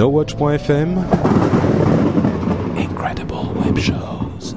[0.00, 0.96] NoWatch.fm
[2.74, 4.56] Incredible Web Shows.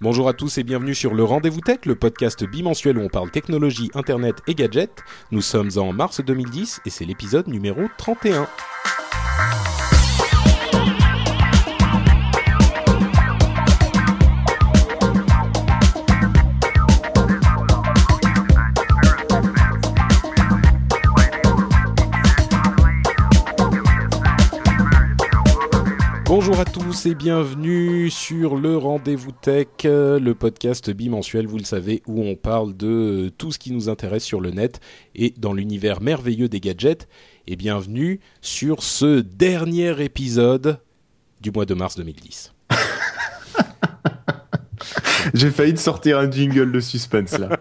[0.00, 3.32] Bonjour à tous et bienvenue sur le Rendez-vous Tech, le podcast bimensuel où on parle
[3.32, 5.02] technologie, internet et gadgets.
[5.32, 8.46] Nous sommes en mars 2010 et c'est l'épisode numéro 31.
[26.46, 31.64] Bonjour à tous et bienvenue sur le Rendez-vous Tech, euh, le podcast bimensuel, vous le
[31.64, 34.78] savez, où on parle de tout ce qui nous intéresse sur le net
[35.14, 37.08] et dans l'univers merveilleux des gadgets.
[37.46, 40.80] Et bienvenue sur ce dernier épisode
[41.40, 42.52] du mois de mars 2010.
[45.32, 47.58] J'ai failli te sortir un jingle de suspense là.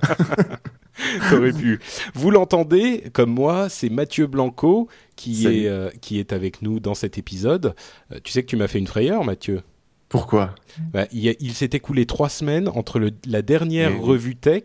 [1.30, 1.80] T'aurais pu.
[2.14, 5.64] Vous l'entendez, comme moi, c'est Mathieu Blanco qui Salut.
[5.64, 7.76] est, euh, qui est avec nous dans cet épisode.
[8.12, 9.62] Euh, tu sais que tu m'as fait une frayeur, Mathieu
[10.10, 10.56] Pourquoi?
[10.92, 14.04] Bah, il, s'est écoulé trois semaines entre le- la dernière Mais oui.
[14.06, 14.64] revue tech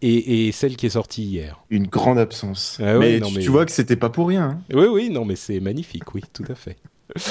[0.00, 1.62] et, et celle qui est sortie hier.
[1.70, 2.78] Une grande absence.
[2.80, 4.50] Ah ouais, mais, non, tu, mais- tu vois que c'était pas pour rien.
[4.50, 4.60] hein.
[4.74, 6.76] Oui, oui, non, mais c'est magnifique, oui, tout à fait.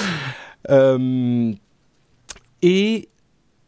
[0.70, 1.54] Euh,
[2.62, 3.10] et,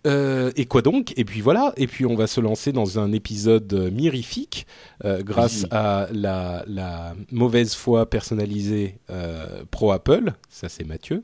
[0.10, 1.14] euh, et quoi donc?
[1.18, 4.66] Et puis voilà, et puis on va se lancer dans un épisode mirifique
[5.06, 5.70] euh, grâce Oui.
[5.72, 11.24] à la, la mauvaise foi personnalisée euh, pro Apple, ça c'est Mathieu,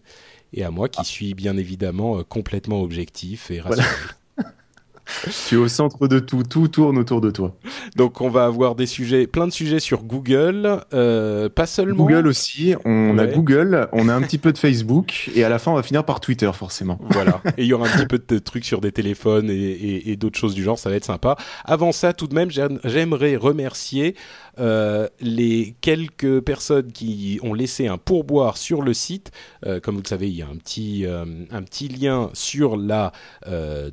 [0.54, 3.84] et à moi qui suis bien évidemment complètement objectif et Voilà.
[5.48, 7.54] Tu es au centre de tout, tout tourne autour de toi.
[7.96, 12.28] Donc on va avoir des sujets, plein de sujets sur Google, euh, pas seulement Google
[12.28, 13.28] aussi, on a.
[13.28, 16.04] Google, on a un petit peu de Facebook, et à la fin on va finir
[16.06, 17.00] par Twitter forcément.
[17.12, 17.42] Voilà.
[17.58, 20.16] Et il y aura un petit peu de trucs sur des téléphones et, et- et
[20.16, 20.80] d'autres choses du genre.
[20.80, 21.36] Ça va être sympa.
[21.66, 24.16] Avant ça, tout de même, j'aime- j'aimerais remercier
[24.60, 29.32] euh, les quelques personnes qui ont laissé un pourboire sur le site.
[29.66, 31.26] Euh, comme vous le savez, il y a un petit, euh,
[32.00, 33.12] lien sur la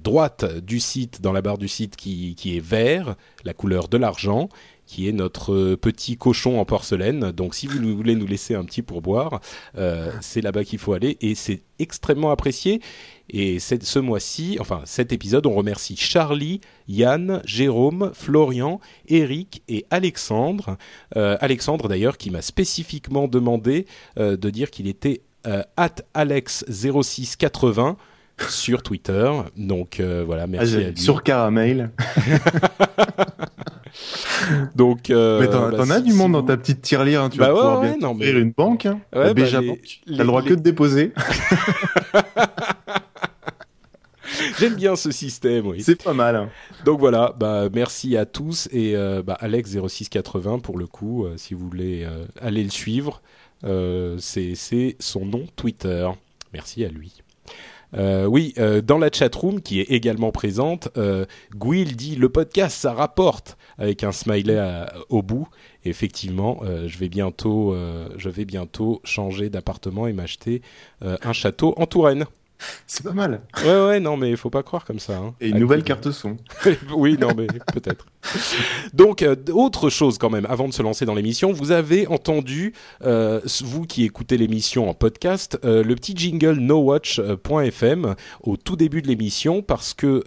[0.02, 4.48] droite du site, dans la barre du site, qui est vert, la couleur de l'argent
[4.86, 7.30] qui est notre euh, petit cochon en porcelaine.
[7.32, 9.40] Donc si vous nous- voulez nous laisser un petit pourboire,
[9.78, 12.80] euh, c'est là-bas qu'il faut aller et c'est extrêmement apprécié.
[13.30, 20.76] Et ce mois-ci, enfin cet épisode, on remercie Charlie, Yann, Jérôme, Florian, Eric et Alexandre.
[21.16, 23.86] Euh, Alexandre d'ailleurs qui m'a spécifiquement demandé
[24.18, 25.22] euh, de dire qu'il était
[25.76, 27.96] at alex0680
[28.48, 29.30] sur Twitter.
[29.56, 31.00] Donc voilà, Ah, merci à lui.
[31.00, 31.90] sur Caramel.
[34.74, 37.30] Donc, euh, mais t'en bah, as si- du si monde dans ta petite tirelire, hein,
[37.30, 38.86] tu Bah vas ouais, pouvoir ouais, non, mais- ouvrir une banque.
[38.86, 41.12] Hein, Ouais, la bah, Béja les- T'as le droit les- que de déposer.
[44.58, 45.82] J'aime bien ce système, oui.
[45.82, 46.36] C'est pas mal.
[46.36, 46.48] hein.
[46.84, 51.54] Donc voilà, bah, merci à tous et euh, bah, Alex0680 pour le coup, euh, si
[51.54, 53.20] vous voulez euh, aller le suivre,
[54.18, 56.08] c'est son nom Twitter.
[56.52, 57.22] Merci à lui.
[57.94, 62.76] Euh, oui, euh, dans la chatroom qui est également présente, euh, Gwil dit le podcast
[62.76, 65.46] ça rapporte avec un smiley à- au bout.
[65.84, 70.62] Et effectivement, euh, je vais bientôt, euh, je vais bientôt changer d'appartement et m'acheter
[71.04, 72.24] euh, un château en Touraine.
[72.86, 73.40] C'est pas mal.
[73.64, 75.16] Ouais ouais non mais il faut pas croire comme ça.
[75.18, 75.34] hein.
[75.40, 76.36] Et une À nouvelle coup carte son.
[76.96, 78.06] oui, non, mais peut-être.
[78.94, 82.72] Donc, euh, autre chose quand même, avant de se lancer dans l'émission, vous avez entendu,
[83.04, 89.02] euh, vous qui écoutez l'émission en podcast, euh, le petit jingle nowatch.fm au tout début
[89.02, 90.22] de l'émission, parce que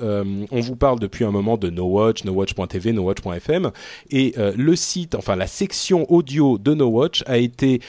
[0.52, 3.72] on vous parle depuis un moment de nowatch, nowatch.tv, nowatch.fm,
[4.12, 7.82] et le site, enfin la section audio de nowatch a été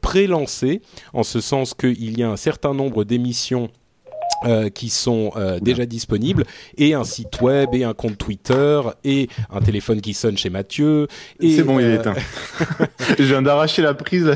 [0.00, 3.70] pré-lancée, en ce sens qu'il y a un certain nombre d'émissions
[4.44, 6.44] euh, qui sont euh, déjà disponibles
[6.76, 11.08] et un site web et un compte Twitter et un téléphone qui sonne chez Mathieu
[11.40, 12.14] C'est bon, il est euh, éteint.
[13.18, 14.34] Je viens d'arracher la prise.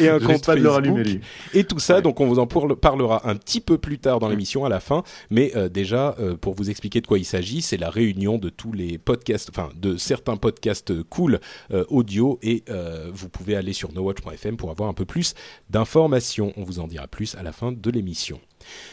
[0.00, 1.20] Et un compte pas de Facebook lui.
[1.54, 2.02] et tout ça Ouais.
[2.02, 5.04] donc on vous en parlera un petit peu plus tard dans l'émission à la fin
[5.30, 8.98] mais déjà pour vous expliquer de quoi il s'agit c'est la réunion de tous les
[8.98, 11.40] podcasts enfin de certains podcasts cool
[11.88, 12.64] audio et
[13.12, 15.34] vous pouvez aller sur nowatch.fm pour avoir un peu plus
[15.70, 18.40] d'informations on vous en dira plus à la fin de l'émission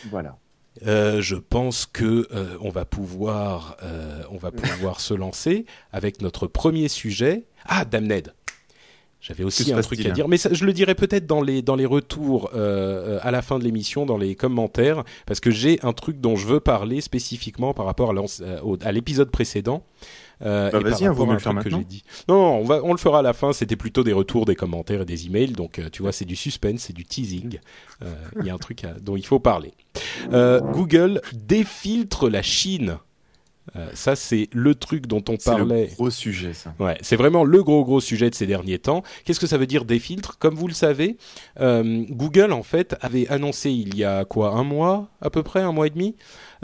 [0.10, 0.38] Voilà.
[0.88, 6.22] Euh, je pense que euh, on va pouvoir, euh, on va pouvoir se lancer avec
[6.22, 7.46] notre premier sujet.
[7.66, 8.34] Ah, Damned.
[9.22, 11.78] J'avais aussi un truc à dire, mais ça, je le dirai peut-être dans les dans
[11.78, 16.20] les retours à la fin de l'émission, dans les commentaires, parce que j'ai un truc
[16.20, 19.86] dont je veux parler spécifiquement par rapport à l'épisode précédent.
[20.44, 21.84] Euh, bah vas-y, on va le faire maintenant.
[21.88, 22.04] Dit.
[22.28, 23.54] Non, on, va, on le fera à la fin.
[23.54, 25.54] C'était plutôt des retours, des commentaires et des emails.
[25.54, 27.60] Donc, euh, tu vois, c'est du suspense, c'est du teasing.
[28.02, 29.74] Euh, il y a un truc dont il faut parler.
[30.30, 32.98] Google défiltre la Chine.
[33.78, 35.86] Euh, ça, c'est le truc dont on parlait.
[35.86, 36.74] C'est le gros sujet, ça.
[36.80, 39.04] Ouais, c'est vraiment le gros gros sujet de ces derniers temps.
[39.24, 41.18] Qu'est-ce que ça veut dire des filtres Comme vous le savez,
[41.60, 44.52] euh, Google en fait avait annoncé il y a quoi?
[44.52, 46.16] Un mois à peu près, un mois et demi,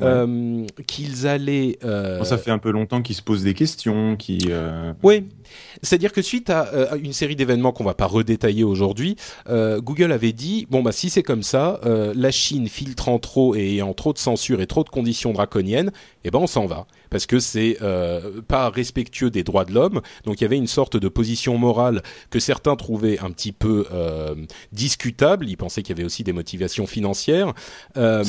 [0.01, 1.77] euh, qu'ils allaient.
[1.83, 2.23] Euh...
[2.23, 4.47] ça fait un peu longtemps qu'ils se posent des questions, qui.
[4.49, 4.93] Euh...
[5.03, 5.25] Oui,
[5.81, 9.15] c'est-à-dire que suite à euh, une série d'événements qu'on va pas redétailler aujourd'hui,
[9.49, 13.73] euh, Google avait dit bon bah si c'est comme ça, la Chine filtrant trop et
[13.73, 15.91] ayant trop de censure et trop de conditions draconiennes,
[16.23, 17.77] eh ben on s'en va parce que c'est
[18.47, 20.01] pas respectueux des droits de l'homme.
[20.25, 23.85] Donc il y avait une sorte de position morale que certains trouvaient un petit peu
[24.71, 25.47] discutable.
[25.49, 27.53] Ils pensaient qu'il y avait aussi des motivations financières.
[27.97, 28.23] Euh,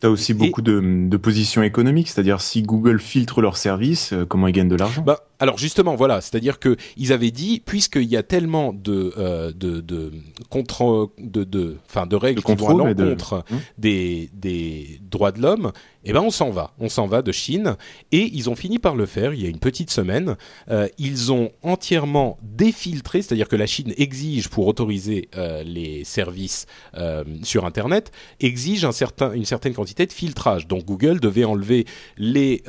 [0.00, 4.48] T'as aussi beaucoup de de position économique, c'est-à-dire si Google filtre leurs services, euh, comment
[4.48, 5.02] ils gagnent de l'argent?
[5.02, 9.52] Bah, alors justement, voilà, c'est-à-dire que ils avaient dit, puisqu'il y a tellement de euh,
[9.52, 10.10] de de
[10.48, 13.58] contre de de enfin de règles qui vont à l'encontre hum.
[13.76, 15.72] des des droits de l'homme,
[16.04, 17.76] eh ben on s'en va, on s'en va de Chine
[18.10, 19.34] et ils ont fini par le faire.
[19.34, 20.36] Il y a une petite semaine,
[20.70, 26.66] euh, ils ont entièrement défiltré, c'est-à-dire que la Chine exige pour autoriser euh, les services
[26.96, 28.10] euh, sur Internet
[28.40, 30.66] exige une certaine quantité de filtrage.
[30.66, 32.62] Donc Google devait enlever les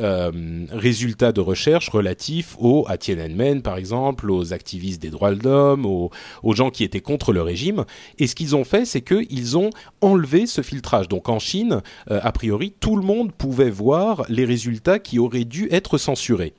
[0.71, 5.85] résultats de recherche relatifs aux, à Tiananmen par exemple, aux activistes des droits de l'homme,
[5.85, 6.11] aux,
[6.43, 7.85] aux, gens qui étaient contre le régime.
[8.19, 9.69] Et ce qu'ils ont fait, c'est qu'ils ont
[10.01, 11.07] enlevé ce filtrage.
[11.07, 15.67] Donc en Chine, a priori, tout le monde pouvait voir les résultats qui auraient dû
[15.71, 16.53] être censurés.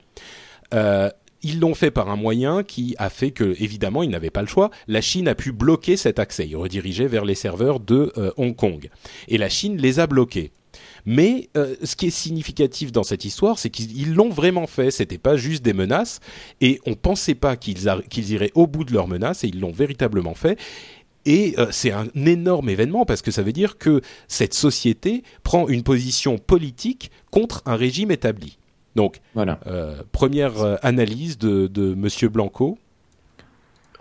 [0.73, 1.09] Euh,
[1.41, 4.47] ils l'ont fait par un moyen qui a fait que, évidemment, ils n'avaient pas le
[4.47, 4.71] choix.
[4.87, 6.47] La Chine a pu bloquer cet accès.
[6.47, 8.89] Ils redirigeaient vers les serveurs de euh, Hong Kong.
[9.27, 10.51] Et la Chine les a bloqués.
[11.05, 14.89] Mais euh, ce qui est significatif dans cette histoire, c'est qu'ils l'ont vraiment fait.
[14.89, 16.19] C'était pas juste des menaces,
[16.61, 17.85] et on pensait pas qu'ils
[18.31, 20.59] iraient au bout de leurs menaces, et ils l'ont véritablement fait.
[21.25, 25.67] Et euh, c'est un énorme événement parce que ça veut dire que cette société prend
[25.67, 28.57] une position politique contre un régime établi.
[28.95, 29.59] Donc, voilà.
[29.67, 32.77] Euh, première euh, analyse de, de Monsieur Blanco.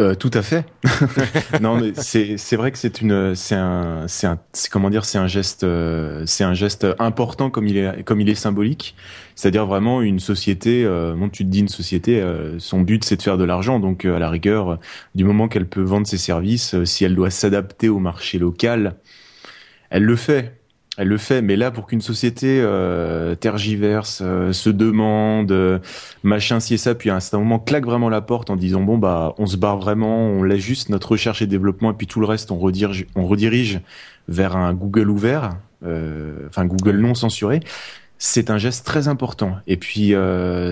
[0.01, 0.67] Euh, tout à fait.
[1.61, 5.29] non, mais c'est vrai que c'est une c'est un c'est un comment dire c'est un
[5.29, 8.97] geste euh, c'est un geste important comme il est comme il est symbolique.
[9.37, 10.85] C'est-à-dire vraiment une société.
[10.85, 13.79] Euh, bon, tu te dis une société, euh, son but c'est de faire de l'argent.
[13.79, 14.81] Donc à la rigueur,
[15.15, 18.97] du moment qu'elle peut vendre ses services, si elle doit s'adapter au marché local,
[19.91, 20.59] elle le fait
[20.97, 25.79] elle le fait, mais là pour qu'une société euh, tergiverse, euh, se demande, euh,
[26.23, 28.99] machin, si et ça, puis à un moment claque vraiment la porte en disant bon
[28.99, 32.21] bah on se barre vraiment, on laisse juste notre recherche et développement et puis tout
[32.21, 33.81] le reste on redirige, on redirige
[34.29, 37.61] vers un Google ouvert, enfin Google non censuré.
[38.17, 39.57] C'est un geste très important.
[39.67, 40.15] Et puis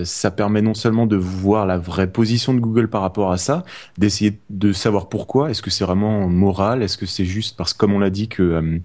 [0.05, 3.65] ça permet non seulement de voir la vraie position de Google par rapport à ça,
[3.99, 5.51] d'essayer de savoir pourquoi.
[5.51, 6.83] Est-ce que c'est vraiment moral?
[6.83, 8.81] Est-ce que c'est juste parce que comme on l'a dit que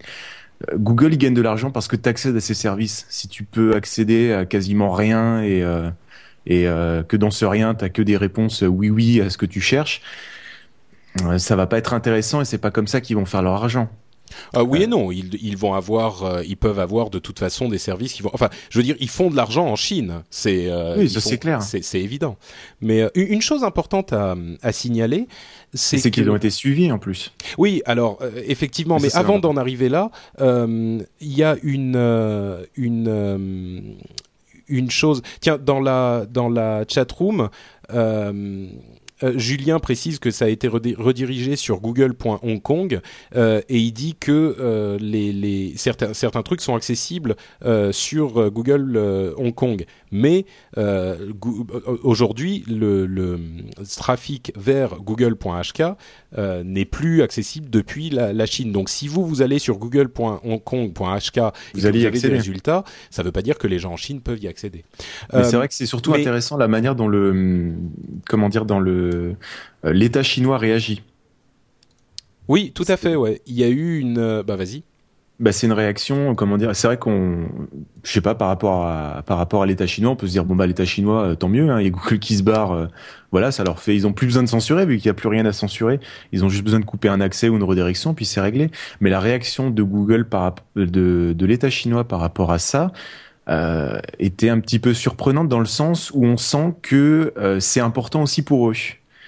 [0.74, 3.06] Google il gagne de l'argent parce que tu accèdes à ses services.
[3.10, 5.90] Si tu peux accéder à quasiment rien et euh,
[6.46, 9.46] et euh, que dans ce rien t'as que des réponses oui oui à ce que
[9.46, 10.02] tu cherches,
[11.26, 13.54] euh, ça va pas être intéressant et c'est pas comme ça qu'ils vont faire leur
[13.54, 13.90] argent.
[14.54, 17.70] Ah oui et non, ils, ils vont avoir, euh, ils peuvent avoir de toute façon
[17.70, 18.32] des services qui vont.
[18.34, 20.68] Enfin, je veux dire, ils font de l'argent en Chine, c'est.
[20.68, 21.62] Euh, oui, c'est clair.
[21.62, 22.38] C'est évident.
[22.82, 25.28] Mais euh, une chose importante à, à signaler,
[25.74, 27.34] c'est qu'ils ont été suivis en plus.
[27.58, 33.98] Oui, alors effectivement, mais, mais avant d'en arriver là, il y a une une
[34.68, 35.22] une chose.
[35.40, 37.50] Tiens, dans la dans la chat room.
[37.94, 38.68] Euh,
[39.36, 43.02] Julien précise que ça a été redirigé sur google.hongkong
[43.36, 48.52] euh, et il dit que euh, les, les, certains, certains trucs sont accessibles euh, sur
[48.52, 48.98] Google
[49.38, 49.86] Hong Kong.
[50.12, 50.46] Mais
[52.04, 53.40] aujourd'hui, le, le,
[53.98, 55.84] trafic vers google.hk
[56.64, 58.72] n'est plus accessible depuis la, la, Chine.
[58.72, 61.40] Donc si vous, vous allez sur google.hongkong.hk
[61.74, 63.98] vous, allez vous avez des résultats, ça ne veut pas dire que les gens en
[63.98, 64.86] Chine peuvent y accéder.
[65.34, 66.22] Mais c'est vrai que c'est surtout mais...
[66.22, 67.74] intéressant la manière dont le
[68.28, 69.07] comment dire dans le
[69.86, 71.04] euh, l'État chinois réagit.
[72.48, 73.16] Oui, tout à fait.
[73.16, 74.18] Ouais, il y a eu une.
[74.20, 74.84] Euh, bah, vas-y.
[75.40, 76.76] bah, c'est une réaction, comment dire.
[76.76, 77.50] C'est vrai qu'on,
[78.04, 80.46] je sais pas, par rapport à par rapport à l'État chinois, on peut se dire
[80.46, 81.70] bon bah l'État chinois, euh, tant mieux.
[81.70, 82.88] Hein, il y a Google qui se barre, euh,
[83.32, 83.96] voilà, ça leur fait.
[83.96, 86.00] Ils ont plus besoin de censurer vu qu'il y a plus rien à censurer.
[86.32, 88.72] Ils ont juste besoin de couper un accès ou une redirection, puis c'est réglé.
[89.02, 92.92] Mais la réaction de Google par de de l'État chinois par rapport à ça.
[93.50, 97.80] Euh, était un petit peu surprenante dans le sens où on sent que euh, c'est
[97.80, 98.74] important aussi pour eux.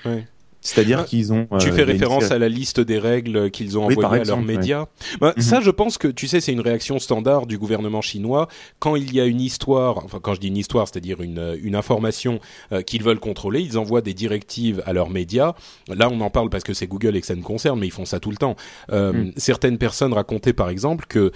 [0.05, 0.25] Ouais.
[0.61, 1.47] C'est-à-dire qu'ils ont.
[1.59, 4.85] Tu fais référence à la liste des règles qu'ils ont envoyées à leurs médias.
[5.21, 5.43] Bah, mm -hmm.
[5.43, 8.47] Ça, je pense que tu sais, c'est une réaction standard du gouvernement chinois
[8.79, 9.97] quand il y a une histoire.
[10.03, 12.39] Enfin, quand je dis une histoire, c'est-à-dire une une information
[12.71, 15.53] euh, qu'ils veulent contrôler, ils envoient des directives à leurs médias.
[15.87, 17.97] Là, on en parle parce que c'est Google et que ça nous concerne, mais ils
[17.99, 18.55] font ça tout le temps.
[18.91, 19.31] Euh, mm.
[19.37, 21.31] Certaines personnes racontaient, par exemple, que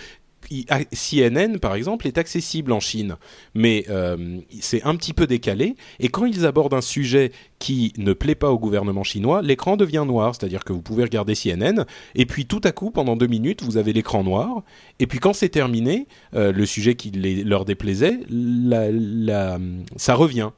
[0.50, 3.16] CNN, par exemple, est accessible en Chine,
[3.54, 5.76] mais euh, c'est un petit peu décalé.
[6.00, 10.04] Et quand ils abordent un sujet qui ne plaît pas au gouvernement chinois, l'écran devient
[10.06, 11.86] noir, c'est-à-dire que vous pouvez regarder CNN,
[12.16, 14.64] et puis tout à coup, pendant deux minutes, vous avez l'écran noir.
[15.00, 19.60] Et puis quand c'est terminé, euh, le sujet qui leur déplaisait, la, la,
[19.96, 20.50] ça revient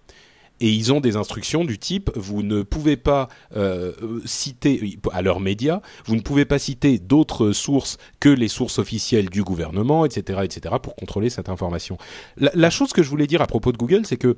[0.60, 3.94] et ils ont des instructions du type vous ne pouvez pas euh,
[4.26, 9.30] citer à leurs médias, vous ne pouvez pas citer d'autres sources que les sources officielles
[9.30, 11.98] du gouvernement, etc., etc., pour contrôler cette information.
[12.38, 14.38] La, chose que je voulais dire à propos de Google, c'est que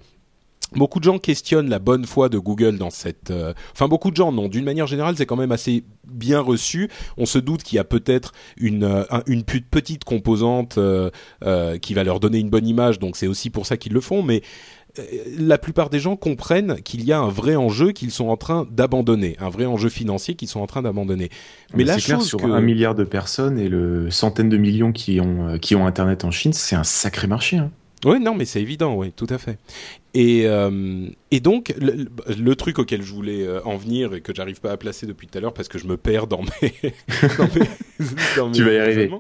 [0.76, 3.32] Beaucoup de gens questionnent la bonne foi de Google dans cette.
[3.32, 3.54] Euh...
[3.72, 4.50] Enfin, beaucoup de gens non.
[4.50, 6.90] D'une manière générale, c'est quand même assez bien reçu.
[7.16, 10.78] On se doute qu'il y a peut-être une euh, une petite composante
[11.82, 14.24] qui va leur donner une bonne image, donc c'est aussi pour ça qu'ils le font.
[14.24, 14.42] Mais
[15.38, 18.68] la plupart des gens comprennent qu'il y a un vrai enjeu qu'ils sont en train
[18.72, 21.30] d'abandonner, un vrai enjeu financier qu'ils sont en train d'abandonner.
[21.72, 22.48] Mais, Mais la clair, chose sur que...
[22.48, 26.32] un milliard de personnes et le centaines de millions qui ont qui ont internet en
[26.32, 27.58] Chine, c'est un sacré marché.
[27.58, 27.72] Hein.
[28.06, 29.58] Oui, non, mais c'est évident, oui, tout à fait.
[30.20, 32.08] Et, euh, et donc, le,
[32.40, 35.28] le, truc auquel je voulais euh, en venir et que j'arrive pas à placer depuis
[35.28, 36.74] tout à l'heure parce que je me perds dans mes.
[37.38, 37.68] dans mes,
[38.38, 39.12] dans tu vas y arriver.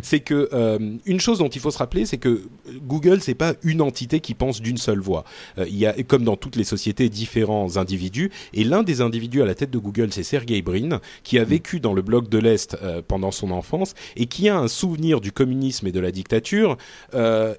[0.00, 2.42] C'est que euh, une chose dont il faut se rappeler, c'est que
[2.86, 5.24] Google, c'est pas une entité qui pense d'une seule voix.
[5.58, 8.30] Euh, il y a, comme dans toutes les sociétés, différents individus.
[8.54, 11.80] Et l'un des individus à la tête de Google, c'est Sergey Brin, qui a vécu
[11.80, 12.78] dans le bloc de l'Est
[13.08, 16.78] pendant son enfance et qui a un souvenir du communisme et de la dictature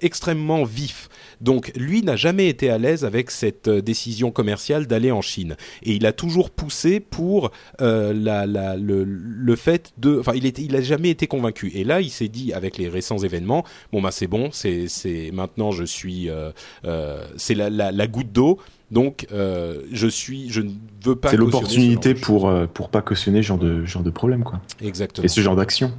[0.01, 1.09] extrêmement vif.
[1.41, 5.55] Donc, lui n'a jamais été à l'aise avec cette décision commerciale d'aller en Chine.
[5.83, 10.19] Et il a toujours poussé pour euh, la, la, le, le, fait de...
[10.19, 11.71] Enfin, il, était, il a jamais été convaincu.
[11.75, 15.31] Et là, il s'est dit, avec les récents événements, bon, bah c'est bon, c'est, c'est
[15.33, 16.29] maintenant je suis...
[16.29, 16.51] Euh,
[16.85, 18.59] euh, c'est la, la, goutte d'eau.
[18.91, 20.71] Donc, euh, je suis, je ne
[21.03, 21.29] veux pas.
[21.29, 24.61] C'est l'opportunité pour pour pas cautionner ce genre de genre de problème, quoi.
[24.81, 25.23] Exactement.
[25.23, 25.93] Et ce genre d'action.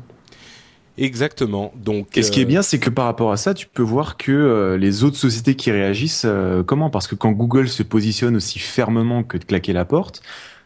[0.99, 1.73] Exactement.
[1.76, 4.16] Donc, et ce qui est bien, c'est que par rapport à ça, tu peux voir
[4.16, 6.90] que euh, les autres sociétés qui réagissent, euh, comment?
[6.90, 10.23] Parce que quand Google se positionne aussi fermement que de claquer la porte,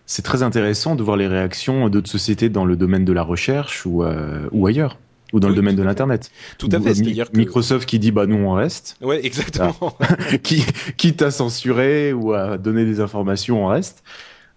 [0.07, 3.87] c'est très intéressant de voir les réactions d'autres sociétés dans le domaine de la recherche
[3.87, 4.99] ou, euh, ou ailleurs
[5.33, 6.31] ou dans oui, le domaine de l'internet.
[6.59, 6.95] Tout à fait.
[6.95, 7.37] C'est-à-dire que...
[7.37, 8.97] Microsoft qui dit bah nous on reste.
[9.03, 9.97] Ouais, exactement.
[10.01, 10.17] Ah.
[10.43, 10.65] qui
[10.97, 14.05] quitte à censurer ou à donner des informations, on reste.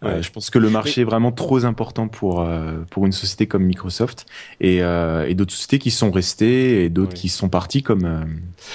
[0.03, 0.09] Ouais.
[0.09, 3.47] Euh, je pense que le marché est vraiment trop important pour euh, pour une société
[3.47, 4.27] comme Microsoft
[4.61, 7.17] et, euh, et d'autres sociétés qui sont restées et d'autres ouais.
[7.17, 8.27] qui sont parties comme.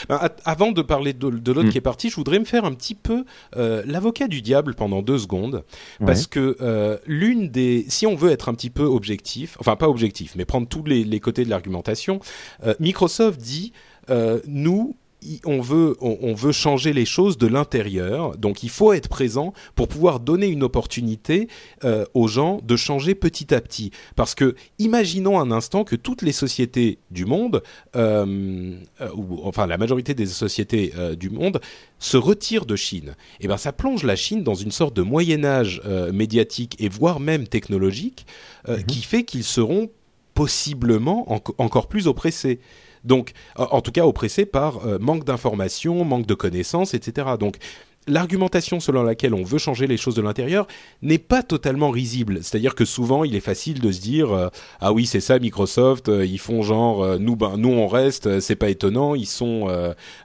[0.09, 1.71] Ben, avant de parler de, de l'autre mm.
[1.71, 3.25] qui est parti, je voudrais me faire un petit peu
[3.55, 5.65] l'avocat du diable pendant deux secondes
[6.05, 10.35] parce que l'une des, si on veut être un petit peu objectif, enfin pas objectif,
[10.37, 12.21] mais prendre tous les, les côtés de l'argumentation,
[12.81, 13.73] Microsoft dit
[14.47, 14.97] nous
[15.45, 18.37] on veut, on, on, veut changer les choses de l'intérieur.
[18.37, 21.49] Donc il faut être présent pour pouvoir donner une opportunité
[21.85, 23.91] euh, aux gens de changer petit à petit.
[24.17, 27.63] Parce que imaginons un instant que toutes les sociétés du monde,
[27.97, 28.77] euh,
[29.15, 31.61] ou enfin la majorité des sociétés euh, du monde,
[31.99, 33.15] se retirent de Chine.
[33.41, 36.89] Et ben ça plonge la Chine dans une sorte de Moyen Âge euh, médiatique et
[36.89, 38.27] voire même technologique
[38.67, 38.87] mm -hmm.
[38.87, 39.91] qui fait qu'ils seront
[40.35, 42.59] possiblement en encore plus oppressés.
[43.05, 47.31] Donc, en tout cas, oppressé par euh, manque d'informations, manque de connaissances, etc.
[47.39, 47.59] Donc,
[48.07, 50.67] l'argumentation selon laquelle on veut changer les choses de l'intérieur
[51.03, 52.39] n'est pas totalement risible.
[52.43, 54.49] C'est-à-dire que souvent, il est facile de se dire euh,
[54.81, 58.41] ah oui, c'est ça Microsoft, euh, ils font genre euh, nous ben nous on reste,
[58.41, 59.69] c'est pas étonnant, ils sont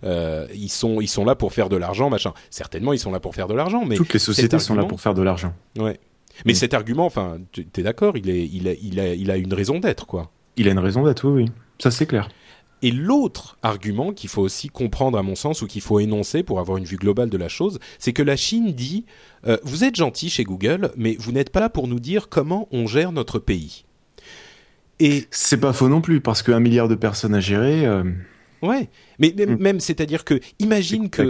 [0.03, 2.33] ils sont ils sont là pour faire de l'argent, machin.
[2.49, 4.85] Certainement, ils sont là pour faire de l'argent, mais toutes les sociétés argument, sont là
[4.85, 5.53] pour faire de l'argent.
[5.77, 5.99] Ouais.
[6.45, 6.55] Mais mmh.
[6.55, 9.53] cet argument, enfin, tu es d'accord, il est il a il a il a une
[9.53, 10.31] raison d'être quoi.
[10.55, 11.51] Il a une raison d'être, oui, oui.
[11.79, 12.29] Ça c'est clair.
[12.83, 16.59] Et l'autre argument qu'il faut aussi comprendre à mon sens ou qu'il faut énoncer pour
[16.59, 19.05] avoir une vue globale de la chose, c'est que la Chine dit
[19.47, 22.67] euh, vous êtes gentil chez Google, mais vous n'êtes pas là pour nous dire comment
[22.71, 23.85] on gère notre pays.
[24.99, 27.85] Et c'est pas faux non plus parce qu'un milliard de personnes à gérer.
[27.85, 28.03] Euh...
[28.61, 29.55] Ouais, mais mm.
[29.57, 31.29] même c'est-à-dire que imagine que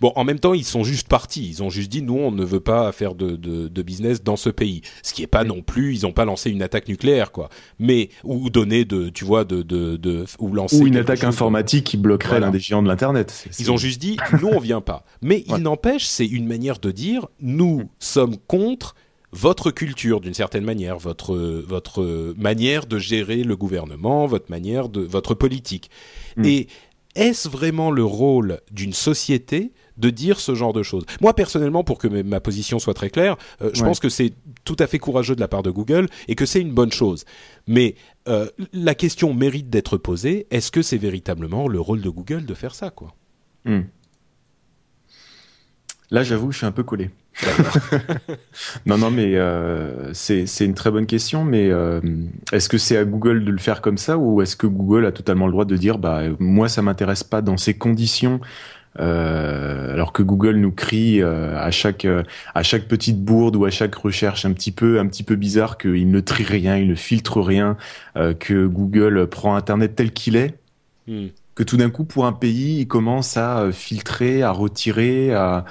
[0.00, 1.48] Bon, en même temps, ils sont juste partis.
[1.48, 4.36] Ils ont juste dit, nous, on ne veut pas faire de, de, de business dans
[4.36, 4.82] ce pays.
[5.02, 7.48] Ce qui est pas non plus, ils n'ont pas lancé une attaque nucléaire, quoi.
[7.78, 11.84] Mais ou donné de, tu vois, de, de, de ou lancer ou une attaque informatique
[11.84, 13.46] qui bloquerait l'un des géants de l'internet.
[13.58, 15.04] Ils ont juste dit, nous, on vient pas.
[15.22, 18.94] Mais il n'empêche, c'est une manière de dire, nous sommes contre
[19.32, 21.34] votre culture d'une certaine manière, votre
[21.66, 25.90] votre manière de gérer le gouvernement, votre manière de votre politique.
[26.36, 26.44] Mm.
[26.44, 26.68] Et
[27.14, 31.04] est-ce vraiment le rôle d'une société de dire ce genre de choses?
[31.20, 34.32] Moi personnellement, pour que ma position soit très claire, euh, je pense que c'est
[34.64, 37.24] tout à fait courageux de la part de Google et que c'est une bonne chose.
[37.66, 37.94] Mais
[38.28, 40.46] euh, la question mérite d'être posée.
[40.50, 43.14] Est-ce que c'est véritablement le rôle de Google de faire ça, quoi?
[43.64, 43.80] Mm.
[46.10, 47.10] Là, j'avoue, je suis un peu collé.
[48.86, 51.44] non, non, mais euh, c'est une très bonne question.
[51.44, 52.00] Mais euh,
[52.52, 55.12] est-ce que c'est à Google de le faire comme ça ou est-ce que Google a
[55.12, 58.40] totalement le droit de dire, bah moi, ça m'intéresse pas dans ces conditions
[59.00, 62.06] euh, alors que Google nous crie à chaque
[62.54, 65.78] à chaque petite bourde ou à chaque recherche un petit peu un petit peu bizarre
[65.78, 67.78] qu'il ne trie rien, il ne filtre rien,
[68.14, 70.58] que Google prend Internet tel qu'il est.
[71.06, 71.28] Hmm.
[71.54, 75.66] Que tout d'un coup, pour un pays, il commence à filtrer, à retirer, à,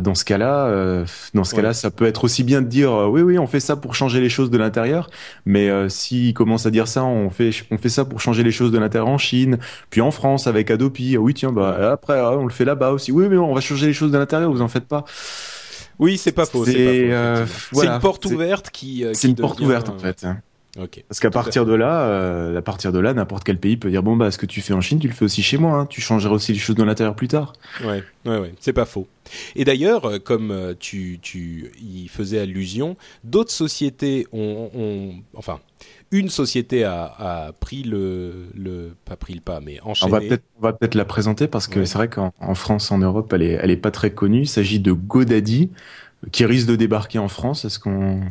[0.00, 3.06] dans ce cas-là, euh, dans ce cas-là, ça peut être aussi bien de dire euh,
[3.06, 5.10] oui, oui, on fait ça pour changer les choses de l'intérieur.
[5.44, 8.50] Mais euh, s'il commence à dire ça, on fait, on fait ça pour changer les
[8.50, 9.58] choses de l'intérieur en Chine,
[9.90, 11.16] puis en France avec Adopi.
[11.16, 13.12] Oui, tiens, bah après, on le fait là-bas aussi.
[13.12, 14.50] Oui, mais on va changer les choses de l'intérieur.
[14.50, 15.04] Vous en faites pas.
[15.98, 16.64] Oui, c'est pas faux.
[16.64, 19.04] C'est une porte ouverte qui.
[19.12, 20.26] c'est une porte ouverte en fait.
[21.08, 24.02] Parce qu'à partir de là, euh, à partir de là, n'importe quel pays peut dire
[24.02, 25.78] bon bah ce que tu fais en Chine, tu le fais aussi chez moi.
[25.78, 25.86] Hein.
[25.86, 27.52] Tu changeras aussi les choses dans l'intérieur plus tard.
[27.84, 29.06] Ouais, ouais, ouais, c'est pas faux.
[29.54, 35.60] Et d'ailleurs, euh, comme euh, tu, tu y faisais allusion, d'autres sociétés ont, ont, enfin,
[36.10, 40.10] une société a, a pris le, le, pas pris le pas, mais enchaîné.
[40.12, 42.98] On va peut-être, on va peut-être la présenter parce que c'est vrai qu'en France, en
[42.98, 44.42] Europe, elle est, elle est pas très connue.
[44.42, 45.70] Il s'agit de GoDaddy
[46.32, 47.64] qui risque de débarquer en France.
[47.64, 48.22] Est-ce qu'on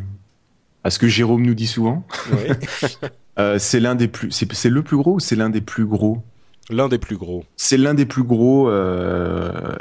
[0.83, 2.05] à ce que Jérôme nous dit souvent.
[3.39, 6.21] euh, c'est l'un des plus, c'est le plus gros ou c'est l'un des plus gros?
[6.69, 7.43] L'un des plus gros.
[7.57, 9.75] C'est l'un des plus gros euh,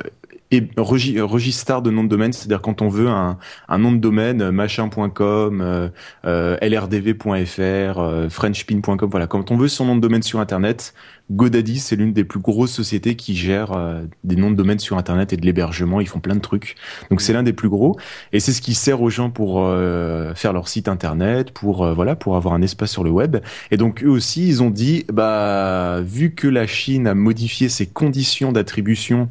[0.53, 4.51] et registre de nom de domaine, c'est-à-dire quand on veut un, un nom de domaine,
[4.51, 5.89] machin.com, euh,
[6.27, 10.93] euh, lrdv.fr, euh, frenchpin.com, voilà, quand on veut son nom de domaine sur Internet,
[11.31, 14.99] GoDaddy, c'est l'une des plus grosses sociétés qui gère euh, des noms de domaine sur
[14.99, 16.01] Internet et de l'hébergement.
[16.01, 16.75] Ils font plein de trucs.
[17.09, 17.97] Donc c'est l'un des plus gros
[18.35, 22.15] et c'est ce qui sert aux gens pour euh, faire leur site Internet, pour voilà,
[22.15, 23.39] pour avoir un espace sur le web.
[23.71, 27.87] Et donc eux aussi, ils ont dit, bah vu que la Chine a modifié ses
[27.87, 29.31] conditions d'attribution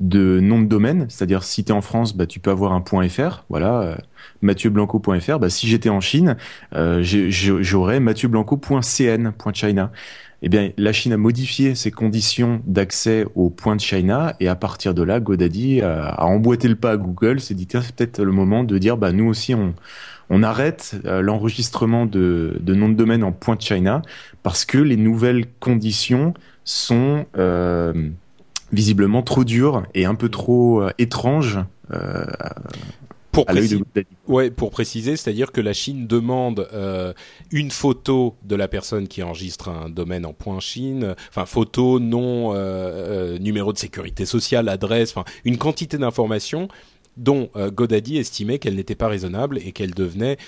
[0.00, 2.82] de nom de domaine, c'est-à-dire si tu es en France, bah, tu peux avoir un
[3.08, 3.96] .fr, voilà, euh,
[4.42, 5.38] mathieuBlanco.fr.
[5.38, 6.36] Bah, si j'étais en Chine,
[6.74, 9.92] euh, j'aurais mathieuBlanco.cn, .china.
[10.42, 14.54] Eh bien, la Chine a modifié ses conditions d'accès au point de China et à
[14.54, 18.32] partir de là, GoDaddy a, emboîté le pas à Google, s'est dit c'est peut-être le
[18.32, 19.54] moment de dire bah nous aussi
[20.30, 24.00] on arrête euh, l'enregistrement de, de nom de domaine en point de China
[24.42, 26.32] parce que les nouvelles conditions
[26.64, 27.92] sont euh,
[28.72, 31.58] visiblement trop dur et un peu trop euh, étrange
[31.92, 32.24] euh,
[33.32, 33.46] pour,
[34.26, 37.12] ouais, pour préciser, c'est-à-dire que la Chine demande euh,
[37.52, 42.52] une photo de la personne qui enregistre un domaine en point Chine, enfin photo, nom,
[42.54, 46.68] euh, numéro de sécurité sociale, adresse, enfin une quantité d'informations
[47.16, 50.38] dont Godaddy estimait qu'elle n'était pas raisonnable et qu'elle devenait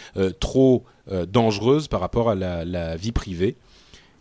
[0.41, 0.85] trop
[1.27, 3.57] dangereuse par rapport à la, la vie privée.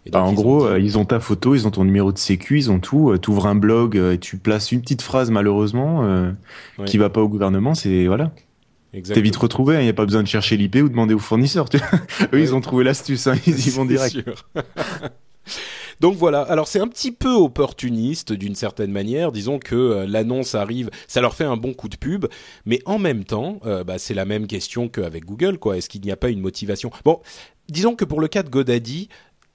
[0.09, 2.71] Bah, en gros, euh, ils ont ta photo, ils ont ton numéro de sécu, ils
[2.71, 3.11] ont tout.
[3.11, 6.31] Euh, tu ouvres un blog euh, et tu places une petite phrase malheureusement euh,
[6.85, 8.31] qui va pas au gouvernement, c'est voilà.
[8.91, 11.19] T'es vite retrouvé, il hein, n'y a pas besoin de chercher l'IP ou demander au
[11.19, 11.65] fournisseur.
[12.33, 14.17] Eux, ils ont trouvé l'astuce, hein, ils y vont direct.
[16.01, 20.89] Donc voilà, alors c'est un petit peu opportuniste d'une certaine manière, disons que l'annonce arrive,
[21.07, 22.25] ça leur fait un bon coup de pub,
[22.65, 25.77] mais en même temps, bah, c'est la même question qu'avec Google, quoi.
[25.77, 26.89] Est-ce qu'il n'y a pas une motivation?
[27.05, 27.19] Bon,
[27.69, 29.09] disons que pour le cas de Godaddy,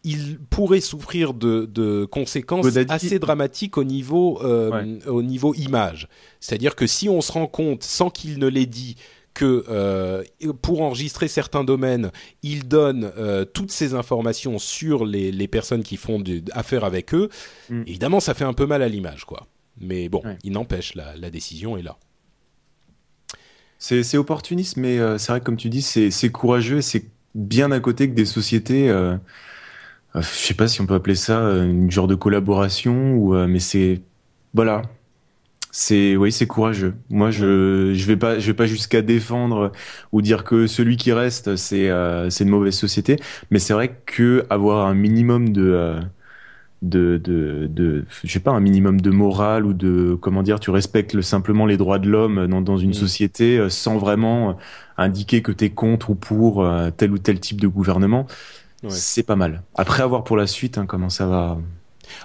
[0.07, 6.09] il pourrait souffrir de, conséquences assez dramatiques au niveau, euh, au niveau image.
[6.39, 8.97] C'est-à-dire que si on se rend compte, sans qu'il ne l'ait dit,
[9.35, 10.23] que euh,
[10.63, 12.13] pour enregistrer certains domaines,
[12.45, 17.29] il donne euh, toutes ces informations sur les, personnes qui font affaire avec eux.
[17.69, 17.83] Mm.
[17.87, 19.49] Évidemment, ça fait un peu mal à l'image, quoi.
[19.79, 21.99] Mais bon, il n'empêche, la, la, décision est là.
[23.79, 27.05] C'est opportuniste, mais c'est vrai, comme tu dis, c'est courageux et c'est
[27.37, 29.17] bien à côté que des sociétés euh,
[30.17, 33.47] je sais pas si on peut appeler ça euh, une genre de collaboration ou euh,
[33.47, 34.03] mais c'est
[34.55, 34.83] voilà.
[35.73, 36.95] C'est oui c'est courageux.
[37.11, 39.73] Moi je je vais pas je vais pas jusqu'à défendre
[40.13, 41.91] ou dire que celui qui reste c'est
[42.31, 43.17] c'est une mauvaise société.
[43.51, 46.01] Mais c'est vrai que avoir un minimum de
[46.83, 50.71] de, de, de, je sais pas, un minimum de morale ou de, comment dire, tu
[50.71, 52.95] respectes le, simplement les droits de l'homme dans, dans une mm.
[52.95, 54.57] société euh, sans vraiment
[54.99, 58.27] indiquer que tu es contre ou pour euh, tel ou tel type de gouvernement,
[58.91, 59.63] c'est pas mal.
[59.75, 61.59] Après, avoir pour la suite hein, comment ça va?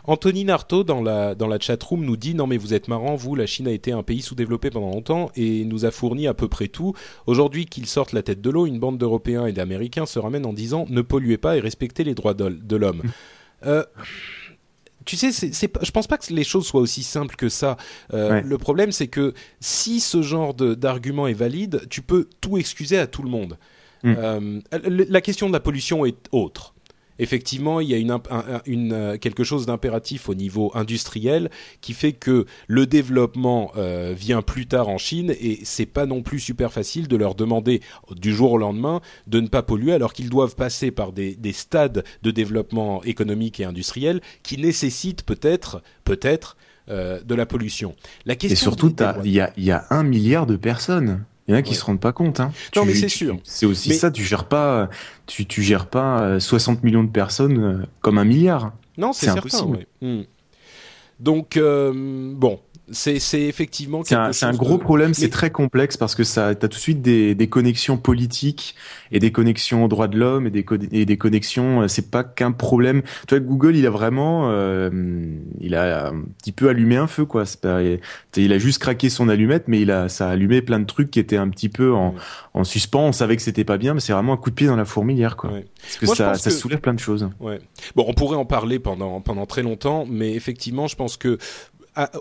[0.06, 3.36] Anthony Narto dans la dans la chatroom nous dit non mais vous êtes marrant vous
[3.36, 6.48] la Chine a été un pays sous-développé pendant longtemps et nous a fourni à peu
[6.48, 6.94] près tout.
[7.28, 10.54] Aujourd'hui qu'ils sortent la tête de l'eau, une bande d'Européens et d'Américains se ramènent en
[10.54, 13.02] disant ne polluez pas et respectez les droits de, l'homme.
[13.04, 13.12] Mm.
[13.66, 13.84] Euh,
[15.06, 17.78] tu sais, c'est, c'est, je pense pas que les choses soient aussi simples que ça.
[18.14, 22.58] Euh, le problème, c'est que si ce genre de, d'argument est valide, tu peux tout
[22.58, 23.58] excuser à tout le monde.
[24.04, 24.14] Mm.
[24.18, 24.62] Euh,
[25.10, 26.74] la question de la pollution est autre
[27.22, 27.98] effectivement, il y a
[28.66, 34.42] une, euh, quelque chose d'impératif au niveau industriel qui fait que le développement euh, vient
[34.42, 37.82] plus tard en Chine et c'est pas non plus super facile de leur demander
[38.16, 42.04] du jour au lendemain de ne pas polluer alors qu'ils doivent passer par des, stades
[42.24, 46.58] de développement économique et industriel qui nécessitent peut-être, peut-être,
[46.90, 47.96] euh, de la pollution.
[48.26, 51.24] La question et surtout, il y y a un milliard de personnes.
[51.52, 52.40] Il y en a qui se rendent pas compte.
[52.40, 52.54] Hein.
[52.78, 53.38] Non, mais c'est sûr.
[53.44, 54.10] C'est aussi ça.
[54.10, 54.90] Tu gères pas,
[55.26, 58.72] tu, tu gères pas 60 euh, millions de personnes euh, comme un milliard.
[58.98, 59.86] Non, c'est impossible.
[60.02, 60.22] Hmm.
[61.20, 61.92] Donc euh,
[62.34, 62.62] bon,
[62.92, 66.78] c'est effectivement c'est un, un, gros problème c'est très complexe parce que ça t'as tout
[66.78, 68.76] de suite des, des, connexions politiques
[69.12, 72.24] et des connexions aux droits de l'homme et des et des connexions euh, c'est pas
[72.24, 73.02] qu'un problème.
[73.28, 74.90] Tu vois Google il a vraiment euh,
[75.60, 77.44] il a un petit peu allumé un feu quoi.
[77.62, 77.82] Pas,
[78.36, 81.12] il a juste craqué son allumette mais il a ça a allumé plein de trucs
[81.12, 82.16] qui étaient un petit peu en,
[82.54, 83.08] en suspens.
[83.08, 84.86] On savait que c'était pas bien mais c'est vraiment un coup de pied dans la
[84.86, 85.52] fourmilière quoi.
[85.82, 87.30] Parce que ça, ça soulève plein de choses.
[87.40, 87.60] Ouais.
[87.96, 91.38] bon on pourrait en parler pendant pendant très longtemps mais effectivement je pense que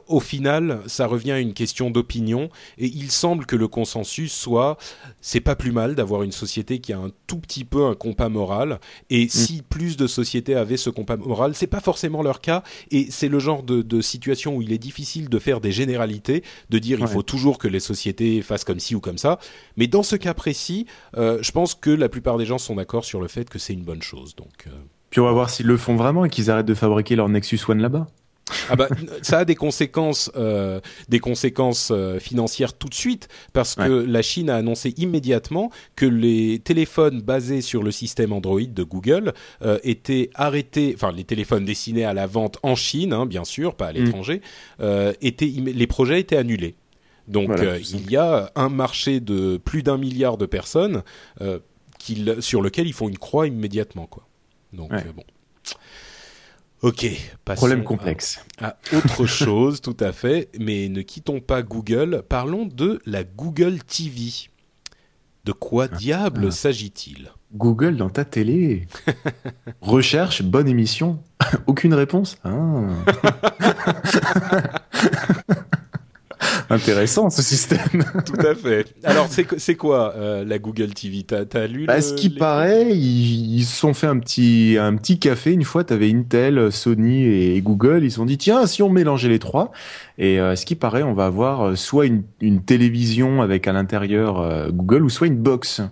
[0.09, 4.77] au final, ça revient à une question d'opinion et il semble que le consensus soit
[5.21, 8.29] c'est pas plus mal d'avoir une société qui a un tout petit peu un compas
[8.29, 8.81] moral
[9.11, 9.29] et mm.
[9.29, 13.29] si plus de sociétés avaient ce compas moral, c'est pas forcément leur cas et c'est
[13.29, 17.07] le genre de, situation où il est difficile de faire des généralités, de dire il
[17.07, 19.39] faut toujours que les sociétés fassent comme ci ou comme ça,
[19.77, 23.05] mais dans ce cas précis, euh, je pense que la plupart des gens sont d'accord
[23.05, 24.35] sur le fait que c'est une bonne chose.
[24.35, 24.71] Donc euh.
[25.11, 27.61] Puis on va voir s'ils le font vraiment et qu'ils arrêtent de fabriquer leur Nexus
[27.69, 28.07] One là-bas.
[28.69, 28.89] Ah bah,
[29.23, 34.23] ça a des conséquences, euh, des conséquences euh, financières tout de suite parce que la
[34.23, 39.33] Chine a annoncé immédiatement que les téléphones basés sur le système Android de Google
[39.63, 43.75] euh, étaient arrêtés, enfin les téléphones destinés à la vente en Chine, hein, bien sûr,
[43.75, 43.97] pas à mm.
[43.97, 44.43] l'étranger,
[45.21, 46.77] étaient, les projets étaient annulés.
[47.29, 51.03] Donc il y a un marché de plus d'un milliard de personnes
[52.41, 54.27] sur lequel ils font une croix immédiatement, quoi.
[54.73, 55.25] Donc bon.
[56.83, 57.07] Ok,
[57.45, 58.43] Problème complexe.
[58.59, 60.49] À, autre chose, tout à fait.
[60.59, 62.23] Mais ne quittons pas Google.
[62.27, 64.49] Parlons de la Google TV.
[65.45, 65.97] De quoi ah.
[65.97, 66.51] diable ah.
[66.51, 67.33] s'agit-il?
[67.53, 68.87] Google dans ta télé.
[69.83, 71.23] Recherche, bonne émission.
[71.67, 72.39] Aucune réponse.
[72.45, 72.87] Ah.
[76.71, 78.05] Intéressant ce système.
[78.25, 78.87] Tout à fait.
[79.03, 83.65] Alors c'est quoi euh, la Google TV T'as as lu bah, Ce qui paraît, ils
[83.65, 85.83] se sont fait un petit un petit café une fois.
[85.83, 88.05] T'avais Intel, Sony et Google.
[88.05, 89.73] Ils se sont dit tiens si on mélangeait les trois.
[90.17, 93.73] Et euh, ce qui paraît, on va avoir euh, soit une, une télévision avec à
[93.73, 95.83] l'intérieur Google ou soit une box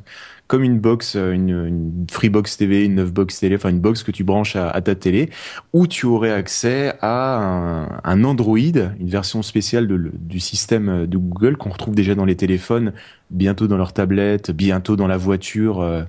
[0.49, 4.03] comme une box, euh, une, une Freebox TV, une 9 box télé, enfin une box
[4.03, 5.31] que tu branches à, ta télé,
[5.73, 11.71] où tu aurais accès à un, Android, une version spéciale du système de Google qu'on
[11.71, 12.93] retrouve déjà dans les téléphones,
[13.31, 15.81] bientôt dans leurs tablettes, bientôt dans la voiture.
[15.81, 16.03] Euh,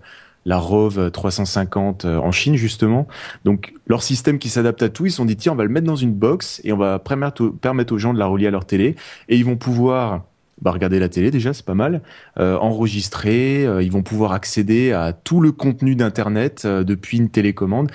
[0.46, 3.08] la Rove 350 euh, en Chine justement.
[3.44, 5.70] Donc leur système qui s'adapte à tout, ils se sont dit tiens on va le
[5.70, 7.44] mettre dans une box et on va permettre
[7.92, 8.96] aux gens de la relier à leur télé
[9.28, 10.24] et ils vont pouvoir
[10.62, 12.02] bah, regarder la télé déjà, c'est pas mal.
[12.38, 17.30] Euh, enregistrer, euh, ils vont pouvoir accéder à tout le contenu d'Internet euh, depuis une
[17.30, 17.92] télécommande.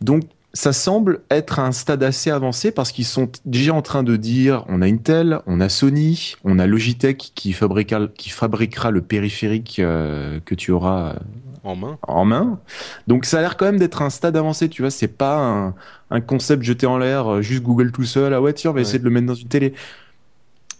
[0.00, 4.16] Donc ça semble être un stade assez avancé parce qu'ils sont déjà en train de
[4.16, 9.00] dire on a Intel, on a Sony, on a Logitech qui fabriquera, qui fabriquera le
[9.00, 11.14] périphérique que tu auras
[11.62, 11.98] en main.
[12.02, 12.58] En main.
[13.06, 14.90] Donc ça a l'air quand même d'être un stade avancé, tu vois.
[14.90, 15.74] C'est pas un,
[16.10, 18.34] un, concept jeté en l'air, juste Google tout seul.
[18.34, 19.74] Ah ouais, tiens, on va essayer de le mettre dans une télé.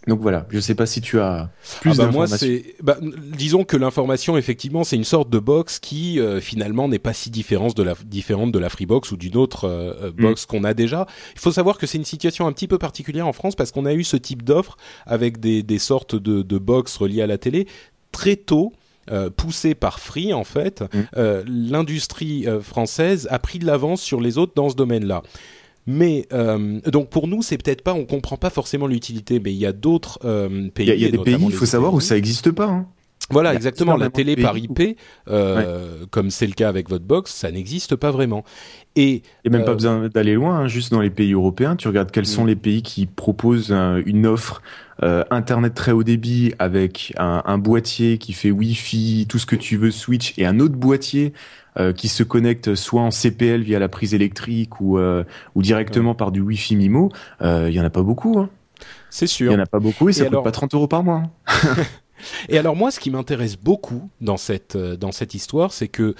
[0.07, 3.63] Donc voilà, je sais pas si tu as plus ah bah moi c'est bah, disons
[3.63, 7.77] que l'information effectivement c'est une sorte de box qui euh, finalement n'est pas si différente
[7.77, 10.21] de la différente de la Freebox ou d'une autre euh, euh, mm.
[10.21, 11.05] box qu'on a déjà.
[11.35, 13.85] Il faut savoir que c'est une situation un petit peu particulière en France parce qu'on
[13.85, 17.37] a eu ce type d'offre avec des, des sortes de, de box reliées à la
[17.37, 17.67] télé
[18.11, 18.73] très tôt.
[19.11, 21.43] Euh, poussé par Free en fait, mm.
[21.47, 25.23] l'industrie française a pris de l'avance sur les autres dans ce domaine-là.
[25.87, 29.57] Mais euh, donc pour nous, c'est peut-être pas, on comprend pas forcément l'utilité, mais il
[29.57, 30.87] y a d'autres euh, pays.
[30.87, 32.67] Il y a, des pays, il faut savoir où ça n'existe pas.
[32.67, 32.87] Hein.
[33.29, 33.95] Voilà, exactement.
[33.95, 34.97] La télé par IP,
[35.29, 38.43] euh, comme c'est le cas avec votre box, ça n'existe pas vraiment.
[38.95, 42.11] Et, et même pas besoin d'aller loin, hein, juste dans les pays européens, tu regardes
[42.11, 42.47] quels sont mm.
[42.47, 43.71] les pays qui proposent
[44.05, 44.61] une offre
[45.03, 49.55] euh, internet très haut débit avec un, un, boîtier qui fait Wi-Fi, tout ce que
[49.55, 51.33] tu veux, Switch, et un autre boîtier
[51.77, 55.23] euh, qui se connecte soit en CPL via la prise électrique ou, euh,
[55.55, 58.39] ou directement par du Wi-Fi Mimo, il y en a pas beaucoup.
[58.39, 58.49] Hein.
[59.09, 59.51] C'est sûr.
[59.51, 61.23] Il y en a pas beaucoup et ça coûte pas 30 euros par mois.
[61.47, 61.75] Hein.
[62.49, 66.15] et alors moi, ce qui m'intéresse beaucoup dans cette dans cette histoire, c'est que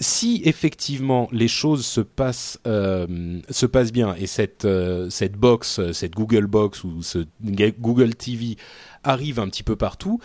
[0.00, 5.80] si effectivement les choses se passent euh, se passent bien et cette euh, cette box,
[5.92, 8.56] cette Google Box ou ce Google TV
[9.02, 10.20] arrive un petit peu partout,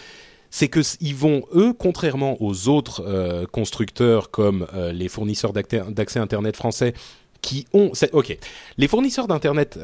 [0.49, 6.55] c'est que ils vont eux, contrairement aux autres euh, constructeurs comme les fournisseurs d'accès internet
[6.55, 6.93] français
[7.41, 8.37] qui ont ok
[8.77, 9.79] les fournisseurs d'internet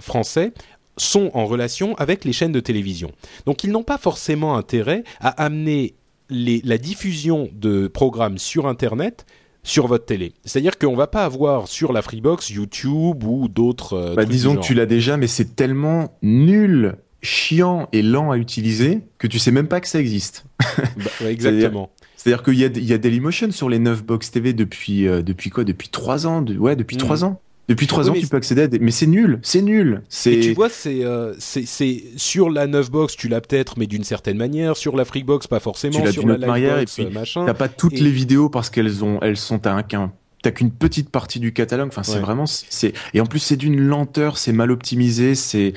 [0.00, 0.52] français
[0.96, 3.12] sont en relation avec les chaînes de télévision.
[3.46, 5.94] Donc ils n'ont pas forcément intérêt à amener
[6.30, 9.26] la diffusion de programmes sur Internet
[9.62, 10.32] sur votre télé.
[10.44, 13.94] C'est-à-dire qu'on va pas avoir sur la Freebox YouTube ou d'autres.
[13.94, 18.36] Euh, bah, disons que tu l'as déjà, mais c'est tellement nul, chiant et lent à
[18.36, 20.44] utiliser que tu sais même pas que ça existe.
[21.20, 21.90] Bah, exactement.
[22.16, 25.50] C'est-à-dire qu'il y a, y a Dailymotion sur les 9 box TV depuis euh, depuis
[25.50, 25.64] quoi?
[25.64, 26.44] Depuis 3 ans.
[26.44, 27.24] ouais, depuis 3 hmm.
[27.24, 27.40] ans.
[27.70, 28.80] Depuis trois ans, tu peux accéder à des...
[28.80, 30.02] Mais c'est nul, c'est nul.
[30.26, 34.02] Et tu vois, c'est euh, c'est sur la 9 box, tu l'as peut-être, mais d'une
[34.02, 34.76] certaine manière.
[34.76, 35.96] Sur la Freebox, pas forcément.
[35.96, 39.20] Tu l'as d'une autre manière, et puis t'as pas toutes les vidéos parce qu'elles ont,
[39.22, 41.88] elles sont à un, t'as qu'une petite partie du catalogue.
[41.88, 45.74] Enfin, c'est vraiment, c'est et en plus c'est d'une lenteur, c'est mal optimisé, c'est,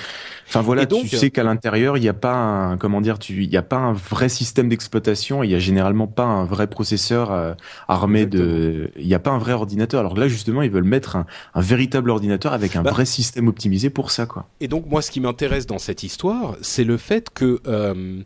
[0.48, 3.44] enfin voilà, donc, tu sais qu'à l'intérieur il n'y a pas un, comment dire, tu,
[3.44, 6.68] il y a pas un vrai système d'exploitation, il y a généralement pas un vrai
[6.68, 7.54] processeur euh,
[7.88, 10.00] armé de, il n'y a pas un vrai ordinateur.
[10.00, 13.48] Alors là justement, ils veulent mettre un, un véritable ordinateur avec un bah vrai système
[13.48, 14.48] optimisé pour ça, quoi.
[14.62, 18.22] Et donc moi, ce qui m'intéresse dans cette histoire, c'est le fait que euh,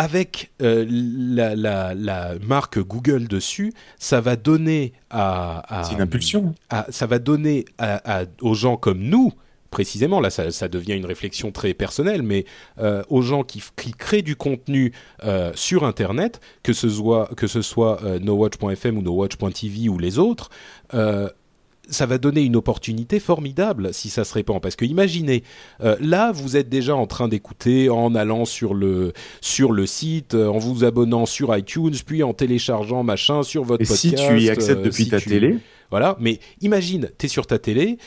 [0.00, 6.54] avec euh, la, la, la, marque Google dessus, ça va donner à, c'est une impulsion.
[6.88, 9.34] ça va donner à, aux gens comme nous,
[9.70, 12.46] précisément, là ça, ça, devient une réflexion très personnelle, mais
[12.78, 17.46] euh, aux gens qui, qui, créent du contenu euh, sur Internet, que ce soit, que
[17.46, 20.48] ce soit euh, nowatch.fm ou nowatch.tv ou les autres,
[21.88, 24.60] ça va donner une opportunité formidable si ça se répand.
[24.60, 25.42] Parce que imaginez,
[25.82, 30.34] euh, là, vous êtes déjà en train d'écouter en allant sur le sur le site,
[30.34, 34.18] euh, en vous abonnant sur iTunes, puis en téléchargeant machin sur votre Et podcast.
[34.18, 35.58] Si tu y accèdes euh, depuis ta télé.
[35.90, 37.98] Voilà, mais imagine, tu es sur ta télé,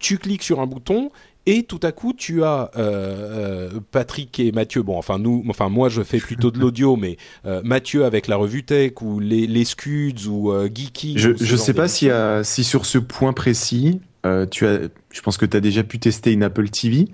[0.00, 1.12] tu cliques sur un bouton
[1.46, 4.82] et tout à coup tu as euh, euh, Patrick et Mathieu.
[4.82, 8.36] Bon enfin nous enfin moi je fais plutôt de l'audio mais euh, Mathieu avec la
[8.36, 12.08] revue Tech ou les, les Scuds ou Geeky je je sais pas si
[12.42, 14.00] si sur ce point précis
[14.50, 17.08] tu as je pense que tu as déjà pu tester une Apple TV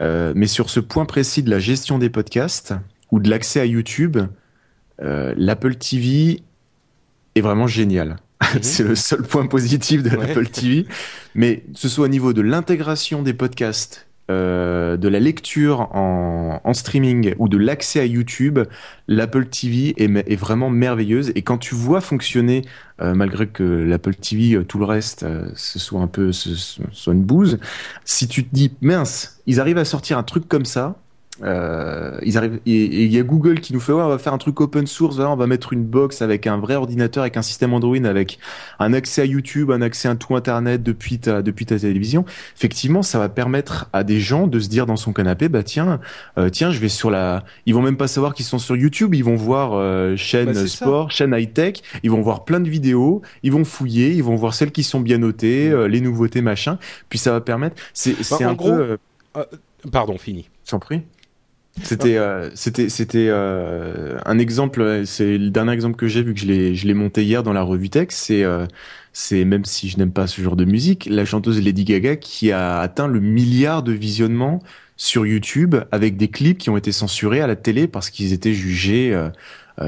[0.00, 2.74] mais sur ce point précis de la gestion des podcasts
[3.10, 4.18] ou de l'accès à YouTube
[4.98, 6.42] l'Apple TV
[7.34, 8.16] est vraiment génial
[8.54, 8.62] Mhm.
[8.62, 10.86] c'est le seul point positif de l'Apple TV.
[11.34, 16.74] Mais ce soit au niveau de l'intégration des podcasts, euh, de la lecture en, en
[16.74, 18.60] streaming ou de l'accès à YouTube,
[19.08, 21.32] l'Apple TV est, est, vraiment merveilleuse.
[21.34, 22.62] Et quand tu vois fonctionner,
[23.00, 25.26] euh, malgré que l'Apple TV, euh, tout le reste,
[25.56, 27.58] ce soit un peu, ce, soit une bouse,
[28.04, 31.01] si tu te dis, mince, ils arrivent à sortir un truc comme ça,
[31.44, 34.32] euh, ils arrivent et il y a Google qui nous fait ouais, on va faire
[34.32, 37.42] un truc open source, on va mettre une box avec un vrai ordinateur, avec un
[37.42, 38.38] système Android, avec
[38.78, 42.24] un accès à YouTube, un accès à tout Internet depuis ta depuis ta télévision.
[42.56, 46.00] Effectivement, ça va permettre à des gens de se dire dans son canapé, bah tiens,
[46.38, 47.44] euh, tiens, je vais sur la.
[47.66, 50.66] Ils vont même pas savoir qu'ils sont sur YouTube, ils vont voir euh, chaîne bah,
[50.66, 54.36] sport, chaîne high tech, ils vont voir plein de vidéos, ils vont fouiller, ils vont
[54.36, 55.86] voir celles qui sont bien notées, mm.
[55.86, 56.78] les nouveautés machin.
[57.08, 57.76] Puis ça va permettre.
[57.94, 58.98] C'est bah, c'est un gros, peu.
[59.90, 60.48] pardon, fini.
[60.68, 61.02] J'en prie.
[61.80, 65.02] C'était euh, c'était c'était euh, un exemple.
[65.06, 67.54] C'est le dernier exemple que j'ai vu que je l'ai je l'ai monté hier dans
[67.54, 68.08] la revue Tech.
[68.10, 68.66] C'est euh,
[69.12, 72.52] c'est même si je n'aime pas ce genre de musique, la chanteuse Lady Gaga qui
[72.52, 74.60] a atteint le milliard de visionnements
[74.96, 78.54] sur YouTube avec des clips qui ont été censurés à la télé parce qu'ils étaient
[78.54, 79.18] jugés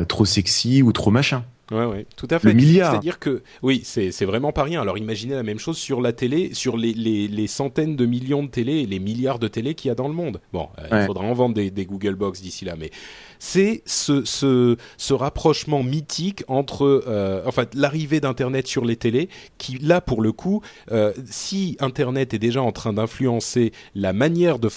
[0.08, 1.44] trop sexy ou trop machin.
[1.70, 2.50] Ouais, ouais, tout à fait.
[2.90, 4.82] C'est-à-dire que, oui, c'est vraiment pas rien.
[4.82, 8.42] Alors imaginez la même chose sur la télé, sur les, les, les centaines de millions
[8.42, 10.40] de télé et les milliards de télé qu'il y a dans le monde.
[10.52, 12.90] Bon, euh, il faudra en vendre des, des Google Box d'ici là, mais
[13.38, 19.78] c'est ce, ce, ce, rapprochement mythique entre, euh, enfin, l'arrivée d'Internet sur les télés, qui
[19.78, 20.60] là, pour le coup,
[20.92, 24.68] euh, si Internet est déjà en train d'influencer la manière de,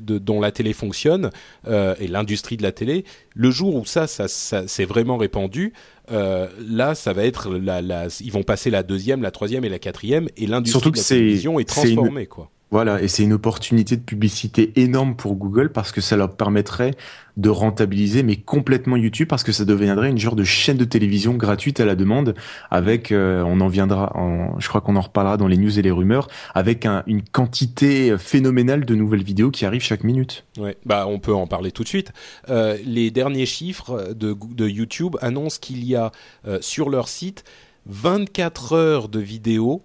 [0.00, 1.30] de dont la télé fonctionne
[1.66, 3.04] et l'industrie de la télé,
[3.34, 5.72] le jour où ça, ça, ça s'est vraiment répandu,
[6.10, 9.68] euh, là, ça va être la, la, ils vont passer la deuxième, la troisième et
[9.68, 12.50] la quatrième, et l'industrie de la télévision est transformée, quoi.
[12.74, 16.90] Voilà, et c'est une opportunité de publicité énorme pour Google parce que ça leur permettrait
[17.36, 21.34] de rentabiliser, mais complètement YouTube parce que ça deviendrait une genre de chaîne de télévision
[21.34, 22.34] gratuite à la demande
[22.72, 25.82] avec, euh, on en viendra, en, je crois qu'on en reparlera dans les news et
[25.82, 30.44] les rumeurs, avec une quantité phénoménale de nouvelles vidéos qui arrivent chaque minute.
[30.58, 32.10] Ouais, bah on peut en parler tout de suite.
[32.48, 36.10] Euh, les derniers chiffres de, de YouTube annoncent qu'il y a
[36.48, 37.44] euh, sur leur site
[37.86, 39.80] 24 heures de vidéos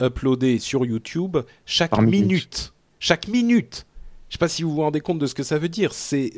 [0.00, 2.72] uploadées sur YouTube chaque minute.
[2.98, 3.86] Chaque minute.
[4.32, 5.92] Je sais pas si vous vous rendez compte de ce que ça veut dire.
[5.92, 6.32] C'est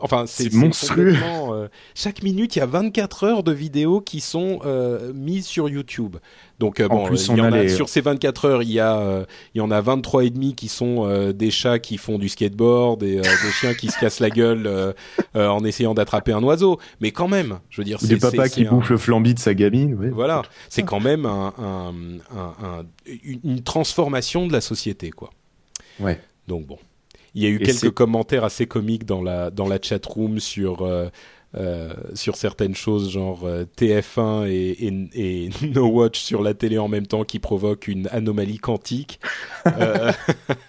[0.00, 1.16] enfin c'est monstrueux.
[1.50, 5.68] Euh, chaque minute, il y a 24 heures de vidéos qui sont euh, mises sur
[5.68, 6.18] YouTube.
[6.60, 9.26] Donc euh, bon, plus, il y en a, sur ces 24 heures, il y a
[9.56, 13.02] il y en a 23 et demi qui sont des chats qui font du skateboard
[13.02, 14.94] et des chiens qui se cassent la gueule
[15.34, 16.78] en essayant d'attraper un oiseau.
[17.00, 19.54] Mais quand même, je veux dire, c'est des papas qui bouffent le flambi de sa
[19.54, 19.96] gamine.
[20.12, 21.92] Voilà, c'est quand même un, un,
[22.36, 22.86] un,
[23.42, 25.30] une transformation de la société, quoi.
[25.98, 26.20] Ouais.
[26.46, 26.78] Donc bon.
[27.34, 30.82] Il y a eu quelques commentaires assez comiques dans la dans la chat room sur
[30.82, 31.08] euh,
[31.54, 36.78] euh, sur certaines choses genre euh, TF1 et, et, et, No Watch sur la télé
[36.78, 39.20] en même temps qui provoquent une anomalie quantique
[39.66, 40.12] euh,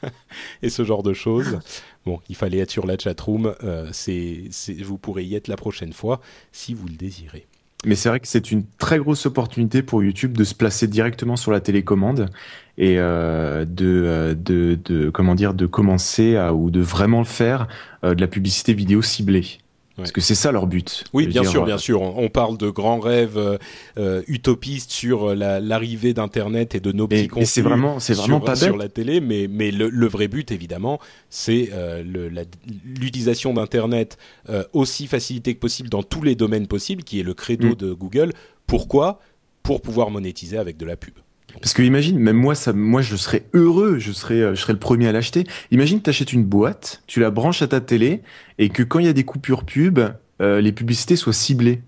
[0.62, 1.60] et ce genre de choses.
[2.06, 3.56] Bon, il fallait être sur la chat room.
[3.64, 4.50] Euh, c'est,
[4.84, 6.20] vous pourrez y être la prochaine fois
[6.52, 7.48] si vous le désirez.
[7.86, 11.36] Mais c'est vrai que c'est une très grosse opportunité pour YouTube de se placer directement
[11.36, 12.30] sur la télécommande
[12.78, 17.68] et euh, de, euh, de, de, comment dire de commencer à, ou de vraiment faire
[18.04, 19.60] euh, de la publicité vidéo ciblée.
[19.96, 21.04] Parce que c'est ça leur but.
[21.14, 22.02] Oui, bien sûr, bien sûr.
[22.02, 23.60] On, parle de grands rêves
[23.98, 28.46] euh, utopistes sur l'arrivée d'Internet et de nos petits contenus c'est vraiment, c'est vraiment sur,
[28.46, 29.22] pas sur la télé.
[29.22, 31.70] Mais, mais le, le vrai but, évidemment, c'est
[32.86, 34.18] l'utilisation d'Internet
[34.74, 37.76] aussi facilitée que possible dans tous les domaines possibles, qui est le credo mm.
[37.76, 38.34] de Google.
[38.66, 39.20] Pourquoi?
[39.62, 41.14] Pour pouvoir monétiser avec de la pub.
[41.62, 44.74] Parce que imagine, même moi, ça, moi, je serais heureux, je serais, euh, je serais
[44.74, 45.46] le premier à l'acheter.
[45.72, 48.22] Imagine, t'achètes une boîte, tu la branches à ta télé,
[48.58, 50.00] et que quand il y a des coupures pub,
[50.42, 51.82] euh, les publicités soient ciblées.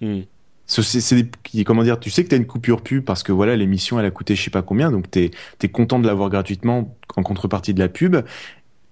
[0.00, 0.20] Hmm.
[0.66, 4.06] C'est comment dire, tu sais que t'as une coupure pub parce que voilà l'émission elle
[4.06, 5.30] a coûté je sais pas combien, donc t'es
[5.62, 8.16] es content de l'avoir gratuitement en contrepartie de la pub.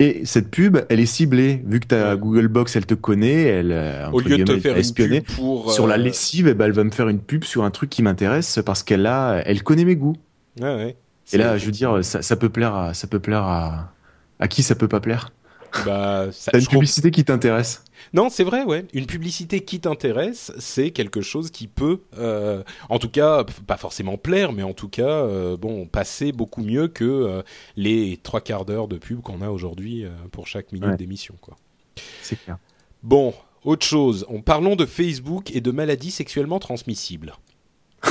[0.01, 3.71] Et cette pub, elle est ciblée, vu que ta Google Box, elle te connaît, elle
[3.71, 6.73] euh, au lieu de te faire espionner pour sur la euh, lessive, eh ben, elle
[6.73, 9.85] va me faire une pub sur un truc qui m'intéresse parce qu'elle a, elle connaît
[9.85, 10.17] mes goûts.
[10.61, 10.97] Ouais, ouais.
[11.33, 13.93] Et là, je veux dire, ça, ça peut plaire à, ça peut plaire à,
[14.41, 15.31] à qui ça peut pas plaire?
[15.85, 18.85] Bah, T'as une publicité qui t'intéresse Non, c'est vrai, ouais.
[18.93, 24.17] Une publicité qui t'intéresse, c'est quelque chose qui peut, euh, en tout cas, pas forcément
[24.17, 27.43] plaire, mais en tout cas, euh, bon, passer beaucoup mieux que euh,
[27.77, 31.57] les trois quarts d'heure de pub qu'on a aujourd'hui euh, pour chaque minute d'émission, quoi.
[32.23, 32.59] C'est clair.
[33.03, 33.35] Bon,
[33.65, 34.27] autre chose.
[34.29, 37.35] En parlons de Facebook et de maladies sexuellement transmissibles.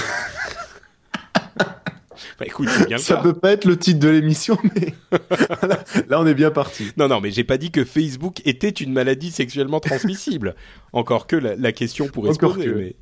[2.40, 4.94] Bah, écoute, bien ça peut pas être le titre de l'émission, mais
[6.10, 6.92] là, on est bien parti.
[6.98, 10.56] Non, non, mais j'ai pas dit que Facebook était une maladie sexuellement transmissible.
[10.92, 12.74] Encore que la, question pourrait se poser.
[12.74, 12.96] Mais...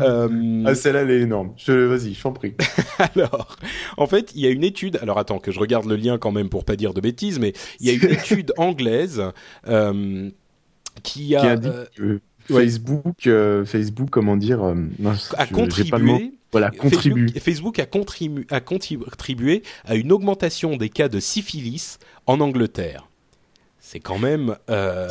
[0.00, 0.64] Euh...
[0.66, 1.52] Ah, celle-là, elle est énorme.
[1.56, 2.54] Je, vas-y, je t'en prie.
[3.14, 3.56] alors,
[3.96, 4.98] en fait, il y a une étude.
[5.02, 7.52] Alors, attends, que je regarde le lien quand même pour pas dire de bêtises, mais
[7.80, 9.22] il y a une étude anglaise
[9.68, 10.30] euh,
[11.02, 11.40] qui a.
[11.40, 11.68] Qui a dit
[12.00, 12.18] euh,
[12.48, 17.28] Facebook, euh, Facebook, comment dire, non, a contribué voilà, contribue.
[17.40, 23.08] Facebook, a, contribu a contribué à une augmentation des cas de syphilis en Angleterre.
[23.90, 24.54] C'est quand même.
[24.68, 25.08] Euh...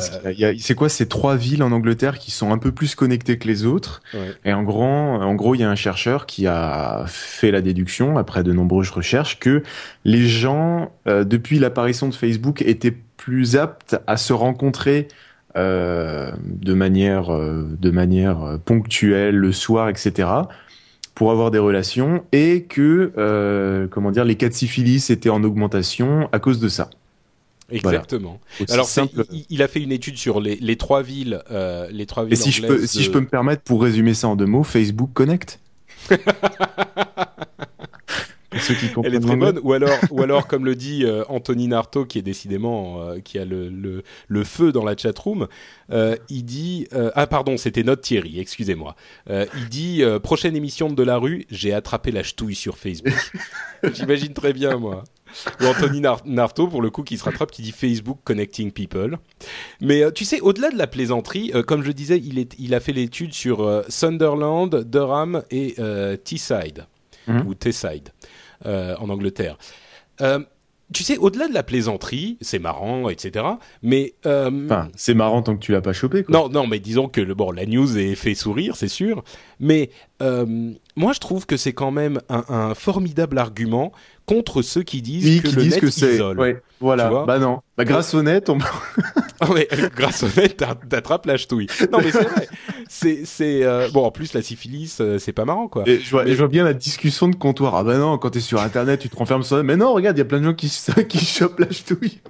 [0.58, 3.66] C'est quoi ces trois villes en Angleterre qui sont un peu plus connectées que les
[3.66, 4.34] autres ouais.
[4.44, 8.18] Et en gros, en gros, il y a un chercheur qui a fait la déduction
[8.18, 9.64] après de nombreuses recherches que
[10.04, 15.08] les gens, euh, depuis l'apparition de Facebook, étaient plus aptes à se rencontrer
[15.56, 20.28] euh, de manière, euh, de manière ponctuelle le soir, etc
[21.18, 25.42] pour avoir des relations et que euh, comment dire les cas de syphilis étaient en
[25.42, 26.90] augmentation à cause de ça.
[27.72, 28.38] Exactement.
[28.70, 28.88] Alors
[29.50, 32.34] il, a fait une étude sur les, les trois villes, euh, les trois villes.
[32.34, 34.62] Et si je peux, si je peux me permettre pour résumer ça en deux mots,
[34.62, 35.58] Facebook Connect.
[39.04, 39.60] Elle est très bonne.
[39.62, 43.38] Ou alors, ou alors, comme le dit euh, Anthony Narto, qui est décidément euh, qui
[43.38, 45.48] a le, le, le, feu dans la chatroom,
[45.92, 48.96] euh, il dit euh, ah pardon, c'était notre Thierry, excusez-moi.
[49.28, 53.32] Il dit prochaine émission de, la rue, j'ai attrapé la ch'touille sur Facebook.
[53.94, 55.04] J'imagine très bien moi.
[55.60, 59.18] Ou Anthony Narto, pour le coup, qui se rattrape, qui dit Facebook Connecting People.
[59.80, 62.92] Mais tu sais, au-delà de la plaisanterie, comme je disais, il, est, il a fait
[62.92, 65.76] l'étude sur Sunderland, Durham et
[66.24, 66.86] Teesside,
[67.26, 67.40] mmh.
[67.46, 68.08] ou Teesside.
[68.66, 69.56] Euh, en Angleterre.
[70.20, 70.40] Euh,
[70.92, 73.44] tu sais, au-delà de la plaisanterie, c'est marrant, etc.
[73.82, 76.24] Mais euh, enfin, c'est marrant tant que tu l'as pas chopé.
[76.24, 76.32] Quoi.
[76.36, 79.22] Non, non, mais disons que le bon, la news est fait sourire, c'est sûr.
[79.60, 79.90] Mais
[80.98, 83.92] moi, je trouve que c'est quand même un, un, formidable argument
[84.26, 86.14] contre ceux qui disent oui, que qui le disent net que c'est.
[86.16, 86.38] isole.
[86.38, 87.24] Ouais, voilà.
[87.26, 87.60] Bah non.
[87.76, 88.58] Bah, grâce au net, on.
[89.40, 91.68] Ah ouais, grâce au net, t'a- t'attrapes la ch'touille.
[91.92, 92.48] Non, mais c'est vrai.
[92.88, 94.04] C'est, c'est euh, bon.
[94.04, 95.84] En plus, la syphilis, euh, c'est pas marrant, quoi.
[95.86, 97.76] Et je, vois, Mais- et je vois bien la discussion de comptoir.
[97.76, 100.18] Ah bah non, quand t'es sur internet, tu te renfermes sur Mais non, regarde, il
[100.18, 100.68] y a plein de gens qui,
[101.08, 102.20] qui chopent la ch'touille.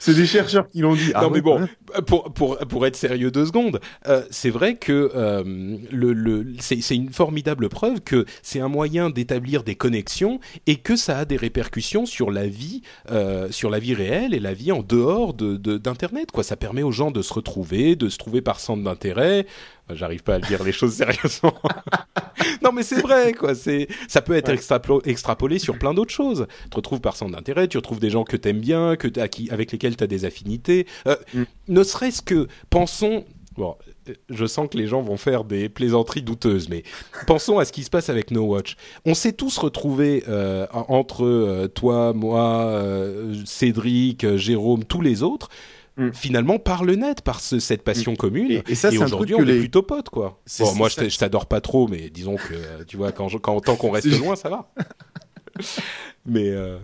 [0.00, 1.12] C'est des chercheurs qui l'ont dit.
[1.14, 1.68] Ah non mais bon,
[2.06, 5.44] pour pour pour être sérieux deux secondes, euh, c'est vrai que euh,
[5.92, 10.76] le le c'est c'est une formidable preuve que c'est un moyen d'établir des connexions et
[10.76, 12.80] que ça a des répercussions sur la vie
[13.10, 16.42] euh, sur la vie réelle et la vie en dehors de de- d'internet quoi.
[16.44, 19.46] Ça permet aux gens de se retrouver, de se trouver par centre d'intérêt.
[19.94, 21.54] J'arrive pas à dire les choses sérieusement.
[22.62, 23.54] non mais c'est vrai quoi.
[23.54, 24.50] C'est ça peut être
[25.04, 26.46] extrapolé sur plein d'autres choses.
[26.64, 29.28] Tu te retrouves par centre d'intérêt, tu retrouves des gens que t'aimes bien, que t'as-
[29.28, 30.86] qui avec lesquels tu as des affinités.
[31.06, 31.42] Euh, Mm.
[31.68, 33.24] Ne serait-ce que pensons.
[33.56, 33.76] Bon,
[34.08, 36.82] euh, je sens que les gens vont faire des plaisanteries douteuses, mais
[37.26, 38.76] pensons à ce qui se passe avec No Watch.
[39.04, 42.72] On s'est tous retrouvés euh, entre euh, toi, moi,
[43.44, 45.48] Cédric, Jérôme, tous les autres.
[45.96, 46.10] Mm.
[46.12, 48.50] Finalement, par le net, par ce- cette passion commune.
[48.50, 50.40] Et- et ça, un aujourd'hui, on est plutôt potes, quoi.
[50.60, 53.60] Bon, moi, je t'adore pas trop, mais disons que, euh, tu vois, quand, je- quand
[53.60, 54.72] tant qu'on reste loin, ça va.
[56.26, 56.78] mais euh,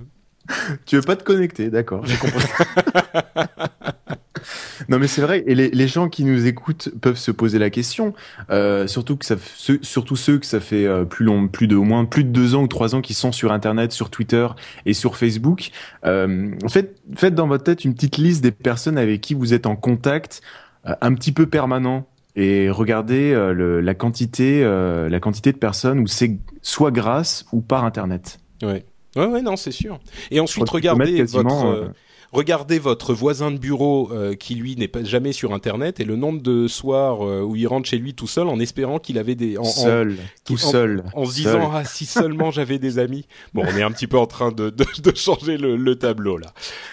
[0.86, 2.44] Tu veux pas te connecter, d'accord, j'ai compris.
[4.88, 8.14] non mais c'est vrai, et les, gens qui nous écoutent peuvent se poser la question,
[8.50, 11.76] euh, surtout que ça, ceux, surtout ceux que ça fait euh, plus long, plus de
[11.76, 14.46] au moins plus de deux ans ou trois ans qui sont sur Internet, sur Twitter
[14.84, 15.70] et sur Facebook.
[16.04, 19.66] Euh, faites, faites dans votre tête une petite liste des personnes avec qui vous êtes
[19.66, 20.42] en contact
[20.86, 22.06] euh, un petit peu permanent
[22.36, 27.46] et regardez euh, le, la quantité, euh, la quantité de personnes où c'est soit grâce
[27.50, 28.38] ou par Internet.
[28.62, 28.84] ouais.
[29.16, 29.98] Ouais, ouais, non, c'est sûr.
[30.30, 31.88] Et ensuite, regardez votre, euh, euh,
[32.32, 36.16] regardez votre voisin de bureau euh, qui lui n'est pas jamais sur Internet et le
[36.16, 39.34] nombre de soirs euh, où il rentre chez lui tout seul en espérant qu'il avait
[39.34, 41.04] des, en, en- seul, tout en- seul.
[41.14, 41.52] en se seul.
[41.54, 43.26] disant ah si seulement j'avais des amis.
[43.54, 46.36] Bon, on est un petit peu en train de, de, de changer le, le tableau
[46.36, 46.48] là.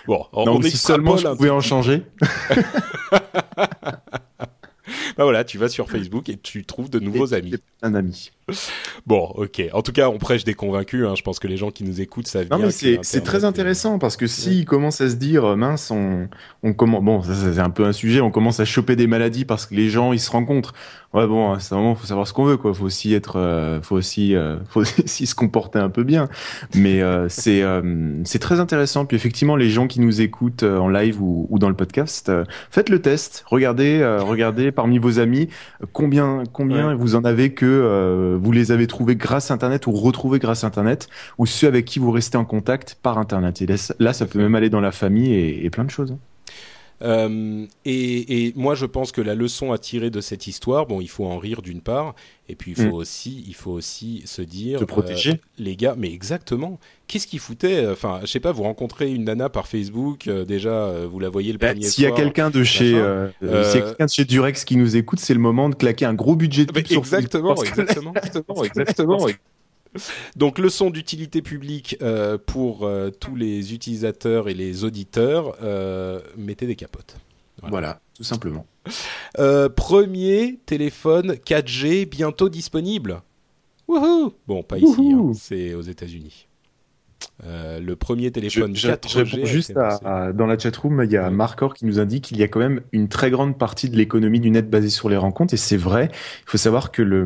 [0.07, 2.03] Bon, on, Non, on si seulement je pouvais en changer.
[5.17, 7.53] Bah voilà, tu vas sur Facebook et tu trouves de nouveaux amis.
[7.81, 8.31] Un ami.
[9.05, 9.61] Bon, ok.
[9.73, 11.05] En tout cas, on prêche des convaincus.
[11.05, 11.15] Hein.
[11.15, 12.67] Je pense que les gens qui nous écoutent savent Non bien.
[12.67, 16.27] mais c'est très intéressant parce que s'ils commencent à se dire euh, mince on
[16.63, 19.65] on commence bon c'est un peu un sujet on commence à choper des maladies parce
[19.65, 20.73] que les gens ils se rencontrent
[21.13, 22.73] ouais bon c'est vraiment faut savoir ce qu'on veut quoi.
[22.73, 26.27] Faut aussi être euh, faut aussi euh, faut aussi se comporter un peu bien.
[26.75, 29.05] Mais euh, c'est euh, c'est très intéressant.
[29.05, 32.29] Puis effectivement les gens qui nous écoutent euh, en live ou, ou dans le podcast
[32.29, 33.43] euh, faites le test.
[33.47, 35.49] Regardez euh, regardez parmi vos amis
[35.91, 36.95] combien combien Ouais.
[36.95, 40.63] vous en avez que euh, vous les avez trouvés grâce à internet ou retrouvés grâce
[40.63, 41.07] à internet
[41.37, 43.61] ou ceux avec qui vous restez en contact par internet.
[43.61, 45.91] Et là, ça- là ça peut même aller dans la famille et, et plein de
[45.91, 46.17] choses
[47.03, 51.01] Euh, et, et moi, je pense que la leçon à tirer de cette histoire, bon,
[51.01, 52.15] il faut en rire d'une part,
[52.47, 52.93] et puis il faut Mm.
[52.93, 55.31] aussi, il faut aussi se dire, Se protéger.
[55.31, 56.79] euh, les gars, mais exactement.
[57.07, 60.69] Qu'est-ce qu'ils foutaient Enfin, je sais pas, vous rencontrez une nana par Facebook, euh, déjà,
[60.69, 63.71] euh, vous la voyez le Bah, premier S'il y a quelqu'un de chez, euh, Euh,
[63.73, 66.65] quelqu'un de chez Durex qui nous écoute, c'est le moment de claquer un gros budget
[66.65, 69.27] de pub sur exactement, exactement, exactement, exactement.
[70.35, 76.67] Donc leçon d'utilité publique euh, pour euh, tous les utilisateurs et les auditeurs, euh, mettez
[76.67, 77.17] des capotes.
[77.61, 78.65] Voilà, tout simplement.
[79.39, 83.21] Euh, premier téléphone 4G bientôt disponible.
[83.87, 86.47] Wouhou Bon, pas ici, hein, c'est aux États-Unis.
[87.45, 89.09] Euh, le premier téléphone je- 4G.
[89.09, 91.29] je réponds a juste à, à- dans la chatroom, il y a.
[91.29, 94.39] Marcor qui nous indique qu'il y a quand même une très grande partie de l'économie
[94.39, 96.09] du net basée sur les rencontres et c'est vrai.
[96.11, 97.25] Il faut savoir que le,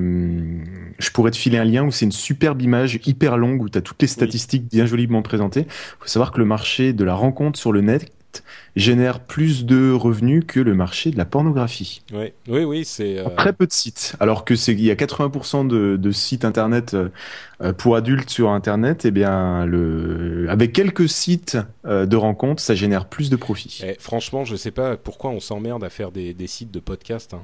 [1.00, 3.78] je pourrais te filer un lien où c'est une superbe image hyper longue où tu
[3.78, 5.62] as toutes les statistiques bien joliment présentées.
[5.68, 8.10] Il faut savoir que le marché de la rencontre sur le net
[8.76, 12.02] génère plus de revenus que le marché de la pornographie.
[12.14, 12.34] Ouais.
[12.48, 13.18] Oui, oui, c'est.
[13.20, 14.16] euh, Très peu de sites.
[14.20, 17.10] Alors que c'est il y a 80% de, de sites internet euh,
[17.62, 22.76] euh, pour adultes sur internet, et bien le avec quelques sites euh, de rencontres, ça
[22.76, 23.82] génère plus de profits.
[23.84, 27.34] eh, franchement, je sais pas pourquoi on s'emmerde à faire des, des sites de podcast.
[27.34, 27.42] Hein.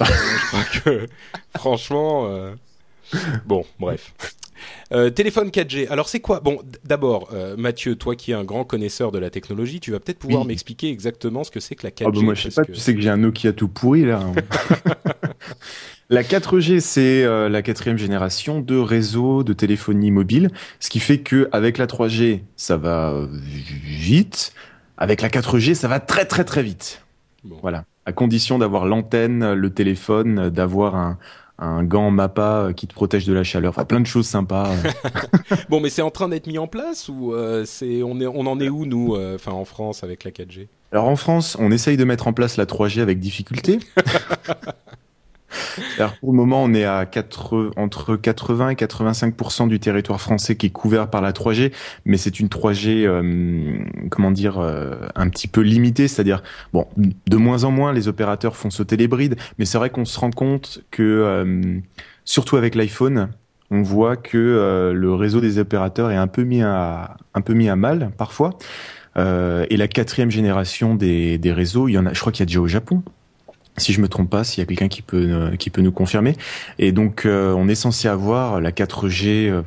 [0.04, 1.06] je crois que,
[1.56, 2.28] franchement.
[3.44, 4.14] Bon, bref.
[4.92, 5.88] Euh, téléphone 4G.
[5.88, 6.40] Alors c'est quoi?
[6.40, 10.00] Bon, d'abord, euh, Mathieu, toi qui es un grand connaisseur de la technologie, tu vas
[10.00, 10.48] peut-être pouvoir Oui.
[10.48, 12.04] m'expliquer exactement ce que c'est que la 4G.
[12.06, 14.04] Ah bah moi je sais pas, que- tu sais que j'ai un Nokia tout pourri
[14.04, 14.20] là.
[16.10, 20.50] la 4G c'est euh, la quatrième génération de réseaux de téléphonie mobile,
[20.80, 24.52] ce qui fait que avec la 3G ça va vite,
[24.98, 27.02] avec la 4G ça va très très très vite.
[27.44, 27.56] Bon.
[27.62, 31.18] Voilà, à condition d'avoir l'antenne, le téléphone, d'avoir un
[31.62, 34.68] un gant MAPA qui te protège de la chaleur, enfin plein de choses sympas.
[35.68, 38.46] Bon, mais c'est en train d'être mis en place ou euh, c'est on est on
[38.46, 41.70] en est où nous, euh, enfin en France avec la 4G Alors en France, on
[41.70, 43.78] essaye de mettre en place la 3G avec difficulté.
[45.98, 50.56] Alors, pour le moment, on est à 4, entre 80 et 85 du territoire français
[50.56, 51.72] qui est couvert par la 3G,
[52.04, 53.78] mais c'est une 3G, euh,
[54.10, 56.42] comment dire, euh, un petit peu limitée, c'est-à-dire,
[56.72, 60.04] bon, de moins en moins, les opérateurs font sauter les brides, mais c'est vrai qu'on
[60.04, 61.78] se rend compte que, euh,
[62.24, 63.30] surtout avec l'iPhone,
[63.70, 67.70] on voit que le réseau des opérateurs est un peu mis à, un peu mis
[67.70, 68.50] à mal parfois.
[69.16, 72.42] et la quatrième génération des, des réseaux, il y en a, je crois qu'il y
[72.42, 73.02] a déjà au Japon
[73.76, 75.92] si je me trompe pas, s'il y a quelqu'un qui peut euh, qui peut nous
[75.92, 76.36] confirmer.
[76.78, 79.48] Et donc euh, on est censé avoir la 4G.
[79.48, 79.62] Euh,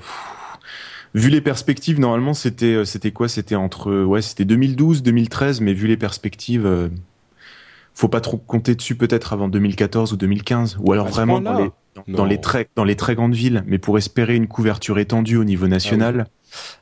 [1.13, 3.27] vu les perspectives, normalement c'était c'était quoi?
[3.27, 6.89] C'était entre ouais c'était 2012, 2013, mais vu les perspectives,
[7.93, 11.69] faut pas trop compter dessus peut-être avant 2014 ou 2015, ou alors vraiment dans les
[12.09, 13.63] dans les très dans les très grandes villes.
[13.65, 16.27] Mais pour espérer une couverture étendue au niveau national,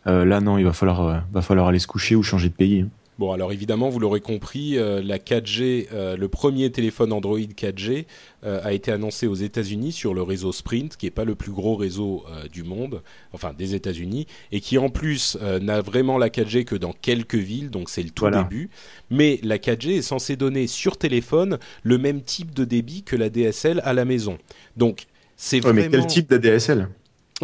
[0.05, 2.81] ah là non, il va falloir va falloir aller se coucher ou changer de pays.
[2.81, 2.89] Hein.
[3.19, 8.05] Bon, alors évidemment, vous l'aurez compris, euh, la 4G, euh, le premier téléphone Android 4G
[8.43, 11.51] euh, a été annoncé aux États-Unis sur le réseau Sprint, qui n'est pas le plus
[11.51, 13.01] gros réseau du monde,
[13.31, 17.69] enfin des États-Unis, et qui en plus n'a vraiment la 4G que dans quelques villes,
[17.69, 18.69] donc c'est le tout début.
[19.09, 23.29] Mais la 4G est censée donner sur téléphone le même type de débit que la
[23.29, 24.37] DSL à la maison.
[24.77, 25.05] Donc
[25.35, 25.81] c'est vraiment.
[25.81, 26.89] Mais quel type d'ADSL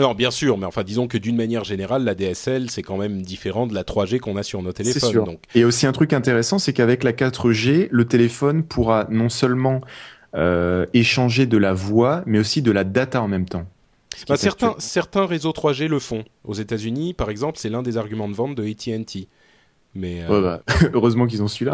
[0.02, 3.22] non, bien sûr, mais enfin, disons que d'une manière générale, la DSL, c'est quand même
[3.22, 5.12] différent de la 3G qu'on a sur nos téléphones.
[5.12, 5.26] Sûr.
[5.26, 5.39] Donc.
[5.56, 9.82] Et aussi un truc intéressant, c'est qu'avec la 4G, le téléphone pourra non seulement
[10.36, 13.66] euh, échanger de la voix, mais aussi de la data en même temps.
[14.28, 16.24] Bah, certains, certains réseaux 3G le font.
[16.43, 19.28] Aux États-Unis, par exemple, c'est l'un des arguments de vente de AT&T.
[19.96, 20.64] Mais euh, bah,
[20.94, 21.74] heureusement qu'ils ont celui-là.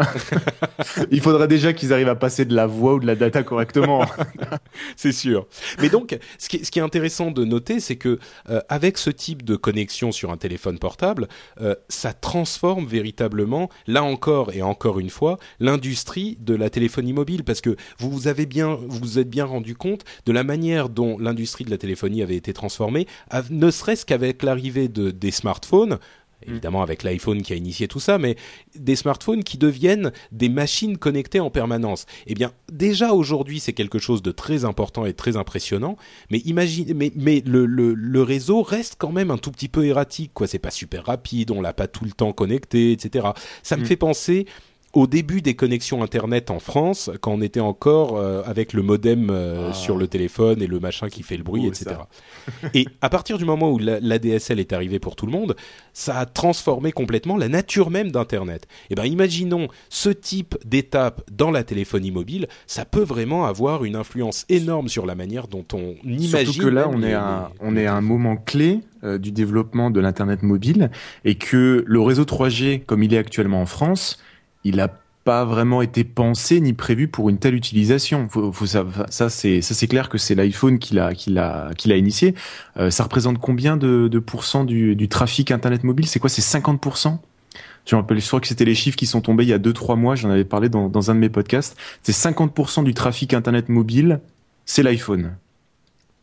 [1.10, 4.06] Il faudrait déjà qu'ils arrivent à passer de la voix ou de la data correctement.
[4.96, 5.46] c'est sûr.
[5.80, 9.56] Mais donc, ce qui, est, intéressant de noter, c'est que euh, avec ce type de
[9.56, 11.28] connexion sur un téléphone portable,
[11.60, 17.44] euh, ça transforme véritablement, là encore et encore une fois, l'industrie de la téléphonie mobile,
[17.44, 20.88] parce que vous vous avez bien, vous vous êtes bien rendu compte de la manière
[20.88, 23.06] dont l'industrie de la téléphonie avait été transformée,
[23.50, 25.98] ne serait-ce qu'avec l'arrivée de, des smartphones.
[26.44, 26.50] Mm.
[26.50, 28.36] évidemment avec l'iPhone qui a initié tout ça, mais
[28.74, 32.06] des smartphones qui deviennent des machines connectées en permanence.
[32.26, 35.96] Eh bien, déjà aujourd'hui, c'est quelque chose de très important et très impressionnant,
[36.30, 39.86] mais imagine, mais, mais le, le, le, réseau reste quand même un tout petit peu
[39.86, 40.46] erratique, quoi.
[40.46, 43.28] C'est pas super rapide, on l'a pas tout le temps connecté, etc.
[43.62, 43.86] Ça me mm.
[43.86, 44.46] fait penser
[44.96, 49.28] au début des connexions internet en France, quand on était encore euh, avec le modem
[49.30, 49.74] euh, ah.
[49.74, 51.96] sur le téléphone et le machin qui fait le bruit, etc.
[52.74, 55.54] et à partir du moment où l'ADSL est arrivé pour tout le monde,
[55.92, 58.62] ça a transformé complètement la nature même d'Internet.
[58.64, 63.84] Et eh ben, imaginons ce type d'étape dans la téléphonie mobile, ça peut vraiment avoir
[63.84, 66.52] une influence énorme sur la manière dont on imagine.
[66.52, 69.90] Surtout que là, on est à, on est à un moment clé euh, du développement
[69.90, 70.90] de l'internet mobile
[71.26, 74.18] et que le réseau 3G, comme il est actuellement en France
[74.66, 74.88] il n'a
[75.24, 78.28] pas vraiment été pensé ni prévu pour une telle utilisation.
[79.10, 82.34] ça, c'est clair que c'est l'iPhone qui l'a initié.
[82.76, 86.06] Euh, ça représente combien de, de pourcents du, trafic internet mobile?
[86.06, 86.80] C'est quoi C'est 50
[87.88, 89.60] je me rappelle, je crois que c'était les chiffres qui sont tombés il y a
[89.60, 91.76] 2-3 mois, j'en avais parlé dans un de mes podcasts.
[92.02, 94.20] C'est 50% du trafic Internet mobile,
[94.64, 95.36] c'est l'iPhone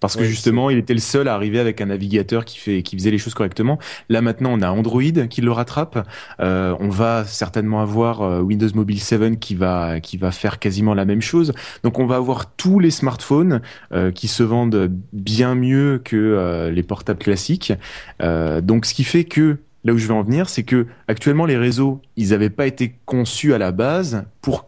[0.04, 2.98] parce que justement, il était le seul à arriver avec un navigateur qui fait, qui
[2.98, 3.80] faisait les choses correctement.
[4.10, 6.06] Là maintenant, on a Android qui le rattrape.
[6.42, 10.94] Euh, on va certainement avoir euh, Windows Mobile 7 qui va, qui va faire quasiment
[10.94, 11.54] la même chose.
[11.86, 13.62] Donc, on va avoir tous les smartphones
[13.94, 17.72] euh, qui se vendent bien mieux que les portables classiques.
[18.20, 21.56] donc, ce qui fait que là où je vais en venir, c'est que actuellement les
[21.56, 24.68] réseaux, ils n'avaient pas été conçus à la base pour.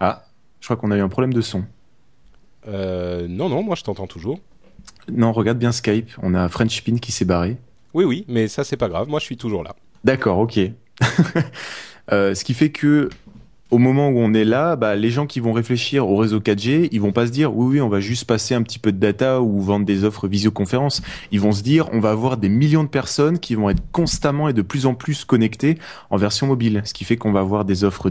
[0.00, 0.24] Ah,
[0.60, 1.62] je crois qu'on a eu un problème de son.
[2.66, 4.40] non, non, moi je t'entends toujours.
[5.10, 6.10] Non, regarde bien Skype.
[6.22, 7.56] On a French Pin qui s'est barré.
[7.94, 9.08] Oui, oui, mais ça c'est pas grave.
[9.08, 9.74] Moi, je suis toujours là.
[10.04, 10.58] D'accord, ok.
[12.10, 13.10] Euh, ce qui fait que
[13.70, 16.88] au moment où on est là, bah, les gens qui vont réfléchir au réseau 4G,
[16.90, 18.98] ils vont pas se dire oui, oui, on va juste passer un petit peu de
[18.98, 21.00] data ou vendre des offres visioconférence.
[21.30, 24.48] Ils vont se dire on va avoir des millions de personnes qui vont être constamment
[24.48, 25.78] et de plus en plus connectées
[26.10, 28.10] en version mobile, ce qui fait qu'on va avoir des offres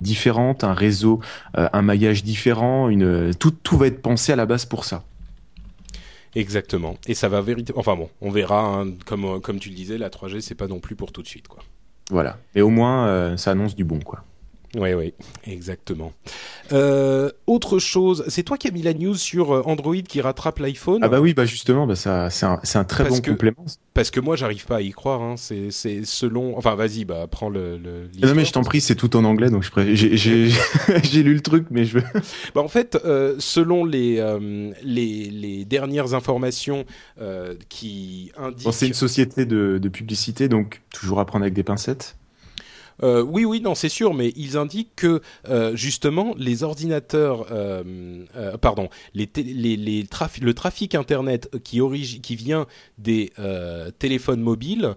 [0.00, 1.20] Différente, un réseau,
[1.58, 5.04] euh, un maillage différent, une, tout, tout va être pensé à la base pour ça.
[6.34, 6.96] Exactement.
[7.06, 7.80] Et ça va véritablement.
[7.80, 8.60] Enfin bon, on verra.
[8.64, 11.26] hein, comme comme tu le disais, la 3G c'est pas non plus pour tout de
[11.28, 11.62] suite, quoi.
[12.10, 12.38] Voilà.
[12.54, 14.24] Et au moins, euh, ça annonce du bon, quoi.
[14.76, 15.14] Oui, oui,
[15.48, 16.12] exactement.
[16.72, 20.60] Euh, autre chose, c'est toi qui as mis la news sur euh, Android qui rattrape
[20.60, 23.64] l'iPhone Ah bah oui, bah justement, bah ça, c'est un, très Parce bon que- complément.
[23.94, 25.22] Parce que moi, j'arrive pas à y croire.
[25.22, 25.34] Hein.
[25.36, 25.70] C'est,
[26.04, 26.56] selon.
[26.56, 27.76] Enfin, vas-y, bah prends le.
[27.78, 30.12] le Ah Non mais je t'en prie, c'est tout en anglais, donc je pré- j'ai,
[31.22, 32.04] lu le truc, mais je veux.
[32.54, 36.84] Bah, en fait, euh, selon les, euh, les les dernières informations
[37.68, 38.64] qui indiquent.
[38.66, 42.16] Bon, c'est une société de, de publicité, donc toujours à prendre avec des pincettes.
[43.02, 48.26] Euh, oui, oui, non, c'est sûr, mais ils indiquent que euh, justement les ordinateurs, euh,
[48.60, 51.80] pardon, les, le trafic internet qui,
[52.36, 52.66] vient
[52.98, 53.32] des
[53.98, 54.94] téléphones mobiles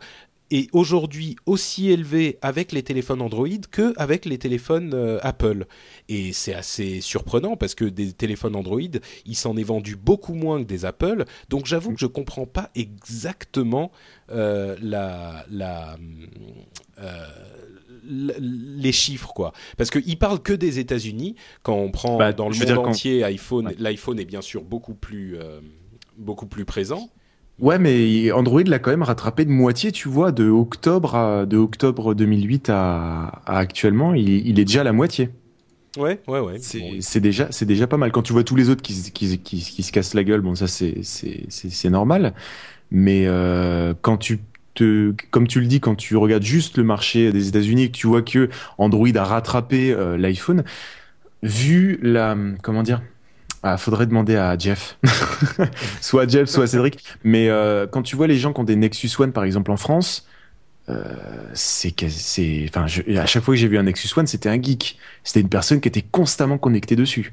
[0.51, 5.65] est aujourd'hui aussi élevé avec les téléphones Android que avec les téléphones Apple.
[6.09, 8.79] Et c'est assez surprenant parce que des téléphones Android,
[9.25, 11.25] il s'en est vendu beaucoup moins que des Apple.
[11.49, 13.91] Donc j'avoue que je comprends pas exactement
[14.29, 15.45] la,
[18.07, 22.55] les chiffres quoi parce qu'ils parlent que des États-Unis quand on prend Bah, dans le
[22.55, 23.75] monde entier iPhone Ouais.
[23.79, 25.59] l'iPhone est bien sûr beaucoup plus euh,
[26.17, 27.09] beaucoup plus présent
[27.59, 31.55] Ouais, mais Android l'a quand même rattrapé de moitié, tu vois, de octobre à, de
[31.55, 35.29] octobre 2008 à, à actuellement, il, il est déjà à la moitié.
[35.97, 38.11] ouais ouais ouais C'est Bon, déjà, c'est déjà pas mal.
[38.11, 40.23] Quand tu vois tous les autres qui, se- qui, qui, se- qui se cassent la
[40.23, 42.33] gueule, bon, ça c'est, c'est, c'est, c'est normal.
[42.89, 44.39] Mais euh, quand tu
[45.31, 48.21] comme tu le dis, quand tu regardes juste le marché des États-Unis, que tu vois
[48.21, 50.63] que Android a rattrapé euh, l'iPhone,
[51.41, 53.01] vu la, comment dire,
[53.63, 54.97] ah, faudrait demander à Jeff,
[56.01, 57.03] soit à Jeff, soit à Cédric.
[57.23, 59.77] Mais euh, quand tu vois les gens qui ont des Nexus One, par exemple en
[59.77, 60.27] France,
[60.89, 61.03] euh,
[61.53, 61.95] c'est
[62.75, 65.79] à chaque fois que j'ai vu un Nexus One c'était un geek c'était une personne
[65.79, 67.31] qui était constamment connectée dessus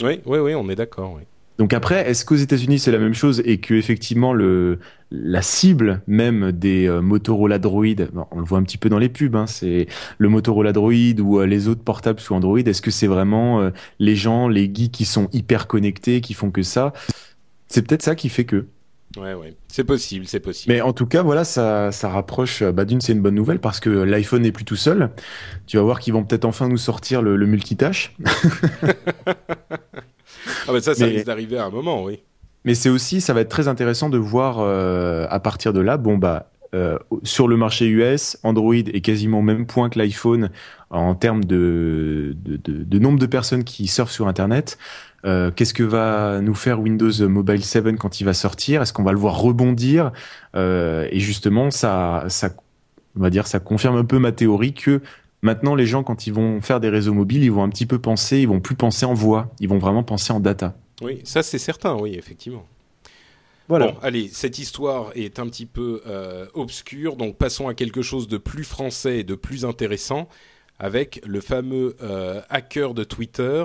[0.00, 1.22] oui oui oui on est d'accord oui.
[1.58, 4.78] Donc après est-ce qu'aux États-Unis c'est la même chose et que effectivement le
[5.10, 9.08] la cible même des euh, Motorola Droid on le voit un petit peu dans les
[9.08, 9.86] pubs hein, c'est
[10.18, 13.70] le Motorola Droid ou euh, les autres portables sous Android est-ce que c'est vraiment euh,
[13.98, 16.92] les gens les geeks qui sont hyper connectés qui font que ça?
[17.68, 18.66] C'est peut-être ça qui fait que
[19.16, 22.62] ouais ouais c'est possible c'est possible mais en tout cas, voilà, ça, ça rapproche.
[22.62, 25.10] Bah, d'une, c'est une bonne nouvelle parce que l'iPhone n'est plus tout seul.
[25.66, 28.16] Tu vas voir qu'ils vont peut-être enfin nous sortir le, le multitâche.
[30.68, 32.20] ah ça ça mais- risque d'arriver à un moment oui.
[32.66, 35.98] Mais c'est aussi, ça va être très intéressant de voir euh, à partir de là,
[35.98, 40.48] bon bah, euh, sur le marché US, Android est quasiment au même point que l'iPhone
[40.88, 44.78] en termes de, de, de, de nombre de personnes qui surfent sur Internet.
[45.26, 48.80] Euh, Qu'est-ce que va nous faire Windows Mobile 7 quand il va sortir?
[48.80, 50.10] Est-ce qu'on va le voir rebondir?
[50.56, 52.48] Et justement, ça, ça,
[53.16, 55.00] on va dire, ça confirme un peu ma théorie que
[55.44, 58.00] maintenant les gens, quand ils vont faire des réseaux mobiles, ils vont un petit peu
[58.00, 60.76] penser, ils vont plus penser en voix, ils vont vraiment penser en data.
[61.02, 62.66] oui ça c'est certain oui effectivement
[63.68, 63.92] Voilà.
[63.92, 68.26] Bon, allez, cette histoire est un petit peu euh, obscure, donc passons à quelque chose
[68.28, 70.28] de plus français et de plus intéressant
[70.78, 73.64] avec le fameux euh, hacker de Twitter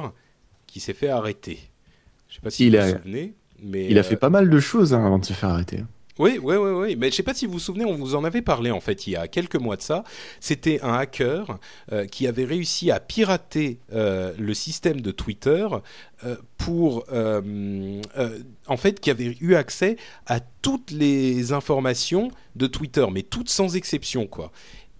[0.68, 1.60] qui s'est fait arrêter.
[2.30, 4.30] Je sais pas si Il vous a- vous souvenez, mais Il a euh, fait pas
[4.30, 5.84] mal de choses hein, avant de se faire arrêter.
[6.20, 6.96] Oui, oui, oui, oui.
[6.98, 9.08] Mais je sais pas si vous vous souvenez, on vous en avait parlé en fait
[9.08, 10.04] il y a quelques mois de ça.
[10.40, 11.58] C'était un hacker
[11.92, 15.68] euh, qui avait réussi à pirater euh, le système de Twitter
[16.26, 17.06] euh, pour,
[18.68, 19.96] en fait, qui avait eu accès
[20.28, 24.52] à toutes les informations de Twitter, mais toutes sans exception, quoi.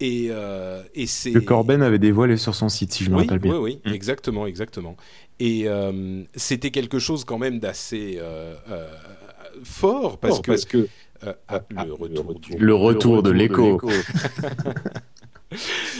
[0.02, 3.22] Et, euh, et c'est Que Corben avait dévoilé sur son site, si je me oui,
[3.24, 3.52] rappelle bien.
[3.58, 3.94] Oui, oui, Mm.
[3.94, 4.96] exactement, exactement.
[5.38, 8.54] Et euh, c'était quelque chose quand même d'assez euh,
[9.62, 10.88] fort parce que, que
[11.24, 13.80] euh, ah, le retour du- le retour de l'écho.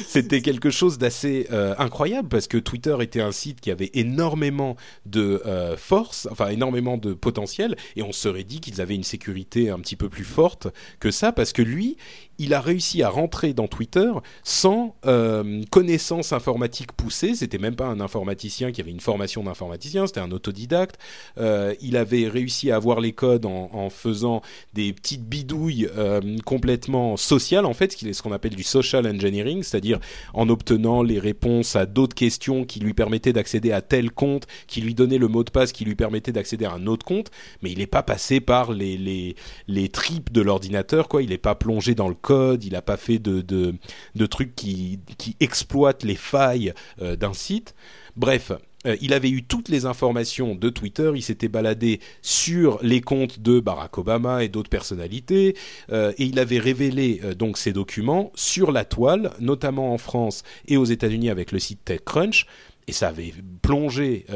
[0.06, 4.76] c'était quelque chose d'assez euh, incroyable parce que Twitter était un site qui avait énormément
[5.06, 9.02] de euh, force, enfin énormément de potentiel, et on se serait dit qu'ils avaient une
[9.04, 10.68] sécurité un petit peu plus forte
[11.00, 11.96] que ça parce que lui,
[12.40, 14.10] il a réussi à rentrer dans Twitter
[14.44, 17.34] sans euh, connaissance informatique poussée.
[17.34, 20.98] C'était même pas un informaticien qui avait une formation d'informaticien, c'était un autodidacte.
[21.36, 24.40] Euh, il avait réussi à avoir les codes en, faisant
[24.72, 29.62] des petites bidouilles euh, complètement sociales, en fait, ce est- qu'on appelle du social engineering,
[29.62, 29.98] c'est-à-dire
[30.32, 34.80] en obtenant les réponses à d'autres questions qui lui permettaient d'accéder à tel compte, qui
[34.80, 37.30] lui donnait le mot de passe qui lui permettait d'accéder à un autre compte,
[37.62, 38.96] mais il n'est pas passé par les,
[39.68, 41.22] les, tripes de l'ordinateur, quoi.
[41.22, 42.14] Il n'est pas plongé dans le
[42.60, 43.74] il n'a pas fait de,
[44.26, 44.98] trucs qui,
[45.40, 47.74] exploitent les failles euh, d'un site.
[48.16, 48.52] Bref,
[48.86, 53.40] euh, il avait eu toutes les informations de Twitter, il s'était baladé sur les comptes
[53.40, 55.56] de Barack Obama et d'autres personnalités,
[55.92, 60.44] euh, et il avait révélé euh, donc ces documents sur la toile, notamment en France
[60.66, 62.46] et aux États-Unis avec le site TechCrunch,
[62.86, 64.26] et ça avait plongé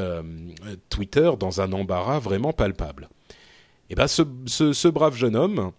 [0.89, 3.09] Twitter dans un embarras vraiment palpable.
[3.91, 5.73] Et ce, ce brave jeune homme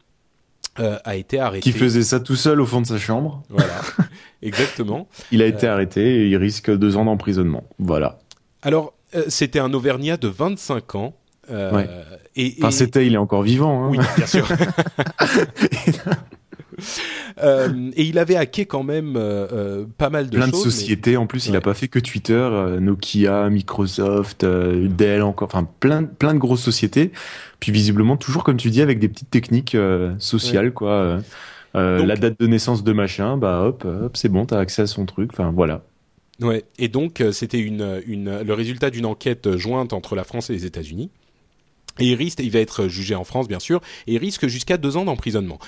[0.77, 1.71] a été arrêté.
[1.71, 3.43] Qui faisait ça tout seul au fond de sa chambre.
[3.49, 3.81] Voilà,
[4.41, 5.07] exactement.
[5.31, 7.63] il a été arrêté et il risque deux ans d'emprisonnement.
[7.79, 8.19] Voilà.
[8.61, 11.13] Alors, euh, c'était un Auvergnat de 25 ans.
[11.51, 11.85] Euh,
[12.35, 13.85] et, Enfin, c'était, il est encore vivant.
[13.85, 13.89] Hein.
[13.91, 14.47] Oui, bien sûr.
[17.43, 19.13] Euh, et il avait hacké quand même
[19.97, 20.51] pas mal de plein choses.
[20.51, 21.17] Plein de sociétés.
[21.17, 26.33] En plus, il n'a pas fait que Twitter, Nokia, Microsoft, Dell, encore, enfin plein, plein
[26.33, 27.11] de grosses sociétés.
[27.59, 29.77] Puis visiblement, toujours comme tu dis, avec des petites techniques
[30.19, 31.19] sociales, quoi.
[31.73, 35.05] la date de naissance de machin, bah hop, hop, c'est bon, t'as accès à son
[35.05, 35.31] truc.
[35.33, 35.81] Enfin voilà.
[36.41, 40.49] Ouais, et donc euh, c'était une, une, le résultat d'une enquête jointe entre la France
[40.49, 41.09] et les États-Unis.
[41.99, 44.77] Et il risque, il va être jugé en France bien sûr, et il risque jusqu'à
[44.77, 45.59] deux ans d'emprisonnement.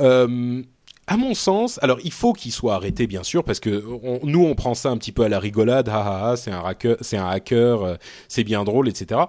[0.00, 0.62] Euh,
[1.06, 3.84] à mon sens, alors il faut qu'il soit arrêté bien sûr parce que
[4.22, 6.62] nous on prend ça un petit peu à la rigolade, ah ah ah, c'est un
[6.64, 7.94] hacker, c'est un hacker, euh,
[8.28, 9.20] c'est bien drôle, etc.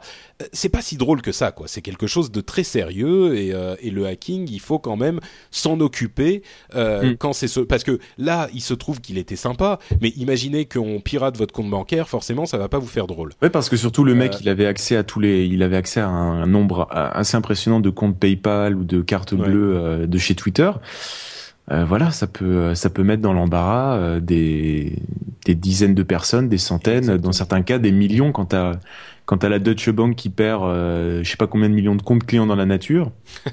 [0.41, 1.67] Euh, c'est pas si drôle que ça quoi.
[1.67, 5.19] C'est quelque chose de très sérieux et, euh, et le hacking, il faut quand même
[5.51, 7.15] s'en occuper mm.
[7.19, 11.01] quand c'est ce parce que là il se trouve qu'il était sympa, mais imaginez qu'on
[11.01, 13.33] pirate votre compte bancaire, forcément ça va pas vous faire drôle.
[13.41, 15.99] Oui parce que surtout le mec il avait accès à tous les, il avait accès
[15.99, 20.71] à un nombre assez impressionnant de comptes PayPal ou de cartes bleues de chez Twitter.
[21.71, 24.97] Euh, voilà, ça peut euh, ça peut mettre dans l'embarras euh, des
[25.45, 28.73] des dizaines de personnes, des centaines, dans certains cas des millions quand t'as
[29.25, 32.25] quand t'as la Deutsche Bank qui perd je sais pas combien de millions de comptes
[32.25, 33.11] clients dans la nature.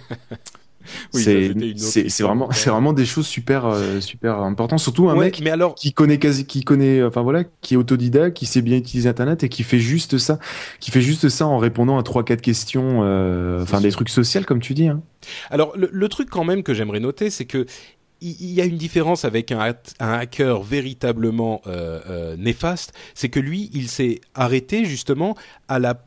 [1.14, 5.76] oui, c'est vraiment c'est vraiment des choses super super importantes surtout un mec mais alors...
[5.76, 9.44] qui connaît quasi qui connaît enfin voilà qui est autodidacte qui sait bien utiliser internet
[9.44, 10.40] et qui fait juste ça
[10.80, 12.98] qui fait juste ça en répondant à trois quatre questions
[13.62, 15.00] enfin des trucs sociaux comme tu dis hein.
[15.50, 17.64] alors le, le, truc quand même que j'aimerais noter c'est que
[18.22, 23.70] il y a une différence avec un, hacker véritablement euh, euh, néfaste, c'est que lui,
[23.74, 25.36] il s'est arrêté justement
[25.68, 26.02] à la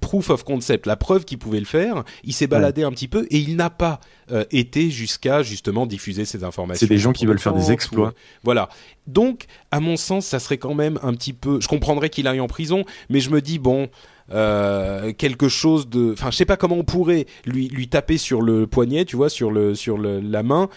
[0.00, 2.04] proof of concept, la preuve qu'il pouvait le faire.
[2.22, 3.98] Il s'est baladé un petit peu et il n'a pas
[4.30, 6.78] euh, été jusqu'à justement diffuser ces informations.
[6.78, 8.14] C'est des gens qui veulent faire des exploits.
[8.44, 8.68] voilà.
[9.08, 11.60] Donc, à mon sens, ça serait quand même un petit peu.
[11.60, 13.88] Je comprendrais qu'il aille en prison, mais je me dis bon.
[14.28, 18.66] quelque chose de enfin je sais pas comment on pourrait lui lui taper sur le
[18.66, 20.68] poignet tu vois sur le sur le, la main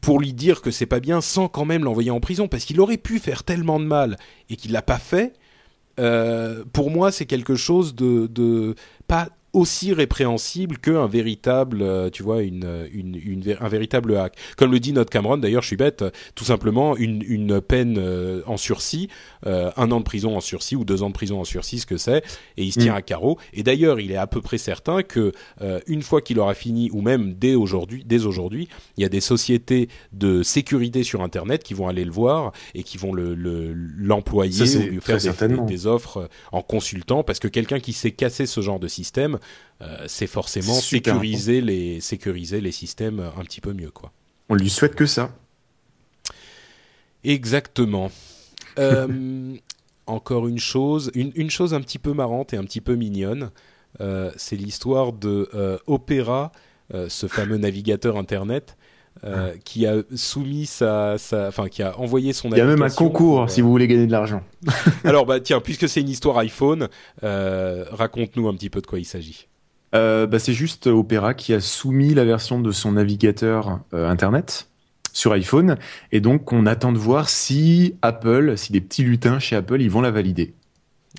[0.00, 2.80] pour lui dire que c'est pas bien sans quand même l'envoyer en prison parce qu'il
[2.80, 4.16] aurait pu faire tellement de mal
[4.48, 5.34] et qu'il l'a pas fait.
[5.98, 8.74] Euh, pour moi, c'est quelque chose de, de
[9.06, 14.36] pas aussi répréhensible qu'un véritable, euh, tu vois, une, une, une, un véritable hack.
[14.56, 18.42] Comme le dit notre Cameron, d'ailleurs, je suis bête, tout simplement une, une peine euh,
[18.46, 19.08] en sursis,
[19.46, 21.86] euh, un an de prison en sursis ou deux ans de prison en sursis, ce
[21.86, 22.18] que c'est,
[22.56, 22.96] et il se tient mm.
[22.96, 23.38] à carreau.
[23.52, 25.32] Et d'ailleurs, il est à peu près certain que
[25.86, 29.20] une fois qu'il aura fini, ou même dès aujourd'hui, dès aujourd'hui, il y a des
[29.20, 33.34] sociétés de sécurité sur Internet qui vont aller le voir et qui vont le
[33.98, 38.46] l'employer ou lui faire des, des, offres en consultant, parce que quelqu'un qui sait casser
[38.46, 39.39] ce genre de système euh,
[40.06, 43.90] c'est forcément sécuriser les, sécuriser les systèmes un petit peu mieux.
[43.90, 44.12] Quoi.
[44.50, 45.34] On lui souhaite que ça.
[47.24, 48.10] Exactement.
[48.78, 49.56] Euh,
[50.06, 53.50] encore une chose, une, chose un petit peu marrante et un petit peu mignonne,
[54.00, 55.48] euh, c'est l'histoire de
[55.86, 56.52] Opera,
[57.08, 58.76] ce fameux navigateur internet.
[59.22, 59.50] Ah.
[59.64, 62.48] qui a soumis sa, enfin qui a envoyé son.
[62.50, 64.42] Il y a même un concours si vous voulez gagner de l'argent.
[65.04, 66.88] Alors bah tiens, puisque c'est une histoire iPhone,
[67.22, 69.48] raconte-nous un petit peu de quoi il s'agit
[69.94, 74.68] euh, bah, C'est juste Opera qui a soumis la version de son navigateur euh, Internet
[75.12, 75.76] sur iPhone.
[76.12, 79.90] Et donc, on attend de voir si Apple, si des petits lutins chez Apple, ils
[79.90, 80.54] vont la valider.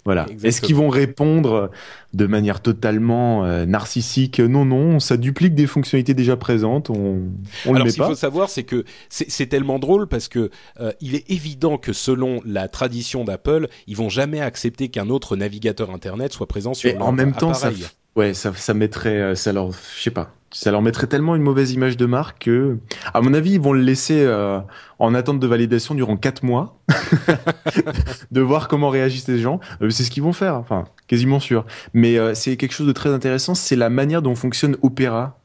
[0.04, 0.26] Voilà.
[0.43, 1.70] Est-ce qu'ils vont répondre
[2.14, 4.39] de manière totalement euh, narcissique?
[4.39, 6.89] Non, non, ça duplique des fonctionnalités déjà présentes.
[6.89, 7.22] On,
[7.66, 10.49] on Alors, le ce qu'il faut savoir, c'est que c'est tellement drôle parce que
[10.80, 15.36] euh, il est évident que selon la tradition d'Apple, ils vont jamais accepter qu'un autre
[15.36, 17.72] navigateur Internet soit présent sur leur En même temps, ça,
[18.16, 21.43] Ouais, ça, ça mettrait, euh, ça leur, je sais pas, ça leur mettrait tellement une
[21.43, 22.78] mauvaise image de marque que,
[23.14, 24.59] à mon avis, ils vont le laisser euh,
[24.99, 26.78] en attente de validation durant quatre mois,
[28.32, 29.62] de voir comment réagissent les gens.
[29.82, 31.66] Euh, c'est ce qu'ils vont faire, enfin, quasiment sûr.
[31.93, 35.38] Mais c'est quelque chose de très intéressant, c'est la manière dont fonctionne Opera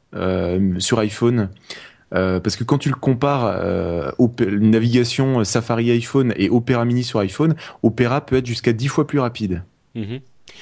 [0.79, 1.49] sur iPhone.
[2.11, 3.61] parce que quand tu le compares,
[4.39, 9.19] navigation Safari iPhone et Opera Mini sur iPhone, Opera peut être jusqu'à dix fois plus
[9.19, 9.63] rapide.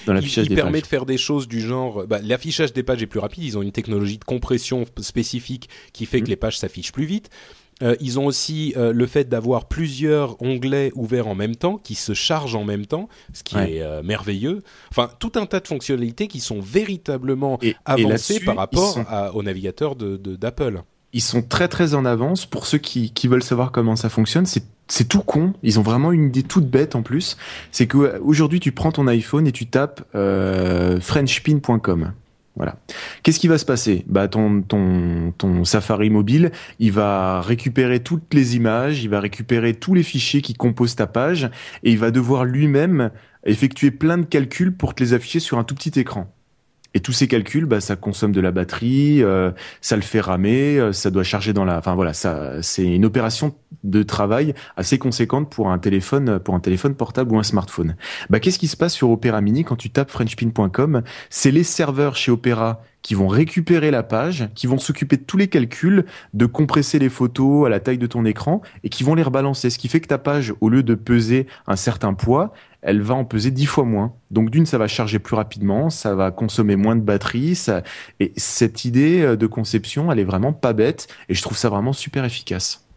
[0.08, 2.06] Mm il, permet de faire des choses du genre.
[2.08, 3.44] Bah, l'affichage des pages est plus rapide.
[3.44, 6.30] Ils ont une technologie de compression spécifique qui fait que mm.
[6.30, 7.30] les pages s'affichent plus vite.
[7.84, 11.96] Euh, ils ont aussi euh, le fait d'avoir plusieurs onglets ouverts en même temps, qui
[11.96, 13.74] se chargent en même temps, ce qui Ouais.
[13.74, 14.62] est euh, merveilleux.
[14.92, 19.34] Enfin, tout un tas de fonctionnalités qui sont véritablement Et- avancées par rapport sont- à-
[19.34, 20.84] au navigateur de- de- d'Apple.
[21.16, 22.46] Ils sont très très en avance.
[22.46, 25.54] Pour ceux qui, qui veulent savoir comment ça fonctionne, c'est c'est tout con.
[25.64, 27.38] Ils ont vraiment une idée toute bête en plus.
[27.72, 32.12] C'est que euh, aujourd'hui, tu prends ton iPhone et tu tapes euh, frenchpin.com.
[32.58, 32.76] Voilà.
[33.24, 34.04] Qu'est-ce qui va se passer?
[34.08, 39.74] Bah ton ton ton Safari mobile, il va récupérer toutes les images, il va récupérer
[39.74, 41.50] tous les fichiers qui composent ta page
[41.84, 43.10] et il va devoir lui-même
[43.46, 46.35] effectuer plein de calculs pour te les afficher sur un tout petit écran.
[46.96, 50.80] Et tous ces calculs, bah, ça consomme de la batterie, euh, ça le fait ramer,
[50.80, 51.78] euh, ça doit charger dans la.
[51.78, 56.62] Enfin voilà, ça, c'est une opération de travail assez conséquente pour un téléphone, pour un
[56.62, 57.98] téléphone portable ou un smartphone.
[58.30, 62.16] Bah, qu'est-ce qui se passe sur Opera Mini quand tu tapes FrenchPin.com C'est les serveurs
[62.16, 66.48] chez Opera qui vont récupérer la page, qui vont s'occuper de tous les calculs, de
[66.48, 69.70] compresser les photos à la taille de ton écran et qui vont les rebalancer.
[69.70, 72.52] Ce qui fait que ta page, au lieu de peser un certain poids,
[72.82, 74.16] elle va en peser dix fois moins.
[74.32, 77.54] Donc d'une, ça va charger plus rapidement, ça va consommer moins de batterie.
[77.54, 77.84] Ça...
[78.20, 81.70] Et cette idée euh, de conception, elle est vraiment pas bête et je trouve ça
[81.70, 82.88] vraiment super efficace.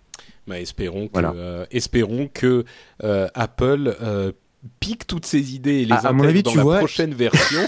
[0.46, 1.32] Bah, espérons que, Voilà.
[1.36, 2.64] euh, espérons que
[3.04, 4.32] euh, Apple euh,
[4.80, 6.78] pique toutes ces idées et les À- à mon intègre avis, dans tu la vois-
[6.78, 7.60] prochaine version.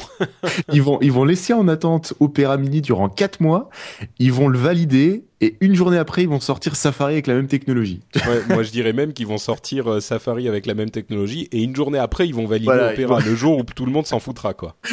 [0.72, 3.70] Ils vont, ils vont laisser en attente Opera Mini durant quatre mois,
[4.18, 7.46] ils vont le valider et une journée après, ils vont sortir Safari avec la même
[7.46, 8.00] technologie.
[8.26, 11.62] Ouais, moi, je dirais même qu'ils vont sortir euh, Safari avec la même technologie et
[11.62, 14.18] une journée après, ils vont valider Voilà, Opera, le jour où tout le monde s'en
[14.18, 14.76] foutra, quoi.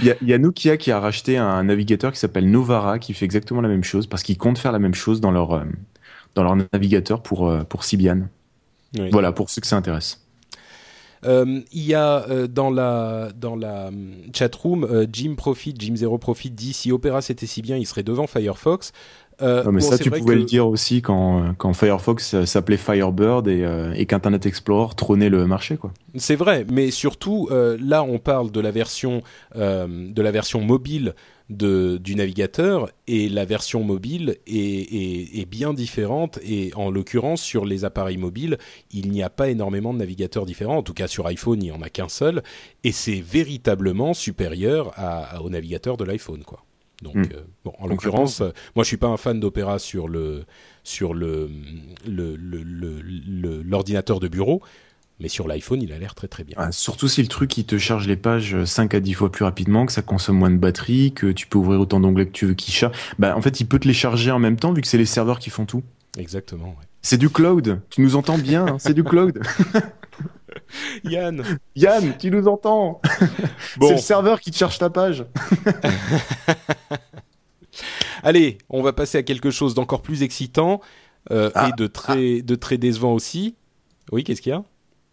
[0.00, 2.98] Il y a, il y a Nokia qui a racheté un navigateur qui s'appelle Novara
[2.98, 5.52] qui fait exactement la même chose parce qu'ils comptent faire la même chose dans leur,
[5.52, 5.62] euh,
[6.34, 8.22] dans leur navigateur pour, euh, pour Symbian.
[8.98, 9.08] Oui.
[9.12, 10.21] Voilà, pour ceux que ça intéresse.
[11.24, 15.94] Euh, il y a euh, dans la dans la hum, chatroom euh, Jim Profit, Jim
[15.94, 18.92] Zero Profit dit si Opera c'était si bien, il serait devant Firefox.
[19.40, 22.34] Euh, Non, mais bon, ça, tu pouvais que- le dire aussi quand, euh, quand Firefox
[22.34, 25.92] euh, s'appelait Firebird et, euh, et qu'Internet Explorer trônait le marché, quoi.
[26.16, 29.22] C'est vrai, mais surtout euh, là, on parle de la version
[29.56, 31.14] euh, de la version mobile
[31.56, 36.38] de, du navigateur et la version mobile est, est, est bien différente.
[36.44, 38.58] Et en l'occurrence, sur les appareils mobiles,
[38.90, 40.78] il n'y a pas énormément de navigateurs différents.
[40.78, 42.42] En tout cas, sur iPhone, il n'y en a qu'un seul,
[42.84, 46.64] et c'est véritablement supérieur à, à- au navigateur de l'iPhone, quoi.
[47.02, 47.22] Donc, Mm.
[47.34, 50.44] euh, bon, en l'occurrence, euh, moi, je suis pas un fan d'Opera sur le
[50.84, 51.50] sur le
[52.06, 54.62] le- le- le- le- l'ordinateur de bureau.
[55.22, 56.56] Mais sur l'iPhone, il a l'air très très bien.
[56.58, 59.44] Ah, surtout si le truc il te charge les pages 5 à 10 fois plus
[59.44, 62.46] rapidement, que ça consomme moins de batterie, que tu peux ouvrir autant d'onglets que tu
[62.46, 62.96] veux qui charge.
[63.20, 65.06] Bah, en fait, il peut te les charger en même temps vu que c'est les
[65.06, 65.84] serveurs qui font tout.
[66.18, 66.66] Exactement.
[66.66, 66.86] ouais.
[67.02, 67.80] C'est du cloud.
[67.88, 69.40] Tu nous entends bien, hein, c'est du cloud.
[71.04, 71.44] Yann.
[71.76, 73.00] Yann, tu nous entends
[73.76, 75.24] Bon, C'est le serveur qui te charge ta page.
[78.24, 80.80] allez, on va passer à quelque chose d'encore plus excitant
[81.30, 83.54] euh, Ah, et de très de très décevant aussi.
[84.10, 84.64] Oui, qu'est-ce qu'il y a?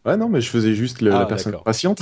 [0.10, 2.00] Ouais, non, mais je faisais juste le- Ah, la personne patiente.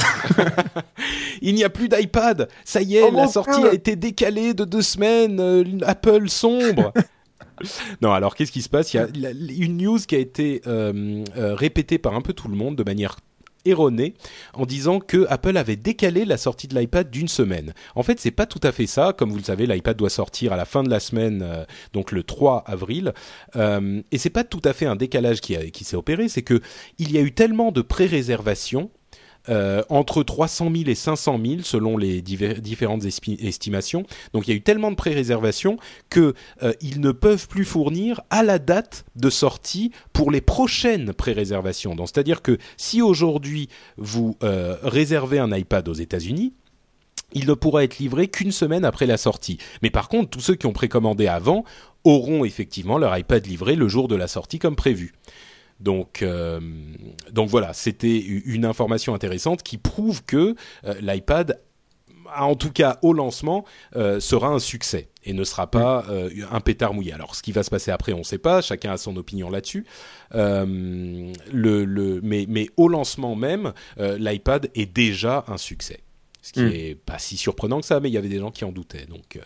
[1.41, 2.47] Il n'y a plus d'iPad.
[2.65, 5.39] Ça y est, Oh, la sortie a été décalée de deux semaines.
[5.39, 6.93] euh, Apple sombre.
[8.01, 8.93] non, alors qu'est-ce qui se passe?
[8.93, 12.33] Il y a la- une news qui a été euh, euh, répétée par un peu
[12.33, 13.17] tout le monde de manière
[13.67, 14.13] erronée
[14.53, 17.73] en disant que Apple avait décalé la sortie de l'iPad d'une semaine.
[17.95, 19.13] En fait, c'est pas tout à fait ça.
[19.17, 22.11] Comme vous le savez, l'iPad doit sortir à la fin de la semaine, euh, donc
[22.11, 23.13] le 3 avril.
[23.55, 26.41] Euh, et c'est pas tout à fait un décalage qui, a- qui s'est opéré, c'est
[26.43, 26.61] que
[26.97, 28.89] il y a eu tellement de pré-réservations
[29.49, 34.05] euh, entre 300 000 et 500 000 selon les différentes estimations.
[34.33, 35.77] Donc il y a eu tellement de pré-réservations
[36.09, 36.33] que
[36.63, 41.95] euh, ne peuvent plus fournir à la date de sortie pour les prochaines pré-réservations.
[42.05, 46.53] C'est-à-dire que si aujourd'hui vous euh, réservez un iPad aux États-Unis,
[47.33, 49.57] il ne pourra être livré qu'une semaine après la sortie.
[49.81, 51.65] Mais par contre, tous ceux qui ont précommandé avant
[52.03, 55.13] auront effectivement leur iPad livré le jour de la sortie comme prévu.
[55.79, 56.59] Donc, euh,
[57.31, 60.55] donc voilà, c'était une information intéressante qui prouve que
[60.85, 61.61] euh, l'iPad,
[62.35, 63.63] en tout cas au lancement,
[63.95, 66.05] euh, sera un succès et ne sera pas
[66.51, 67.13] un pétard mouillé.
[67.13, 68.61] Alors, ce qui va se passer après, on ne sait pas.
[68.61, 69.85] Chacun a son opinion là-dessus.
[70.33, 71.33] Le,
[71.85, 75.99] le, mais, mais au lancement même, l'iPad est déjà un succès.
[76.41, 76.71] Ce qui Mm.
[76.71, 79.05] est pas si surprenant que ça, mais il y avait des gens qui en doutaient.
[79.05, 79.37] Donc,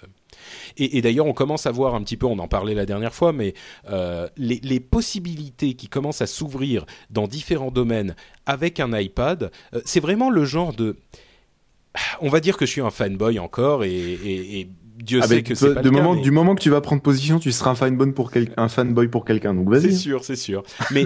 [0.77, 3.33] et, d'ailleurs, on commence à voir un petit peu, on en parlait la dernière fois,
[3.33, 3.53] mais
[3.89, 8.15] euh, les, possibilités qui commencent à s'ouvrir dans différents domaines
[8.45, 10.97] avec un iPad, euh, c'est vraiment le genre de...
[12.21, 14.69] On va dire que je suis un fanboy encore et
[15.01, 16.69] Dieu Ah, sait que c'est pas du le cas, moment, mais- du moment que tu
[16.69, 19.53] vas prendre position, tu seras un fanboy pour, quel- un fanboy pour quelqu'un.
[19.53, 19.95] Donc C'est vas-y.
[19.97, 20.63] sûr, c'est sûr.
[20.91, 21.05] Mais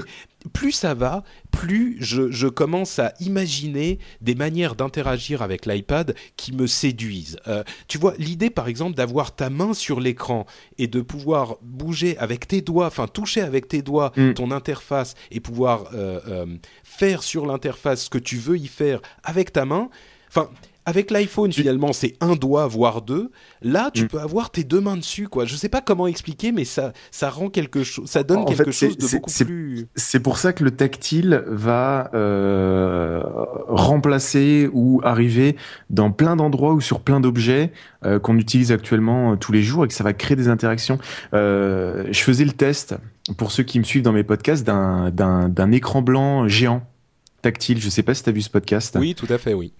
[0.54, 6.54] plus ça va, plus je, je commence à imaginer des manières d'interagir avec l'iPad qui
[6.54, 7.38] me séduisent.
[7.48, 10.46] Euh, tu vois, l'idée par exemple d'avoir ta main sur l'écran
[10.78, 14.34] et de pouvoir bouger avec tes doigts, enfin toucher avec tes doigts Mm.
[14.34, 16.46] ton interface et pouvoir euh, euh,
[16.84, 19.90] faire sur l'interface ce que tu veux y faire avec ta main.
[20.28, 20.50] Enfin,
[20.86, 23.32] avec l'iPhone, finalement, c'est un doigt, voire deux.
[23.62, 24.08] Là, tu Mm.
[24.08, 25.46] peux avoir tes deux mains dessus, quoi.
[25.46, 28.72] Je sais pas comment expliquer, mais ça, ça rend quelque chose, ça donne En quelque
[28.72, 29.88] fait, chose de beaucoup plus.
[29.96, 33.24] C'est pour ça que le tactile va euh,
[33.68, 35.56] remplacer ou arriver
[35.90, 37.72] dans plein d'endroits ou sur plein d'objets
[38.06, 41.00] euh, qu'on utilise actuellement euh, tous les jours et que ça va créer des interactions.
[41.34, 42.96] Euh, je faisais le test,
[43.38, 46.84] pour ceux qui me suivent dans mes podcasts, d'un écran blanc géant
[47.42, 47.82] tactile.
[47.82, 48.96] Je sais pas si tu as vu ce podcast.
[49.00, 49.74] Oui, tout à fait, oui.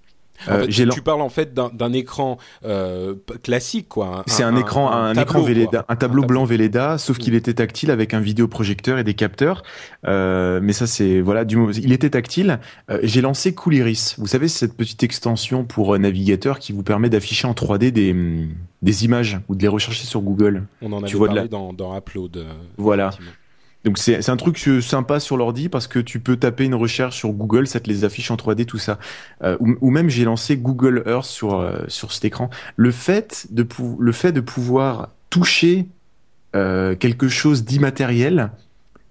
[0.48, 4.24] En Euh, fait, tu, parles en fait d'un écran euh, classique, quoi.
[4.28, 5.48] C'est un, écran, un, tableau, écran quoi.
[5.48, 7.20] Velleda, un tableau Un blanc Velleda, sauf Mm.
[7.20, 9.64] qu'il était tactile avec un vidéoprojecteur et des capteurs.
[10.08, 12.60] Euh, mais ça, c'est voilà, du il était tactile.
[13.04, 14.16] J'ai lancé Cooliris.
[14.18, 18.12] Vous savez, c'est cette petite extension pour navigateur qui vous permet d'afficher en 3D des
[18.12, 18.50] hum,
[18.82, 20.64] des images ou de les rechercher sur Google.
[20.82, 22.46] On en avait Tu vois de parlé la- dans, dans Upload.
[22.78, 23.12] Voilà.
[23.86, 27.18] Donc c'est un truc euh, sympa sur l'ordi parce que tu peux taper une recherche
[27.18, 28.98] sur Google, ça te les affiche en 3D tout ça.
[29.44, 32.50] Euh, ou, même j'ai lancé Google Earth sur euh, sur cet écran.
[32.76, 35.86] Le fait de pouvoir toucher
[36.54, 38.50] quelque chose d'immatériel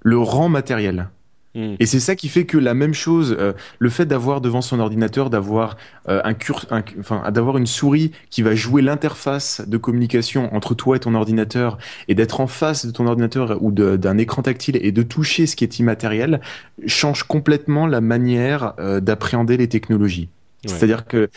[0.00, 1.10] le rend matériel.
[1.54, 1.74] Mm.
[1.78, 4.80] Et c'est ça qui fait que la même chose, euh, le fait d'avoir devant son
[4.80, 5.76] ordinateur, d'avoir
[6.08, 10.74] euh, un cur, un- enfin d'avoir une souris qui va jouer l'interface de communication entre
[10.74, 11.78] toi et ton ordinateur,
[12.08, 15.56] et d'être en face de ton ordinateur ou d'un écran tactile et de toucher ce
[15.56, 16.40] qui est immatériel,
[16.86, 20.28] change complètement la manière euh, d'appréhender les technologies.
[20.64, 20.72] Ouais.
[20.72, 21.28] C'est-à-dire que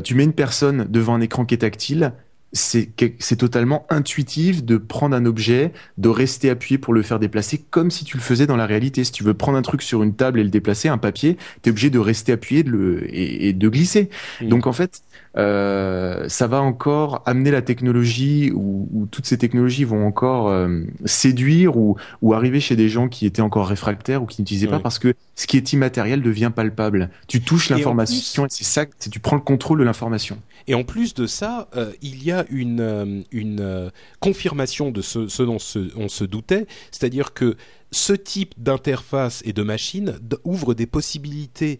[0.00, 2.12] tu mets une personne devant un écran qui est tactile,
[2.52, 7.90] c'est totalement intuitif de prendre un objet, de rester appuyé pour le faire déplacer, comme
[7.90, 9.04] si tu le faisais dans la réalité.
[9.04, 11.68] Si tu veux prendre un truc sur une table et le déplacer, un papier, tu
[11.68, 14.10] es obligé de rester appuyé de le, et, et de glisser.
[14.40, 14.48] Mm.
[14.48, 15.02] Donc en fait,
[15.38, 20.82] euh, ça va encore amener la technologie, ou, ou toutes ces technologies vont encore euh,
[21.06, 24.80] séduire ou, ou arriver chez des gens qui étaient encore réfractaires ou qui n'utilisaient pas
[24.80, 27.10] parce que ce qui est immatériel devient palpable.
[27.28, 30.38] Tu touches Et l'information et c'est ça, tu prends le contrôle de l'information.
[30.66, 33.90] Et en plus de ça, euh, il y a une, euh, euh,
[34.20, 35.58] confirmation de ce, dont
[35.96, 37.56] on se doutait, c'est-à-dire que
[37.90, 41.78] ce type d'interface et de machine ouvre des possibilités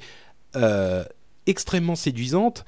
[1.47, 2.64] extrêmement séduisantes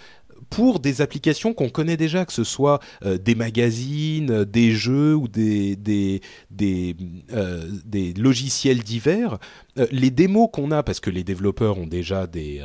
[0.55, 5.17] pour des applications qu'on connaît déjà, que ce soit euh, des magazines, euh, des jeux
[5.17, 6.21] ou des, des,
[6.53, 6.95] des,
[7.33, 9.39] euh, des logiciels divers.
[9.81, 12.63] Euh, les démos qu'on a, parce que les développeurs ont déjà des,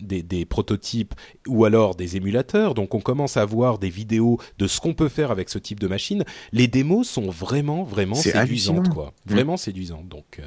[0.00, 1.14] des, des prototypes
[1.46, 5.08] ou alors des émulateurs, donc on commence à voir des vidéos de ce qu'on peut
[5.08, 6.24] faire avec ce type de machine.
[6.50, 9.12] Les démos sont vraiment, vraiment séduisantes, quoi.
[9.26, 9.32] Mm.
[9.32, 10.08] Vraiment séduisantes.
[10.08, 10.40] Donc,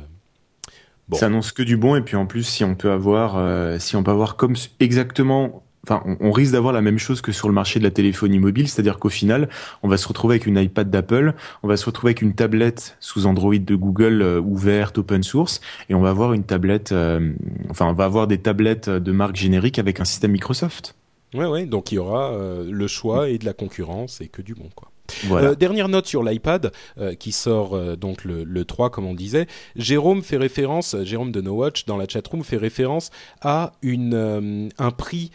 [1.07, 1.17] Bon.
[1.17, 4.03] Ça annonce que du bon et puis en plus si on peut avoir si on
[4.03, 7.79] peut avoir comme exactement enfin on, risque d'avoir la même chose que sur le marché
[7.79, 9.49] de la téléphonie mobile, c'est-à-dire qu'au final,
[9.83, 12.97] on va se retrouver avec une iPad d'Apple, on va se retrouver avec une tablette
[12.99, 17.33] sous Android de Google euh, ouverte open source et on va avoir une tablette euh,
[17.69, 20.95] enfin on va avoir des tablettes de marque générique avec un système Microsoft.
[21.33, 21.65] ouais, ouais.
[21.65, 24.69] Donc il y aura euh, le choix et de la concurrence et que du bon,
[24.75, 24.90] quoi.
[25.25, 25.49] Voilà.
[25.49, 29.13] Euh, dernière note sur l'iPad euh, qui sort euh, donc le, le 3 comme on
[29.13, 29.47] disait.
[29.75, 33.09] Jérôme fait référence, Jérôme de No Watch dans la chatroom fait référence
[33.41, 35.31] à une un prix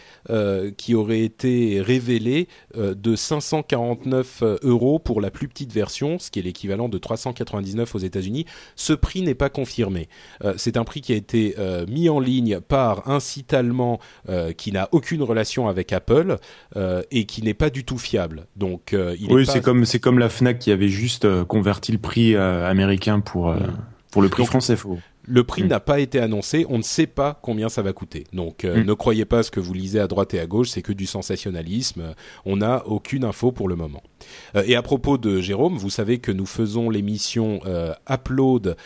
[0.77, 6.43] qui aurait été révélé de 549 euros pour la plus petite version, ce qui est
[6.43, 8.47] l'équivalent de 399 aux États-Unis.
[8.75, 10.09] Ce prix n'est pas confirmé.
[10.57, 11.55] C'est un prix qui a été
[11.89, 13.99] mis en ligne par un site allemand
[14.57, 16.37] qui n'a aucune relation avec Apple
[17.11, 18.47] et qui n'est pas du tout fiable.
[18.57, 18.93] Donc
[19.43, 22.71] est pas- comme c'est comme la Fnac qui avait juste euh, converti le prix euh,
[22.71, 23.59] américain pour euh,
[24.13, 24.77] pour le prix Donc, français.
[24.77, 25.01] Faut...
[25.27, 25.69] Le prix Mm.
[25.69, 28.25] n'a pas été annoncé, on ne sait pas combien ça va coûter.
[28.33, 28.87] Donc euh, Mm.
[28.87, 31.07] ne croyez pas ce que vous lisez à droite et à gauche, c'est que du
[31.07, 32.01] sensationnalisme.
[32.01, 32.13] Euh,
[32.45, 34.03] On n'a aucune info pour le moment.
[34.55, 38.77] Euh, et à propos de Jérôme, vous savez que nous faisons l'émission euh, Upload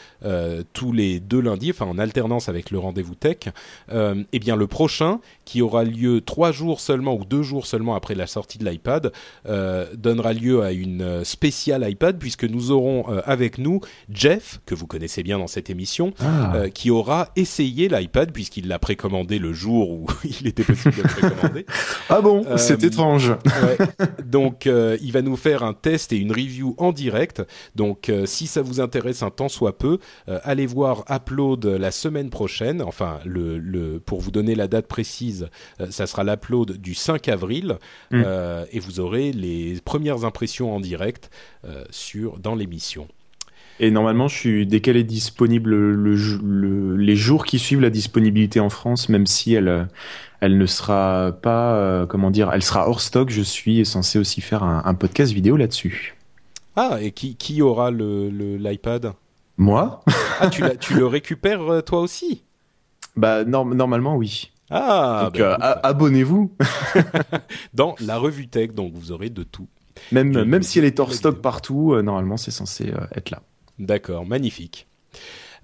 [0.72, 3.36] tous les deux lundis, enfin en alternance avec le rendez-vous tech.
[3.92, 8.14] Eh bien le prochain, qui aura lieu trois jours seulement ou deux jours seulement après
[8.14, 9.12] la sortie de l'iPad,
[9.94, 13.80] donnera lieu à une spéciale iPad puisque nous aurons avec nous
[14.10, 16.54] Jeff, que vous connaissez bien dans cette émission, Ah Ah.
[16.54, 21.02] euh, qui aura essayé l'iPad puisqu'il l'a précommandé le jour où il était possible de
[21.02, 21.66] le précommander.
[22.08, 23.30] Ah bon, Euh, c'est étrange.
[23.30, 23.78] Ouais.
[24.24, 27.42] Donc, euh, il va nous faire un test et une review en direct.
[27.74, 32.82] Donc, si ça vous intéresse un tant soit peu, allez voir Upload la semaine prochaine.
[32.82, 35.48] Enfin, le, le, pour vous donner la date précise,
[35.90, 37.78] ça sera l'upload du 5 avril.
[38.10, 38.22] Mm.
[38.72, 41.30] Et vous aurez les premières impressions en direct
[41.90, 43.08] sur, dans l'émission.
[43.82, 47.80] Et normalement, je suis dès qu'elle est disponible le, jou- le- les jours qui suivent
[47.80, 49.84] la disponibilité en France, même si elle euh,
[50.40, 53.30] elle ne sera pas euh, comment dire, elle sera hors stock.
[53.30, 56.14] Je suis censé aussi faire un, un podcast vidéo là-dessus.
[56.76, 59.12] Ah, et qui, qui aura le, le- l'iPad?
[59.56, 60.02] Moi,
[60.40, 60.62] Ah, tu,
[60.94, 62.42] le récupères euh, toi aussi?
[63.16, 64.50] Bah norm- normalement oui.
[64.70, 66.52] Ah, Donc bah, euh, abonnez-vous.
[67.74, 69.66] dans la revue tech, donc vous aurez de tout.
[70.12, 71.42] Même même si elle est hors stock vidéo.
[71.42, 73.42] partout, euh, normalement c'est censé euh, être là.
[73.80, 74.86] D'accord, magnifique.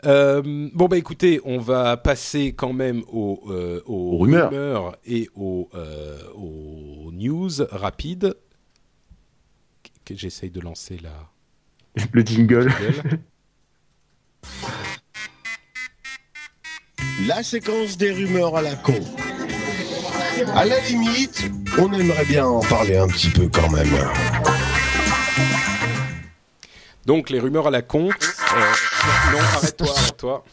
[0.04, 0.42] Euh,
[0.74, 4.96] bon bah écoutez, on va passer quand même aux, euh, aux rumeurs.
[5.06, 8.34] et aux, euh, aux news rapides.
[10.04, 11.28] Que j'essaye de lancer la
[12.12, 12.68] Le jingle.
[12.70, 13.20] jingle.
[17.26, 19.00] La séquence des rumeurs à la con.
[20.54, 23.88] À la limite, on aimerait bien en parler un petit peu quand même.
[27.06, 28.08] Donc les rumeurs à la con.
[28.08, 30.44] Euh, non, arrête-toi, arrête-toi.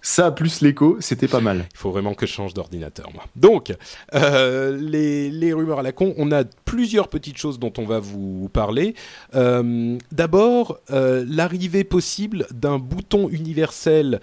[0.00, 1.66] Ça plus l'écho, c'était pas mal.
[1.74, 3.24] Il faut vraiment que je change d'ordinateur, moi.
[3.36, 3.74] Donc,
[4.14, 7.98] euh, les, les rumeurs à la con, on a plusieurs petites choses dont on va
[7.98, 8.94] vous parler.
[9.34, 14.20] Euh, D'abord, euh, l'arrivée possible d'un bouton universel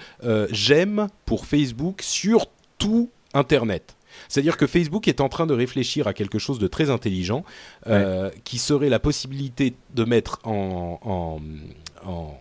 [0.50, 2.48] j'aime pour Facebook sur
[2.80, 3.95] tout Internet.
[4.30, 7.44] C'est-à-dire que Facebook est en train de réfléchir à quelque chose de très intelligent,
[7.88, 11.40] euh, qui serait la possibilité de mettre en, en-
[12.10, 12.38] en-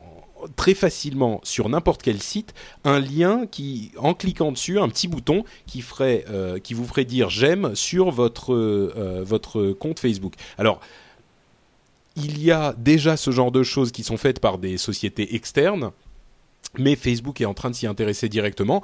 [0.56, 2.52] très facilement sur n'importe quel site
[2.84, 7.06] un lien qui, en cliquant dessus, un petit bouton qui ferait, euh, qui vous ferait
[7.06, 10.34] dire j'aime sur votre euh, votre compte Facebook.
[10.58, 10.80] Alors
[12.16, 15.90] il y a déjà ce genre de choses qui sont faites par des sociétés externes,
[16.78, 18.82] mais Facebook est en train de s'y intéresser directement.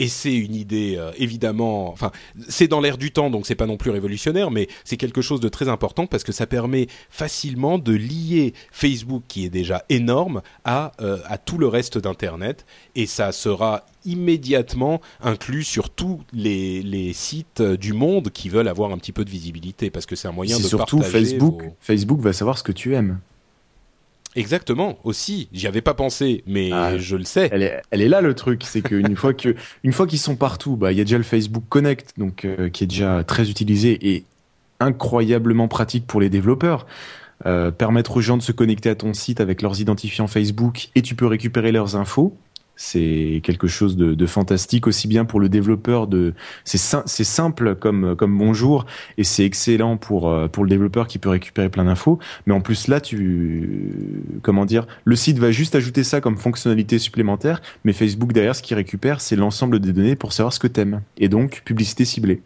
[0.00, 2.12] Et c'est une idée euh, évidemment, enfin
[2.48, 5.40] c'est dans l'air du temps, donc c'est pas non plus révolutionnaire, mais c'est quelque chose
[5.40, 10.40] de très important parce que ça permet facilement de lier Facebook, qui est déjà énorme,
[10.64, 16.82] à euh, à tout le reste d'Internet, et ça sera immédiatement inclus sur tous les,
[16.82, 20.14] les sites euh, du monde qui veulent avoir un petit peu de visibilité, parce que
[20.14, 21.62] c'est un moyen de surtout partager Facebook.
[21.64, 23.18] vos- Facebook va savoir ce que tu aimes.
[24.36, 25.48] Exactement, aussi.
[25.52, 27.48] J'y avais pas pensé, mais Ah, je le sais.
[27.52, 29.54] Elle est, elle est là le truc, c'est qu'une fois que,
[29.84, 32.68] une fois qu'ils sont partout, bah il y a déjà le Facebook Connect, donc euh,
[32.68, 34.24] qui est déjà très utilisé et
[34.80, 36.86] incroyablement pratique pour les développeurs.
[37.46, 41.02] Euh, permettre aux gens de se connecter à ton site avec leurs identifiants Facebook et
[41.02, 42.36] tu peux récupérer leurs infos.
[42.80, 47.24] C'est quelque chose de, de fantastique aussi bien pour le développeur de c'est sim- c'est
[47.24, 51.70] simple comme comme bonjour et c'est excellent pour euh, pour le développeur qui peut récupérer
[51.70, 52.20] plein d'infos.
[52.46, 57.00] Mais en plus là tu comment dire le site va juste ajouter ça comme fonctionnalité
[57.00, 60.68] supplémentaire mais Facebook derrière ce qu'il récupère c'est l'ensemble des données pour savoir ce que
[60.68, 62.42] t'aimes et donc publicité ciblée.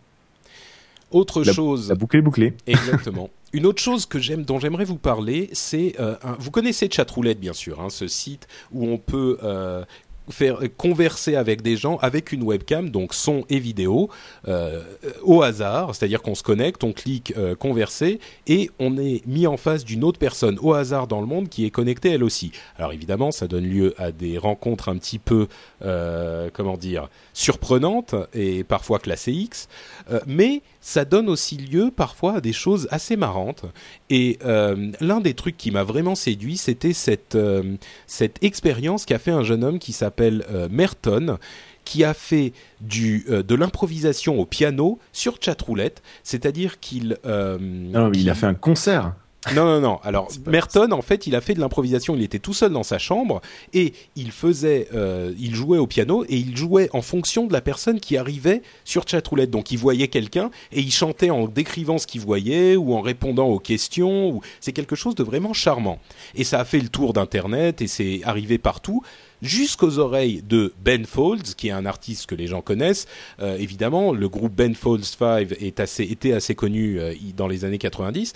[1.11, 2.55] Autre La- chose, la boucle est bouclée.
[2.67, 3.29] Exactement.
[3.53, 7.53] Une autre chose que j'aime, dont j'aimerais vous parler, c'est euh, vous connaissez Chatroulette bien
[7.53, 9.85] sûr, hein, ce site où on peut euh,
[10.31, 14.09] faire converser avec des gens avec une webcam, donc son et vidéo,
[14.49, 14.83] euh,
[15.23, 19.57] au hasard, c'est-à-dire qu'on se connecte, on clique euh, converser et on est mis en
[19.57, 22.53] face d'une autre personne au hasard dans le monde qui est connectée elle aussi.
[22.77, 25.49] Alors évidemment, ça donne lieu à des rencontres un petit peu,
[25.85, 29.69] euh, comment dire, surprenantes et parfois classées X,
[30.11, 33.65] euh, mais ça donne aussi lieu parfois à des choses assez marrantes.
[34.11, 37.77] Et euh, l'un des trucs qui m'a vraiment séduit, c'était cette, euh,
[38.07, 41.39] cette expérience qu'a fait un jeune homme qui s'appelle euh, Merton,
[41.85, 47.17] qui a fait du, euh, de l'improvisation au piano sur chatroulette, c'est-à-dire qu'il...
[47.25, 49.15] euh, non mais il a fait un concert
[49.51, 50.01] non, non, non.
[50.05, 52.15] Alors, Merton, en fait, il a fait de l'improvisation.
[52.15, 53.41] Il était tout seul dans sa chambre
[53.73, 57.61] et il faisait, euh, il jouait au piano et il jouait en fonction de la
[57.61, 59.51] personne qui arrivait sur chatroulette.
[59.51, 63.49] Donc, il voyait quelqu'un et il chantait en décrivant ce qu'il voyait ou en répondant
[63.49, 64.31] aux questions.
[64.31, 65.99] Ou c'est quelque chose de vraiment charmant.
[66.37, 69.03] Et ça a fait le tour d'internet et c'est arrivé partout
[69.43, 73.07] jusqu'aux oreilles de Ben Folds, qui est un artiste que les gens connaissent.
[73.41, 77.65] Euh, évidemment, le groupe Ben Folds 5 est assez, était assez connu euh, dans les
[77.65, 78.33] années 90.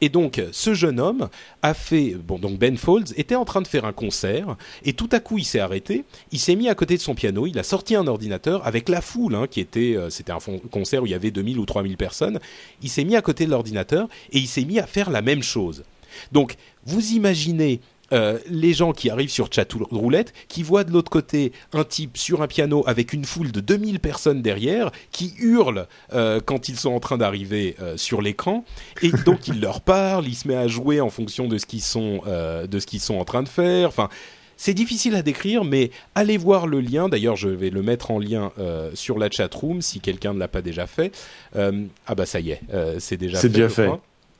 [0.00, 1.28] Et donc, ce jeune homme
[1.62, 5.08] a fait, bon, donc Ben Folds était en train de faire un concert, et tout
[5.12, 7.62] à coup, il s'est arrêté, il s'est mis à côté de son piano, il a
[7.62, 10.38] sorti un ordinateur avec la foule, hein, qui était, euh, c'était un
[10.70, 12.38] concert où il y avait 2000 ou 3000 personnes,
[12.82, 15.42] il s'est mis à côté de l'ordinateur, et il s'est mis à faire la même
[15.42, 15.84] chose.
[16.32, 16.54] Donc,
[16.86, 17.80] vous imaginez
[18.12, 22.16] euh, les gens qui arrivent sur chat roulette, qui voient de l'autre côté un type
[22.16, 26.76] sur un piano avec une foule de 2000 personnes derrière, qui hurlent euh, quand ils
[26.76, 28.64] sont en train d'arriver euh, sur l'écran,
[29.02, 31.82] et donc il leur parle, il se met à jouer en fonction de ce qu'ils
[31.82, 33.88] sont, de ce qu'ils sont en train de faire.
[33.88, 34.08] Enfin,
[34.56, 37.08] c'est difficile à décrire, mais allez voir le lien.
[37.08, 38.52] D'ailleurs, je vais le mettre en lien
[38.94, 41.12] sur la chat room si quelqu'un ne l'a pas déjà fait.
[41.54, 42.60] ah bah ça y est,
[42.98, 43.42] c'est déjà fait.
[43.42, 43.90] C'est déjà fait.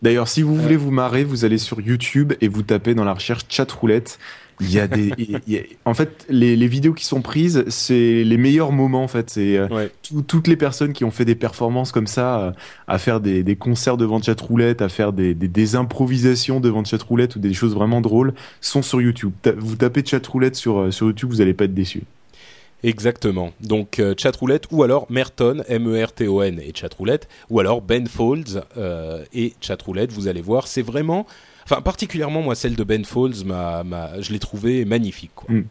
[0.02, 3.14] D'ailleurs, si vous voulez vous marrer, vous allez sur YouTube et vous tapez dans la
[3.14, 4.18] recherche chat roulette.
[4.60, 5.12] Il y a des,
[5.84, 9.04] en fait, les, les, vidéos qui sont prises, c'est les meilleurs moments.
[9.04, 9.88] En fait, c'est euh,
[10.26, 12.52] toutes les personnes qui ont fait des performances comme ça, euh,
[12.88, 17.02] à faire des, des, concerts devant chat roulette, à faire des, des, improvisations devant chat
[17.02, 19.32] roulette ou des choses vraiment drôles, sont sur YouTube.
[19.56, 22.02] vous tapez chat roulette sur euh, sur YouTube, vous allez pas être déçus.
[22.84, 23.52] Exactement.
[23.60, 29.54] Donc euh, chatroulette ou alors Merton M-E-R-T-O-N et chatroulette ou alors Ben Folds euh, et
[29.60, 30.12] chatroulette.
[30.12, 31.26] Vous allez voir, c'est vraiment,
[31.64, 35.32] enfin particulièrement moi celle de Ben Folds, ma, ma, je l'ai trouvé magnifique.
[35.34, 35.54] Quoi.
[35.54, 35.64] Mm.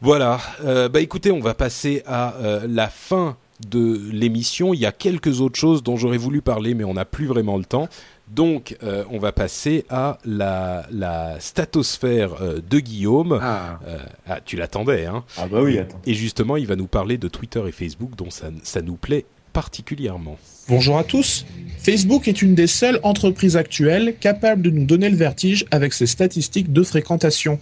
[0.00, 0.40] Voilà.
[0.64, 3.36] Euh, bah écoutez, on va passer à euh, la fin
[3.66, 4.74] de l'émission.
[4.74, 7.56] Il y a quelques autres choses dont j'aurais voulu parler, mais on n'a plus vraiment
[7.56, 7.88] le temps.
[8.30, 13.38] Donc, euh, on va passer à la, la statosphère euh, de Guillaume.
[13.40, 13.80] Ah.
[13.86, 13.98] Euh,
[14.28, 16.00] ah tu l'attendais, hein Ah bah oui, attends.
[16.06, 19.24] Et justement, il va nous parler de Twitter et Facebook, dont ça, ça nous plaît
[19.52, 20.38] particulièrement.
[20.68, 21.46] Bonjour à tous.
[21.78, 26.06] Facebook est une des seules entreprises actuelles capables de nous donner le vertige avec ses
[26.06, 27.58] statistiques de fréquentation.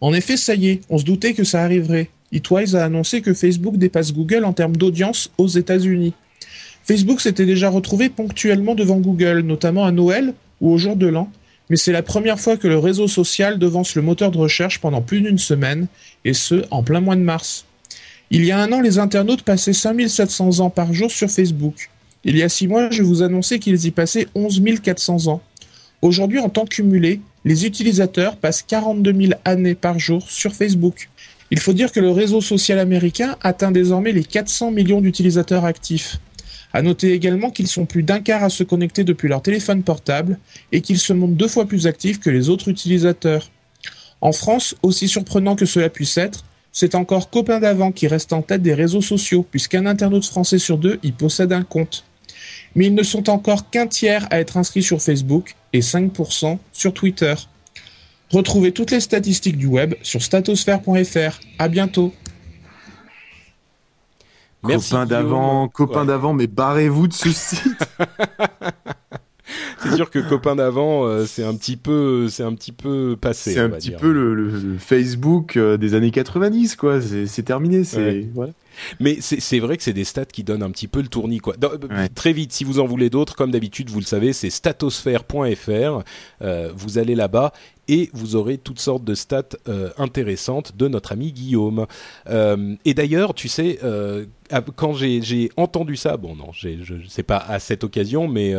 [0.00, 2.10] En effet, ça y est, on se doutait que ça arriverait.
[2.32, 6.14] Eatwise a annoncé que Facebook dépasse Google en termes d'audience aux États-Unis.
[6.84, 11.30] Facebook s'était déjà retrouvé ponctuellement devant Google, notamment à Noël ou au jour de l'an,
[11.70, 15.02] mais c'est la première fois que le réseau social devance le moteur de recherche pendant
[15.02, 15.86] plus d'une semaine,
[16.24, 17.66] et ce, en plein mois de mars.
[18.30, 21.90] Il y a un an, les internautes passaient 5700 ans par jour sur Facebook.
[22.24, 25.40] Il y a six mois, je vous annonçais qu'ils y passaient 11 400 ans.
[26.02, 31.08] Aujourd'hui, en temps cumulé, les utilisateurs passent 42 000 années par jour sur Facebook.
[31.50, 36.18] Il faut dire que le réseau social américain atteint désormais les 400 millions d'utilisateurs actifs.
[36.72, 40.38] À noter également qu'ils sont plus d'un quart à se connecter depuis leur téléphone portable
[40.72, 43.50] et qu'ils se montrent deux fois plus actifs que les autres utilisateurs.
[44.20, 48.42] En France, aussi surprenant que cela puisse être, c'est encore Copain d'avant qui reste en
[48.42, 52.04] tête des réseaux sociaux, puisqu'un internaute français sur deux y possède un compte.
[52.74, 56.92] Mais ils ne sont encore qu'un tiers à être inscrits sur Facebook et 5% sur
[56.92, 57.34] Twitter.
[58.30, 61.40] Retrouvez toutes les statistiques du web sur statosphère.fr.
[61.58, 62.12] À bientôt.
[64.64, 67.62] Merci copain d'avant, copain d'avant, mais barrez-vous de ce site.
[69.82, 73.54] c'est sûr que copain d'avant, euh, c'est un petit peu, c'est un petit peu passé.
[73.54, 77.00] C'est un petit peu le, Facebook euh, des années 90, quoi.
[77.00, 77.84] C'est terminé.
[77.84, 78.52] C'est voilà.
[79.00, 81.54] Mais c'est vrai que c'est des stats qui donnent un petit peu le tournis, quoi.
[82.14, 86.02] Très vite, si vous en voulez d'autres, comme d'habitude, vous le savez, c'est statosphère.fr.
[86.42, 87.52] Euh, vous allez là-bas
[87.88, 91.86] et vous aurez toutes sortes de stats euh, intéressantes de notre ami Guillaume.
[92.28, 94.26] Euh, et d'ailleurs, tu sais, euh,
[94.76, 96.68] quand j'ai entendu ça, bon non, je
[97.08, 98.54] sais pas à cette occasion, mais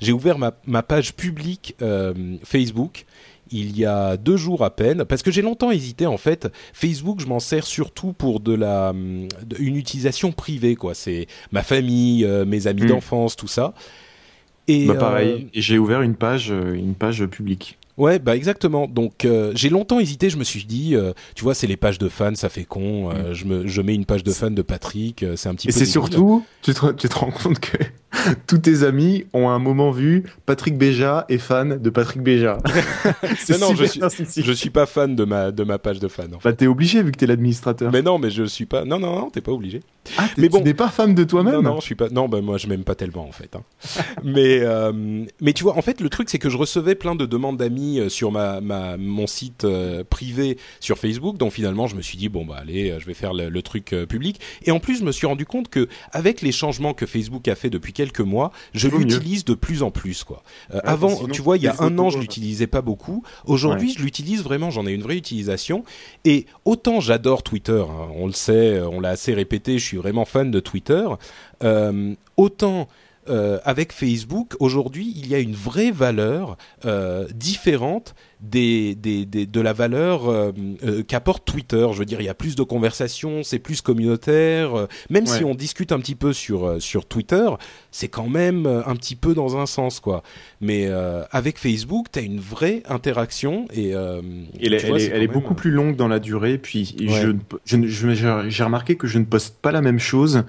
[0.00, 1.76] j'ai ouvert ma, ma, page publique
[2.44, 3.06] Facebook
[3.52, 6.48] il y a deux jours à peine, parce que j'ai longtemps hésité en fait.
[6.72, 8.94] Facebook, je m'en sers surtout pour de la
[9.58, 10.94] une utilisation privée, quoi.
[10.94, 12.88] C'est ma famille, mes amis hmm.
[12.88, 13.74] d'enfance, tout ça.
[14.70, 17.76] Et bah, pareil, euh, j'ai ouvert une page, une page publique.
[18.00, 18.88] Ouais, bah exactement.
[18.88, 20.30] Donc j'ai longtemps hésité.
[20.30, 20.96] Je me suis dit,
[21.34, 23.10] tu vois, c'est les pages de fans, ça fait con.
[23.10, 23.32] Hmm.
[23.32, 25.24] je me, je mets une page de fans de Patrick.
[25.36, 25.68] c'est un petit.
[25.68, 27.78] Et c'est surtout, tu te, tu te rends compte que
[28.46, 32.58] tous tes amis ont à un moment vu Patrick Béja est fan de Patrick Béja.
[33.60, 36.34] non, je suis, je suis pas fan de ma de ma page de fan.
[36.34, 37.92] En Bah t'es obligé vu que t'es l'administrateur.
[37.92, 38.84] Mais non, mais je suis pas.
[38.84, 39.80] Non, non, non, t'es pas obligé.
[40.18, 41.54] Ah, mais bon, tu n'es pas fan de toi-même.
[41.54, 42.08] Non, non, je suis pas.
[42.08, 43.54] Non, bah moi je m'aime pas tellement en fait.
[43.54, 43.62] Hein.
[44.24, 47.26] mais euh, mais tu vois, en fait, le truc c'est que je recevais plein de
[47.26, 51.96] demandes d'amis euh, sur ma, ma mon site euh, privé sur Facebook, donc finalement je
[51.96, 54.40] me suis dit bon bah allez, je vais faire le, le truc public.
[54.62, 57.54] Et en plus, je me suis rendu compte que avec les changements que Facebook a
[57.54, 60.42] fait depuis quelques mois, je l'utilise de plus en plus quoi.
[60.74, 63.22] Euh, avant, tu vois, il y a un an, je l'utilisais pas beaucoup.
[63.46, 64.70] Aujourd'hui, je l'utilise vraiment.
[64.70, 65.84] J'en ai une vraie utilisation.
[66.24, 69.78] Et autant j'adore Twitter, hein, on le sait, euh, on l'a assez répété.
[69.78, 71.06] Je suis vraiment fan de Twitter.
[71.62, 72.88] Euh, autant
[73.28, 76.56] euh, avec Facebook, aujourd'hui, il y a une vraie valeur
[76.86, 80.52] euh, différente des, des, des, de la valeur euh,
[81.06, 81.86] qu'apporte Twitter.
[81.92, 84.88] Je veux dire, il y a plus de conversations, c'est plus communautaire.
[85.10, 87.50] Même si on discute un petit peu sur sur Twitter,
[87.90, 90.22] c'est quand même un petit peu dans un sens, quoi.
[90.62, 90.88] Mais
[91.30, 96.20] avec Facebook, tu as une vraie interaction et, elle, est, beaucoup plus longue dans la
[96.20, 96.56] durée.
[96.56, 97.34] Puis je,
[98.48, 100.44] j'ai remarqué que je ne poste pas la même chose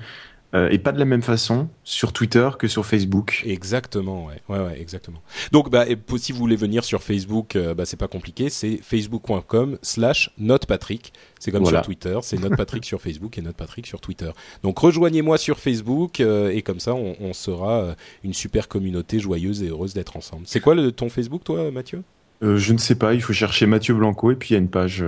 [0.54, 3.44] euh, et pas de la même façon sur Twitter que sur Facebook.
[3.46, 5.22] Exactement, ouais, ouais, ouais exactement.
[5.52, 5.86] Donc, bah,
[6.18, 11.14] si vous voulez venir sur Facebook, euh, bah, c'est pas compliqué, c'est facebook.com/slash notepatrick.
[11.40, 14.32] C'est comme sur Twitter, c'est notepatrick sur Facebook et notepatrick sur Twitter.
[14.64, 19.64] Donc, rejoignez-moi sur Facebook euh, et comme ça, on, on sera une super communauté joyeuse
[19.64, 20.44] et heureuse d'être ensemble.
[20.46, 22.04] C'est quoi le, ton Facebook, toi, Mathieu?
[22.42, 23.14] Je ne sais pas.
[23.14, 25.04] Il faut chercher Mathieu Blanco et puis il y a une page.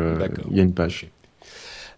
[0.52, 1.08] Il y a une page.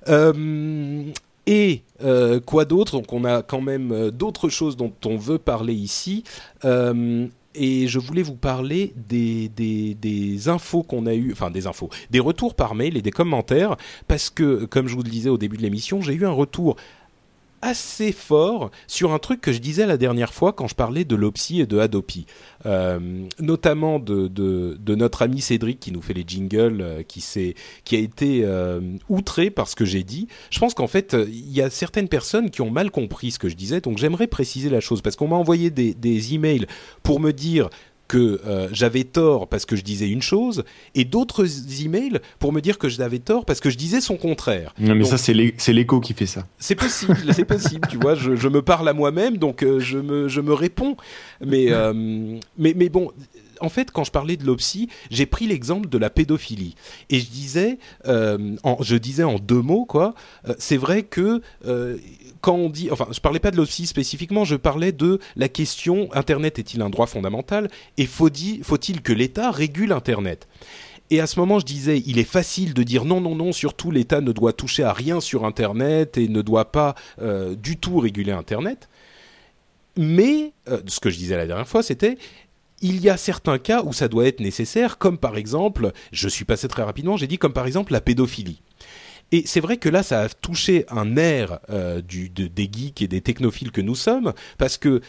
[0.08, 1.04] Euh,
[1.48, 2.94] et euh, quoi d'autre?
[2.94, 6.24] Donc on a quand même euh, d'autres choses dont on veut parler ici.
[6.64, 7.28] Euh,
[7.58, 11.90] et je voulais vous parler des, des, des infos qu'on a eu, enfin des infos,
[12.10, 13.78] des retours par mail et des commentaires,
[14.08, 16.76] parce que, comme je vous le disais au début de l'émission, j'ai eu un retour
[17.66, 21.16] assez fort sur un truc que je disais la dernière fois quand je parlais de
[21.16, 22.28] l'Opsy et de Adopi,
[22.66, 27.24] euh, notamment de, de, notre ami Cédric qui nous fait les jingles, euh, qui,
[27.84, 28.80] qui a été euh,
[29.10, 30.28] outré par ce que j'ai dit.
[30.52, 33.50] Je pense qu'en fait, il y a certaines personnes qui ont mal compris ce que
[33.50, 36.68] je disais, donc j'aimerais préciser la chose, parce qu'on m'a envoyé des, des emails
[37.02, 37.70] pour me dire
[38.08, 40.64] que euh, j'avais tort parce que je disais une chose,
[40.94, 41.46] et d'autres
[41.82, 44.74] emails pour me dire que j'avais tort parce que je disais son contraire.
[44.80, 46.46] Non, mais ça, c'est l'écho qui fait ça.
[46.58, 48.16] C'est possible, c'est possible, tu vois.
[48.16, 50.96] Je, je, me parle à moi-même, donc euh, je, me, je me réponds.
[51.44, 51.94] Mais, euh,
[52.58, 53.12] mais, mais bon,
[53.62, 56.76] en fait, quand je parlais de l'opsie, j'ai pris l'exemple de la pédophilie
[57.10, 57.78] et je disais,
[58.08, 60.14] euh, en, je disais en deux mots quoi.
[60.58, 61.98] c'est vrai que euh,
[62.42, 66.10] quand on dit, enfin, je parlais pas de l'OPSI spécifiquement, je parlais de la question
[66.14, 70.48] Internet est-il un droit fondamental et faut-il que l'État régule Internet?
[71.12, 73.92] Et à ce moment, je disais, il est facile de dire non, non, non, surtout
[73.92, 78.00] l'État ne doit toucher à rien sur Internet et ne doit pas euh, du tout
[78.00, 78.90] réguler Internet.
[79.98, 82.18] Mais, euh, ce que je disais la dernière fois, c'était,
[82.86, 86.46] il y a certains cas où ça doit être nécessaire, comme par exemple, je suis
[86.46, 88.62] passé très rapidement, j'ai dit comme par exemple la pédophilie.
[89.32, 93.08] Et c'est vrai que là, ça a touché un air euh, du, des geeks et
[93.08, 95.02] des technophiles que nous sommes, parce que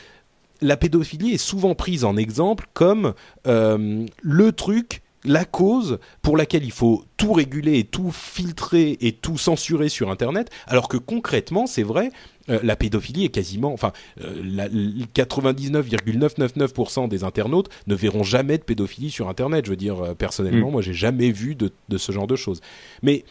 [0.63, 3.13] la pédophilie est souvent prise en exemple comme
[3.47, 9.13] euh, le truc la cause pour laquelle il faut tout réguler et tout filtrer et
[9.13, 12.11] tout censurer sur Internet, alors que concrètement, c'est vrai,
[12.49, 19.29] euh, la pédophilie est quasiment, enfin, 99,999% des internautes ne verront jamais de pédophilie sur
[19.29, 19.65] Internet.
[19.67, 20.73] Je veux dire, personnellement, mm.
[20.73, 22.61] moi, j'ai jamais vu de, de, ce genre de choses.
[23.03, 23.25] Mais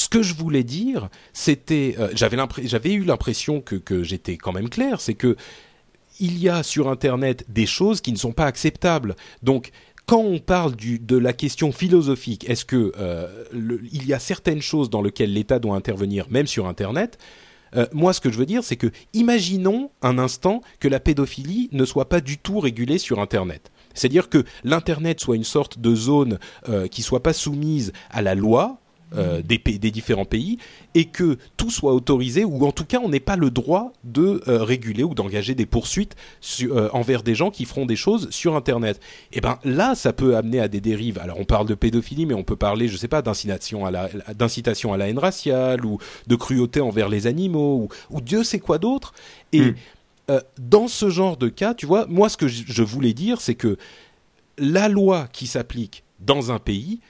[0.00, 4.98] ce que je voulais dire, c'était, euh, j'avais eu l'impression que, j'étais quand même clair,
[4.98, 5.36] c'est que
[6.18, 9.14] il y a sur Internet des choses qui ne sont pas acceptables.
[9.42, 9.72] Donc,
[10.06, 13.44] quand on parle de la question philosophique, est-ce que euh,
[13.92, 17.18] il y a certaines choses dans lesquelles l'État doit intervenir, même sur Internet
[17.76, 21.68] euh, moi, ce que je veux dire, c'est que imaginons un instant que la pédophilie
[21.72, 23.70] ne soit pas du tout régulée sur Internet.
[23.94, 26.38] C'est-à-dire que l'Internet soit une sorte de zone
[26.92, 28.80] qui soit pas soumise à la loi,
[29.16, 30.58] euh, des, des, différents pays
[30.94, 34.40] et que tout soit autorisé ou en tout cas on n'ait pas le droit de
[34.46, 36.14] euh, réguler ou d'engager des poursuites
[36.62, 39.00] euh, envers des gens qui feront des choses sur Internet.
[39.32, 41.18] Et eh ben là, ça peut amener à des dérives.
[41.18, 44.08] Alors on parle de pédophilie, mais on peut parler, je sais pas, d'incitation à la
[44.32, 48.78] d'incitation à la haine raciale ou de cruauté envers les animaux ou, Dieu sait quoi
[48.78, 49.12] d'autre.
[49.52, 49.74] Et hmm.
[50.60, 53.76] dans ce genre de cas, tu vois, moi ce que je voulais dire, c'est que
[54.56, 57.00] la loi qui s'applique dans un pays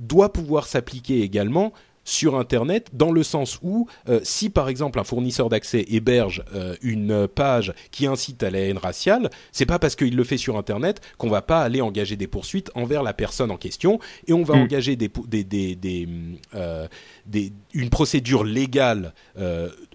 [0.00, 1.72] doit pouvoir s'appliquer également
[2.04, 6.74] sur Internet, dans le sens où, euh, si par exemple un fournisseur d'accès héberge euh,
[6.82, 10.56] une page qui incite à la haine raciale, c'est pas parce qu'il le fait sur
[10.56, 14.42] Internet qu'on va pas aller engager des poursuites envers la personne en question, et on
[14.42, 14.60] va mm.
[14.60, 15.44] engager des, des,
[15.74, 16.08] des,
[16.54, 16.88] euh,
[17.26, 19.12] des, une procédure légale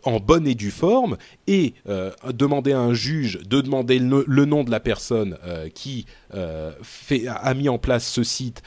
[0.04, 1.18] en bonne et due forme,
[1.48, 1.74] et
[2.34, 5.38] demander à un juge de demander le, nom de la personne
[5.74, 6.06] qui
[6.82, 8.62] fait, a mis en place ce site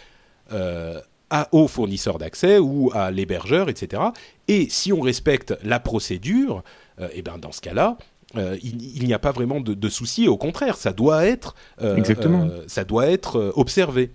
[1.31, 4.03] à, au fournisseur d'accès ou à l'hébergeur, etc.
[4.49, 6.63] Et si on respecte la procédure,
[6.99, 7.97] et euh, eh ben dans ce cas-là,
[8.37, 10.29] euh, il, n'y a pas vraiment de, de souci.
[10.29, 12.49] Au contraire, ça doit être, euh, Exactement.
[12.67, 14.11] ça doit être observé.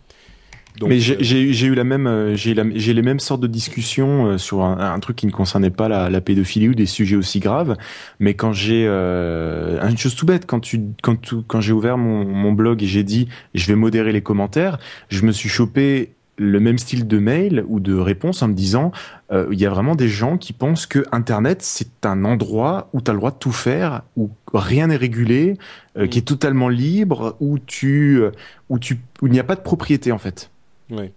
[0.80, 5.18] Donc, Mais j'ai eu la même, j'ai les mêmes sortes de discussions sur un, truc
[5.18, 7.78] qui ne concernait pas la, la, pédophilie ou des sujets aussi graves.
[8.20, 12.54] Mais quand j'ai une chose tout bête, quand tu, quand, quand j'ai ouvert mon, mon
[12.54, 14.80] blog et j'ai dit je vais modérer les commentaires,
[15.10, 18.92] je me suis chopé le même style de mail ou de réponse en me disant
[19.32, 23.02] euh, il y a vraiment des gens qui pensent que Internet c'est un endroit où
[23.02, 25.58] tu as le droit de tout faire, où rien n'est régulé,
[25.98, 28.32] euh, qui est totalement libre, où tu euh,
[28.70, 30.50] où tu où il n'y a pas de propriété en fait.
[30.90, 31.12] Oui.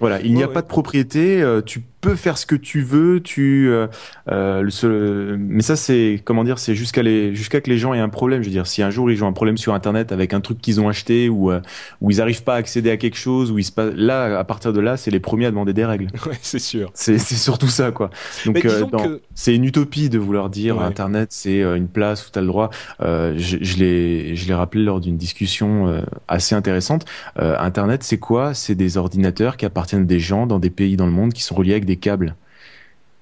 [0.00, 1.44] Voilà, il n'y a pas de propriété.
[1.64, 3.86] tu peux faire ce que tu veux, tu, euh,
[4.30, 7.94] euh, le seul- mais ça c'est comment dire, c'est jusqu'à les, jusqu'à que les gens
[7.94, 8.42] aient un problème.
[8.42, 10.60] Je veux dire, si un jour ils ont un problème sur Internet avec un truc
[10.60, 11.60] qu'ils ont acheté ou euh,
[12.02, 14.44] où ils arrivent pas à accéder à quelque chose, où il se passe, là, à
[14.44, 16.08] partir de là, c'est les premiers à demander des règles.
[16.26, 16.90] Ouais, c'est sûr.
[16.94, 18.10] C'est c'est surtout ça, quoi.
[18.46, 20.84] Donc, euh, que- c'est une utopie de vouloir dire Ouais.
[20.84, 22.70] Internet, c'est euh, une place où tu as le droit.
[23.00, 27.04] Euh, je je l'ai je l'ai rappelé lors d'une discussion euh, assez intéressante.
[27.38, 28.54] Euh, Internet, c'est quoi?
[28.54, 31.42] C'est des ordinateurs qui appartiennent à des gens dans des pays dans le monde qui
[31.42, 32.36] sont reliés avec des câbles.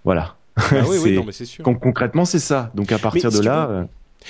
[0.04, 0.36] Voilà.
[0.56, 1.64] Ah oui, oui, C'est- non, mais c'est sûr.
[1.64, 2.70] Con- concrètement, c'est ça.
[2.74, 3.84] Donc à partir de là, euh,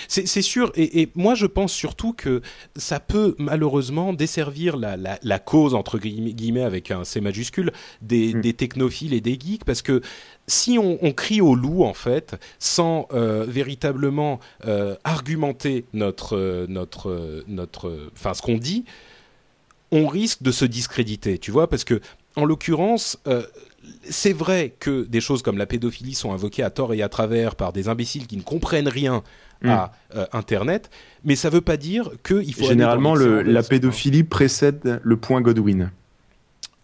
[0.06, 2.42] C'est sûr, et, et moi je pense surtout que
[2.76, 8.34] ça peut malheureusement desservir la, la, la cause, entre guillemets, avec un C majuscule, des,
[8.34, 8.40] Mm.
[8.40, 10.00] des technophiles et des geeks, parce que
[10.46, 16.66] si on, on crie au loup, en fait, sans euh, véritablement euh, argumenter notre, euh,
[16.68, 18.84] notre, notre, enfin ce qu'on dit,
[19.90, 22.00] on risque de se discréditer, tu vois, parce que
[22.36, 23.42] en l'occurrence, euh,
[24.08, 27.56] c'est vrai que des choses comme la pédophilie sont invoquées à tort et à travers
[27.56, 29.22] par des imbéciles qui ne comprennent rien
[29.64, 30.90] à euh, Internet,
[31.24, 35.42] mais ça ne veut pas dire qu'il faut généralement le, la pédophilie précède le point
[35.42, 35.90] Godwin.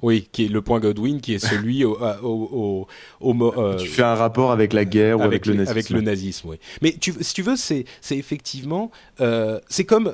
[0.02, 2.86] Oui, qui est le point Godwin, qui est celui au, au,
[3.20, 5.70] au, euh, tu fais un rapport avec la guerre ou avec, le nazisme.
[5.70, 6.56] Avec le nazisme, oui.
[6.82, 8.90] Mais tu, si tu veux, c'est effectivement,
[9.22, 10.12] euh, c'est comme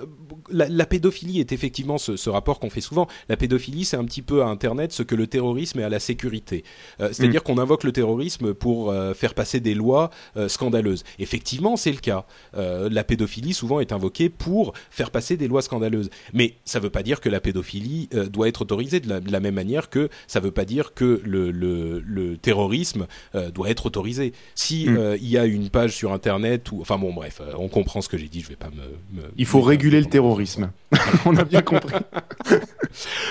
[0.51, 3.09] la, la pédophilie est effectivement ce, ce rapport qu'on fait souvent.
[3.29, 5.99] La pédophilie, c'est un petit peu à Internet ce que le terrorisme est à la
[5.99, 6.63] sécurité.
[7.01, 7.45] Euh, C'est-à-dire Mm.
[7.45, 10.11] qu'on invoque le terrorisme pour faire passer des lois
[10.49, 11.03] scandaleuses.
[11.19, 12.25] Effectivement, c'est le cas.
[12.55, 16.11] La pédophilie souvent est invoquée pour faire passer des lois scandaleuses.
[16.35, 19.33] Mais ça ne veut pas dire que la pédophilie doit être autorisée de la, de
[19.33, 23.51] la même manière que ça ne veut pas dire que le, le, le terrorisme euh,
[23.51, 24.33] doit être autorisé.
[24.55, 24.97] Si Mm.
[24.97, 28.01] euh, il y a une page sur Internet ou enfin bon bref, euh, on comprend
[28.03, 28.41] ce que j'ai dit.
[28.41, 29.17] Je vais pas me.
[29.21, 30.71] me- Il faut me- réguler le terrorisme.
[31.27, 31.95] On a bien compris.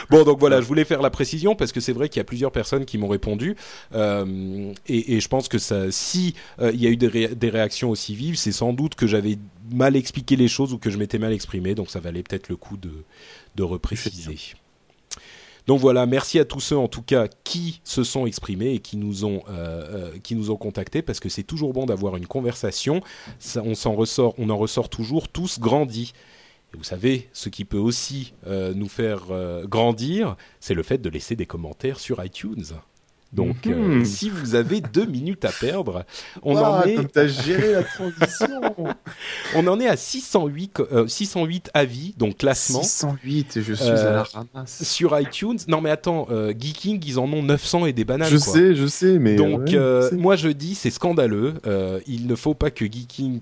[0.09, 2.23] Bon, donc voilà, je voulais faire la précision parce que c'est vrai qu'il y a
[2.25, 3.55] plusieurs personnes qui m'ont répondu
[3.93, 7.49] euh, et, et je pense que ça, si il y a eu des, ré- des
[7.49, 9.37] réactions aussi vives, c'est sans doute que j'avais
[9.71, 12.55] mal expliqué les choses ou que je m'étais mal exprimé, donc ça valait peut-être le
[12.55, 12.91] coup de,
[13.55, 14.37] de repréciser.
[15.67, 18.97] Donc voilà, merci à tous ceux en tout cas qui se sont exprimés et qui
[18.97, 23.01] nous ont euh, euh, contactés parce que c'est toujours bon d'avoir une conversation.
[23.55, 26.13] On en ressort toujours tous grandis.
[26.73, 29.23] Et vous savez, ce qui peut aussi euh, nous faire
[29.65, 32.63] grandir, c'est le fait de laisser des commentaires sur iTunes.
[33.33, 34.05] Donc, euh, Mhm.
[34.05, 36.03] si vous avez deux minutes à perdre,
[36.43, 38.61] on Ah, en est comme t'as géré la transition.
[39.55, 44.09] on en est à 608 co- euh, 608 avis, donc classement 608, je suis Euh,
[44.09, 44.83] à la ramasse.
[44.83, 45.57] sur iTunes.
[45.67, 48.29] Non mais attends, euh, Geeking, ils en ont 900 et des bananes.
[48.29, 48.53] Je quoi.
[48.53, 50.15] sais, je sais, mais Donc ouais, je sais.
[50.17, 51.53] moi je dis c'est scandaleux.
[52.07, 53.39] Il ne faut pas que Geeking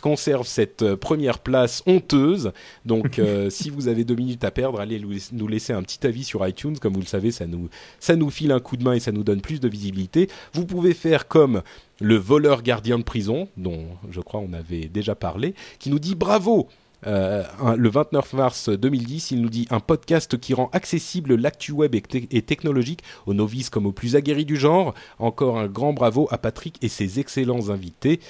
[0.00, 2.52] conserve cette première place honteuse.
[2.84, 3.20] Donc
[3.50, 6.46] si vous avez deux minutes à perdre, allez nous nous laisser un petit avis sur
[6.46, 6.76] iTunes.
[6.80, 7.68] Comme vous le savez, ça nous
[7.98, 10.28] ça nous file un coup de main ça nous donne plus de visibilité.
[10.54, 11.62] Vous pouvez faire comme
[12.00, 16.14] le voleur gardien de prison, dont je crois on avait déjà parlé, qui nous dit
[16.14, 16.68] bravo.
[17.06, 21.72] Euh, un- le 29 mars 2010, il nous dit un podcast qui rend accessible l'actu
[21.72, 24.92] web et, te- et technologique aux novices comme aux plus aguerris du genre.
[25.18, 28.20] Encore un grand bravo à Patrick et ses excellents invités.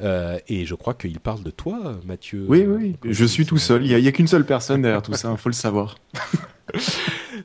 [0.00, 2.46] Euh, et je crois qu'il parle de toi, Mathieu.
[2.48, 3.84] Oui, oui, je suis tout seul.
[3.84, 5.96] Il y a, a qu'une seule personne derrière tout ça, il faut le savoir.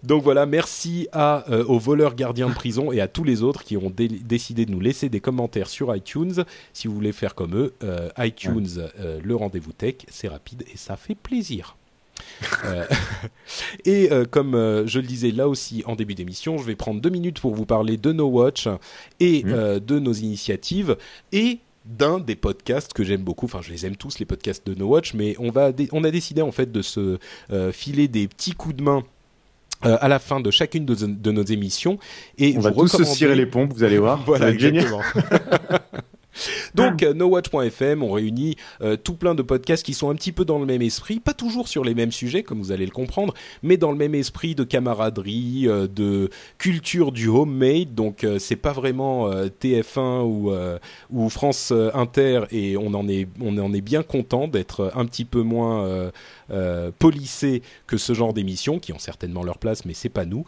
[0.04, 3.64] Donc voilà, merci à, euh, aux voleurs gardiens de prison et à tous les autres
[3.64, 6.44] qui ont dé- décidé de nous laisser des commentaires sur iTunes.
[6.74, 8.68] Si vous voulez faire comme eux, euh, iTunes,
[9.00, 11.76] euh, le rendez-vous tech, c'est rapide et ça fait plaisir.
[13.86, 14.54] Et comme
[14.88, 17.66] je le disais là aussi en début d'émission, je vais prendre deux minutes pour vous
[17.66, 18.68] parler de No Watch
[19.20, 20.98] et euh, de nos initiatives
[21.32, 23.46] et d'un des podcasts que j'aime beaucoup.
[23.46, 26.12] Enfin, je les aime tous les podcasts de No Watch, mais on va on a
[26.12, 27.18] décidé en fait de se
[27.52, 29.04] euh, filer des petits coups de main.
[29.86, 32.00] Euh, à la fin de chacune de, de nos émissions
[32.38, 34.24] et On va tous se cirer les pompes, vous allez voir.
[34.26, 35.02] voilà, exactement.
[36.76, 40.46] Donc, euh, nowatch.fm, on réunit euh, tout plein de podcasts qui sont un petit peu
[40.46, 43.34] dans le même esprit, pas toujours sur les mêmes sujets, comme vous allez le comprendre,
[43.64, 47.94] mais dans le même esprit de camaraderie, euh, de culture du homemade.
[47.96, 50.52] Donc, c'est pas vraiment euh, TF1 ou,
[51.12, 55.26] ou France Inter, et on en est, on en est bien content d'être un petit
[55.26, 56.12] peu moins
[56.52, 56.92] euh,
[57.88, 60.46] que ce genre d'émissions, qui ont certainement leur place, mais c'est pas nous.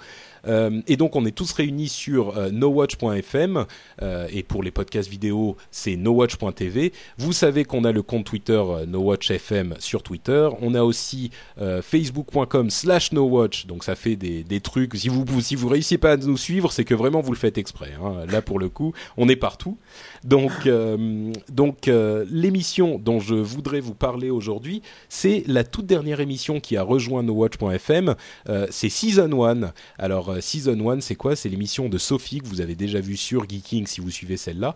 [0.48, 3.66] Euh, et donc, on est tous réunis sur euh, nowatch.fm.
[4.02, 6.94] Euh, et pour les podcasts vidéo, c'est nowatch.tv.
[7.18, 10.50] Vous savez qu'on a le compte Twitter NoWatchFM sur Twitter.
[10.62, 14.96] On a aussi facebook.com slash nowatch, donc ça fait des, des trucs.
[14.96, 17.58] Si vous si vous réussissez pas à nous suivre, c'est que vraiment vous le faites
[17.58, 17.94] exprès.
[18.02, 18.26] Hein.
[18.30, 19.78] Là pour le coup, on est partout.
[20.24, 26.20] Donc, euh, donc euh, l'émission dont je voudrais vous parler aujourd'hui, c'est la toute dernière
[26.20, 28.16] émission qui a rejoint NoWatch.fm.
[28.50, 29.72] Euh, c'est Season 1.
[29.98, 31.36] Alors, euh, Season 1, c'est quoi?
[31.36, 34.76] C'est l'émission de Sophie que vous avez déjà vue sur Geeking si vous suivez celle-là,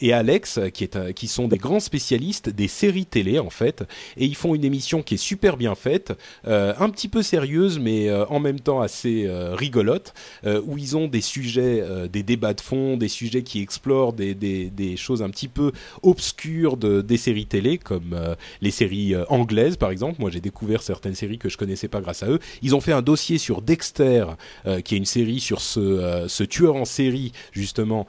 [0.00, 3.84] et Alex qui, est, qui sont des grands spécialistes des séries télé en fait,
[4.16, 6.12] et ils font une émission qui est super bien faite,
[6.44, 10.14] un petit peu sérieuse mais en même temps assez rigolote,
[10.46, 14.34] où ils ont des sujets, des débats de fond, des sujets qui explorent des,
[14.70, 15.72] des choses un petit peu
[16.02, 20.16] obscures de, des séries télé, comme euh, les séries euh, anglaises par exemple.
[20.20, 22.38] Moi j'ai découvert certaines séries que je connaissais pas grâce à eux.
[22.62, 24.26] Ils ont fait un dossier sur Dexter,
[24.66, 28.06] euh, qui est une série sur ce, ce tueur en série justement,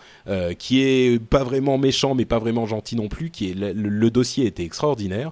[0.57, 3.29] qui est pas vraiment méchant mais pas vraiment gentil non plus.
[3.29, 5.31] Qui est le dossier était extraordinaire.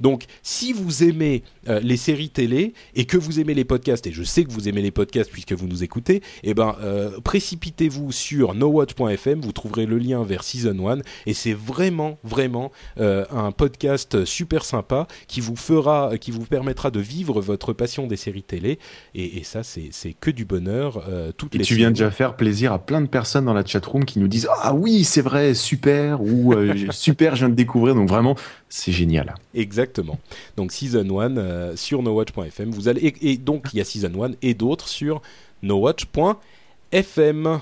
[0.00, 4.12] Donc, si vous aimez euh, les séries télé et que vous aimez les podcasts, et
[4.12, 8.12] je sais que vous aimez les podcasts puisque vous nous écoutez, eh ben, euh, précipitez-vous
[8.12, 13.52] sur nowatch.fm, vous trouverez le lien vers Season 1, et c'est vraiment, vraiment euh, un
[13.52, 18.42] podcast super sympa qui vous fera, qui vous permettra de vivre votre passion des séries
[18.42, 18.78] télé,
[19.14, 19.90] et, et ça, c'est
[20.20, 21.04] que du bonheur.
[21.36, 24.04] toutes Et les tu viens déjà faire plaisir à plein de personnes dans la chatroom
[24.04, 26.54] qui nous disent Ah oui, c'est vrai, super, ou
[26.90, 27.94] super, je viens de découvrir.
[27.94, 28.36] Donc vraiment,
[28.78, 29.34] c'est génial.
[29.54, 30.18] Exactement.
[30.56, 32.70] Donc Season 1 euh, sur nowatch.fm.
[32.70, 35.22] Vous allez et, et donc il y a Season 1 et d'autres sur
[35.62, 37.60] nowatch.fm.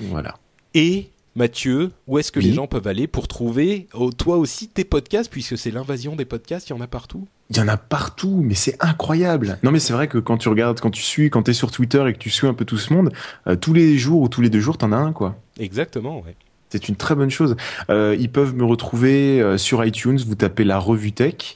[0.00, 0.34] Voilà.
[0.74, 2.46] Et Mathieu, où est-ce que Oui.
[2.46, 6.24] les gens peuvent aller pour trouver oh, toi aussi tes podcasts puisque c'est l'invasion des
[6.24, 7.26] podcasts, il y en a partout?
[7.50, 9.58] Il y en a partout, mais c'est incroyable.
[9.62, 11.70] Non, mais c'est vrai que quand tu regardes, quand tu suis, quand tu es sur
[11.70, 13.12] Twitter et que tu suis un peu tout ce monde,
[13.46, 15.36] euh, tous les jours ou tous les deux jours, t'en as un, quoi.
[15.58, 16.34] Exactement, ouais.
[16.74, 17.54] C'est une très bonne chose.
[17.88, 21.54] Euh, ils peuvent me retrouver euh, sur iTunes, vous tapez la revue tech,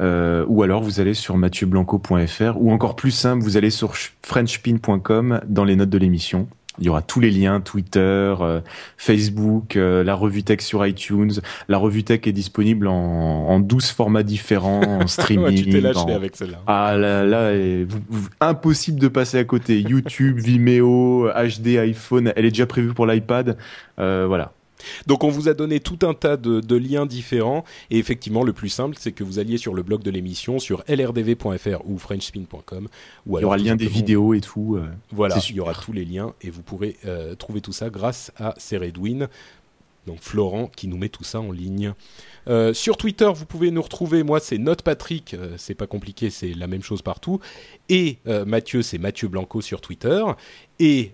[0.00, 4.14] euh, ou alors vous allez sur mathieuBlanco.fr, ou encore plus simple, vous allez sur ch-
[4.22, 6.48] frenchpin.com dans les notes de l'émission.
[6.80, 8.00] Il y aura tous les liens, Twitter,
[8.40, 8.60] euh,
[8.96, 11.30] Facebook, euh, la revue tech sur iTunes.
[11.68, 12.94] La revue tech est disponible en,
[13.48, 15.44] en 12 formats différents, en streaming.
[15.46, 16.58] Ouais, tu t'es lâché en- avec celle-là.
[16.66, 17.86] ah là, là et
[18.40, 19.80] impossible de passer à côté.
[19.80, 23.56] YouTube, Vimeo, HD, iPhone, elle est déjà prévue pour l'iPad.
[24.00, 24.52] Euh, voilà.
[25.06, 28.52] Donc on vous a donné tout un tas de, de liens différents et effectivement le
[28.52, 32.88] plus simple c'est que vous alliez sur le blog de l'émission sur lrdv.fr ou frenchspin.com
[33.26, 34.76] ou Il y aura le lien des vidéos et tout.
[34.76, 34.86] euh.
[35.12, 38.32] Voilà, il y aura tous les liens et vous pourrez euh, trouver tout ça grâce
[38.38, 39.28] à Ceredwin.
[40.06, 41.94] Donc Florent qui nous met tout ça en ligne.
[42.48, 44.22] Euh, sur Twitter, vous pouvez nous retrouver.
[44.22, 45.34] Moi, c'est Note Patrick.
[45.34, 47.40] euh, c'est pas compliqué, c'est la même chose partout.
[47.88, 50.22] Et euh, Mathieu, c'est Mathieu Blanco sur Twitter.
[50.80, 51.12] Et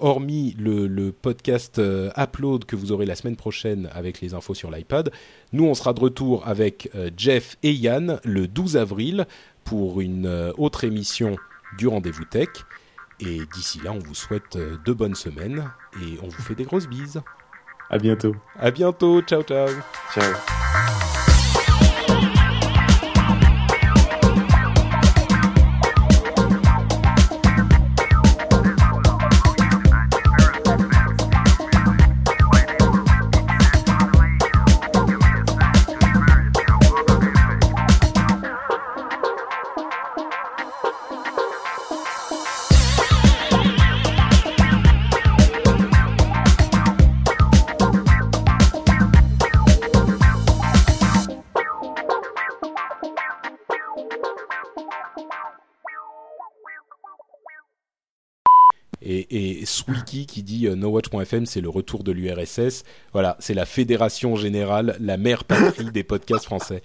[0.00, 1.80] hormis le, le podcast
[2.18, 5.10] Upload que vous aurez la semaine prochaine avec les infos sur l'iPad,
[5.54, 9.26] nous on sera de retour avec Jeff et Yann le 12 avril
[9.64, 11.36] pour une autre émission
[11.78, 12.48] du Rendez-vous Tech.
[13.20, 15.70] Et d'ici là, on vous souhaite de bonnes semaines
[16.02, 17.22] et on vous fait des grosses bises.
[17.90, 18.34] À bientôt.
[18.58, 19.68] À bientôt, ciao ciao.
[20.12, 20.53] Ciao.
[60.26, 62.84] Qui dit euh, NoWatch.fm, c'est le retour de l'URSS.
[63.12, 66.82] Voilà, c'est la fédération générale, la mère patrie des podcasts français.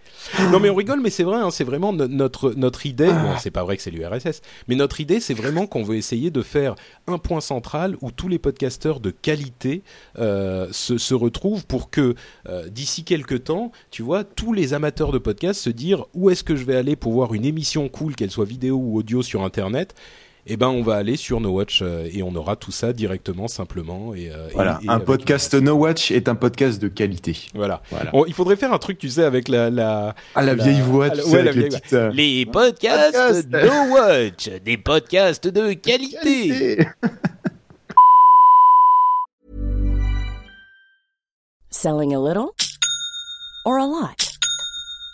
[0.51, 3.07] Non mais on rigole, mais c'est vrai, hein, c'est vraiment no- notre notre idée.
[3.07, 6.31] Bon, c'est pas vrai que c'est l'URSS, mais notre idée, c'est vraiment qu'on veut essayer
[6.31, 6.76] de faire
[7.07, 9.81] un point central où tous les podcasteurs de qualité
[10.18, 12.15] euh, se, se retrouvent pour que
[12.47, 16.43] euh, d'ici quelques temps, tu vois, tous les amateurs de podcasts se dire où est-ce
[16.43, 19.43] que je vais aller pour voir une émission cool, qu'elle soit vidéo ou audio sur
[19.43, 19.93] Internet?
[20.48, 23.48] Eh ben on va aller sur No Watch euh, et on aura tout ça directement
[23.48, 24.80] simplement et euh, Voilà.
[24.82, 27.38] et- et un podcast No Watch est un podcast de qualité.
[27.53, 28.10] voilà, Voilà.
[28.14, 31.10] On- il faudrait faire un truc tu sais avec la la Ah, la vieille voix,
[31.10, 33.49] tu la- sais, ouais, avec la les vieille petites, euh, les podcasts Podcast.
[33.52, 36.80] No Watch des podcasts de qualité
[41.72, 42.56] Selling a little
[43.66, 44.28] or a lot?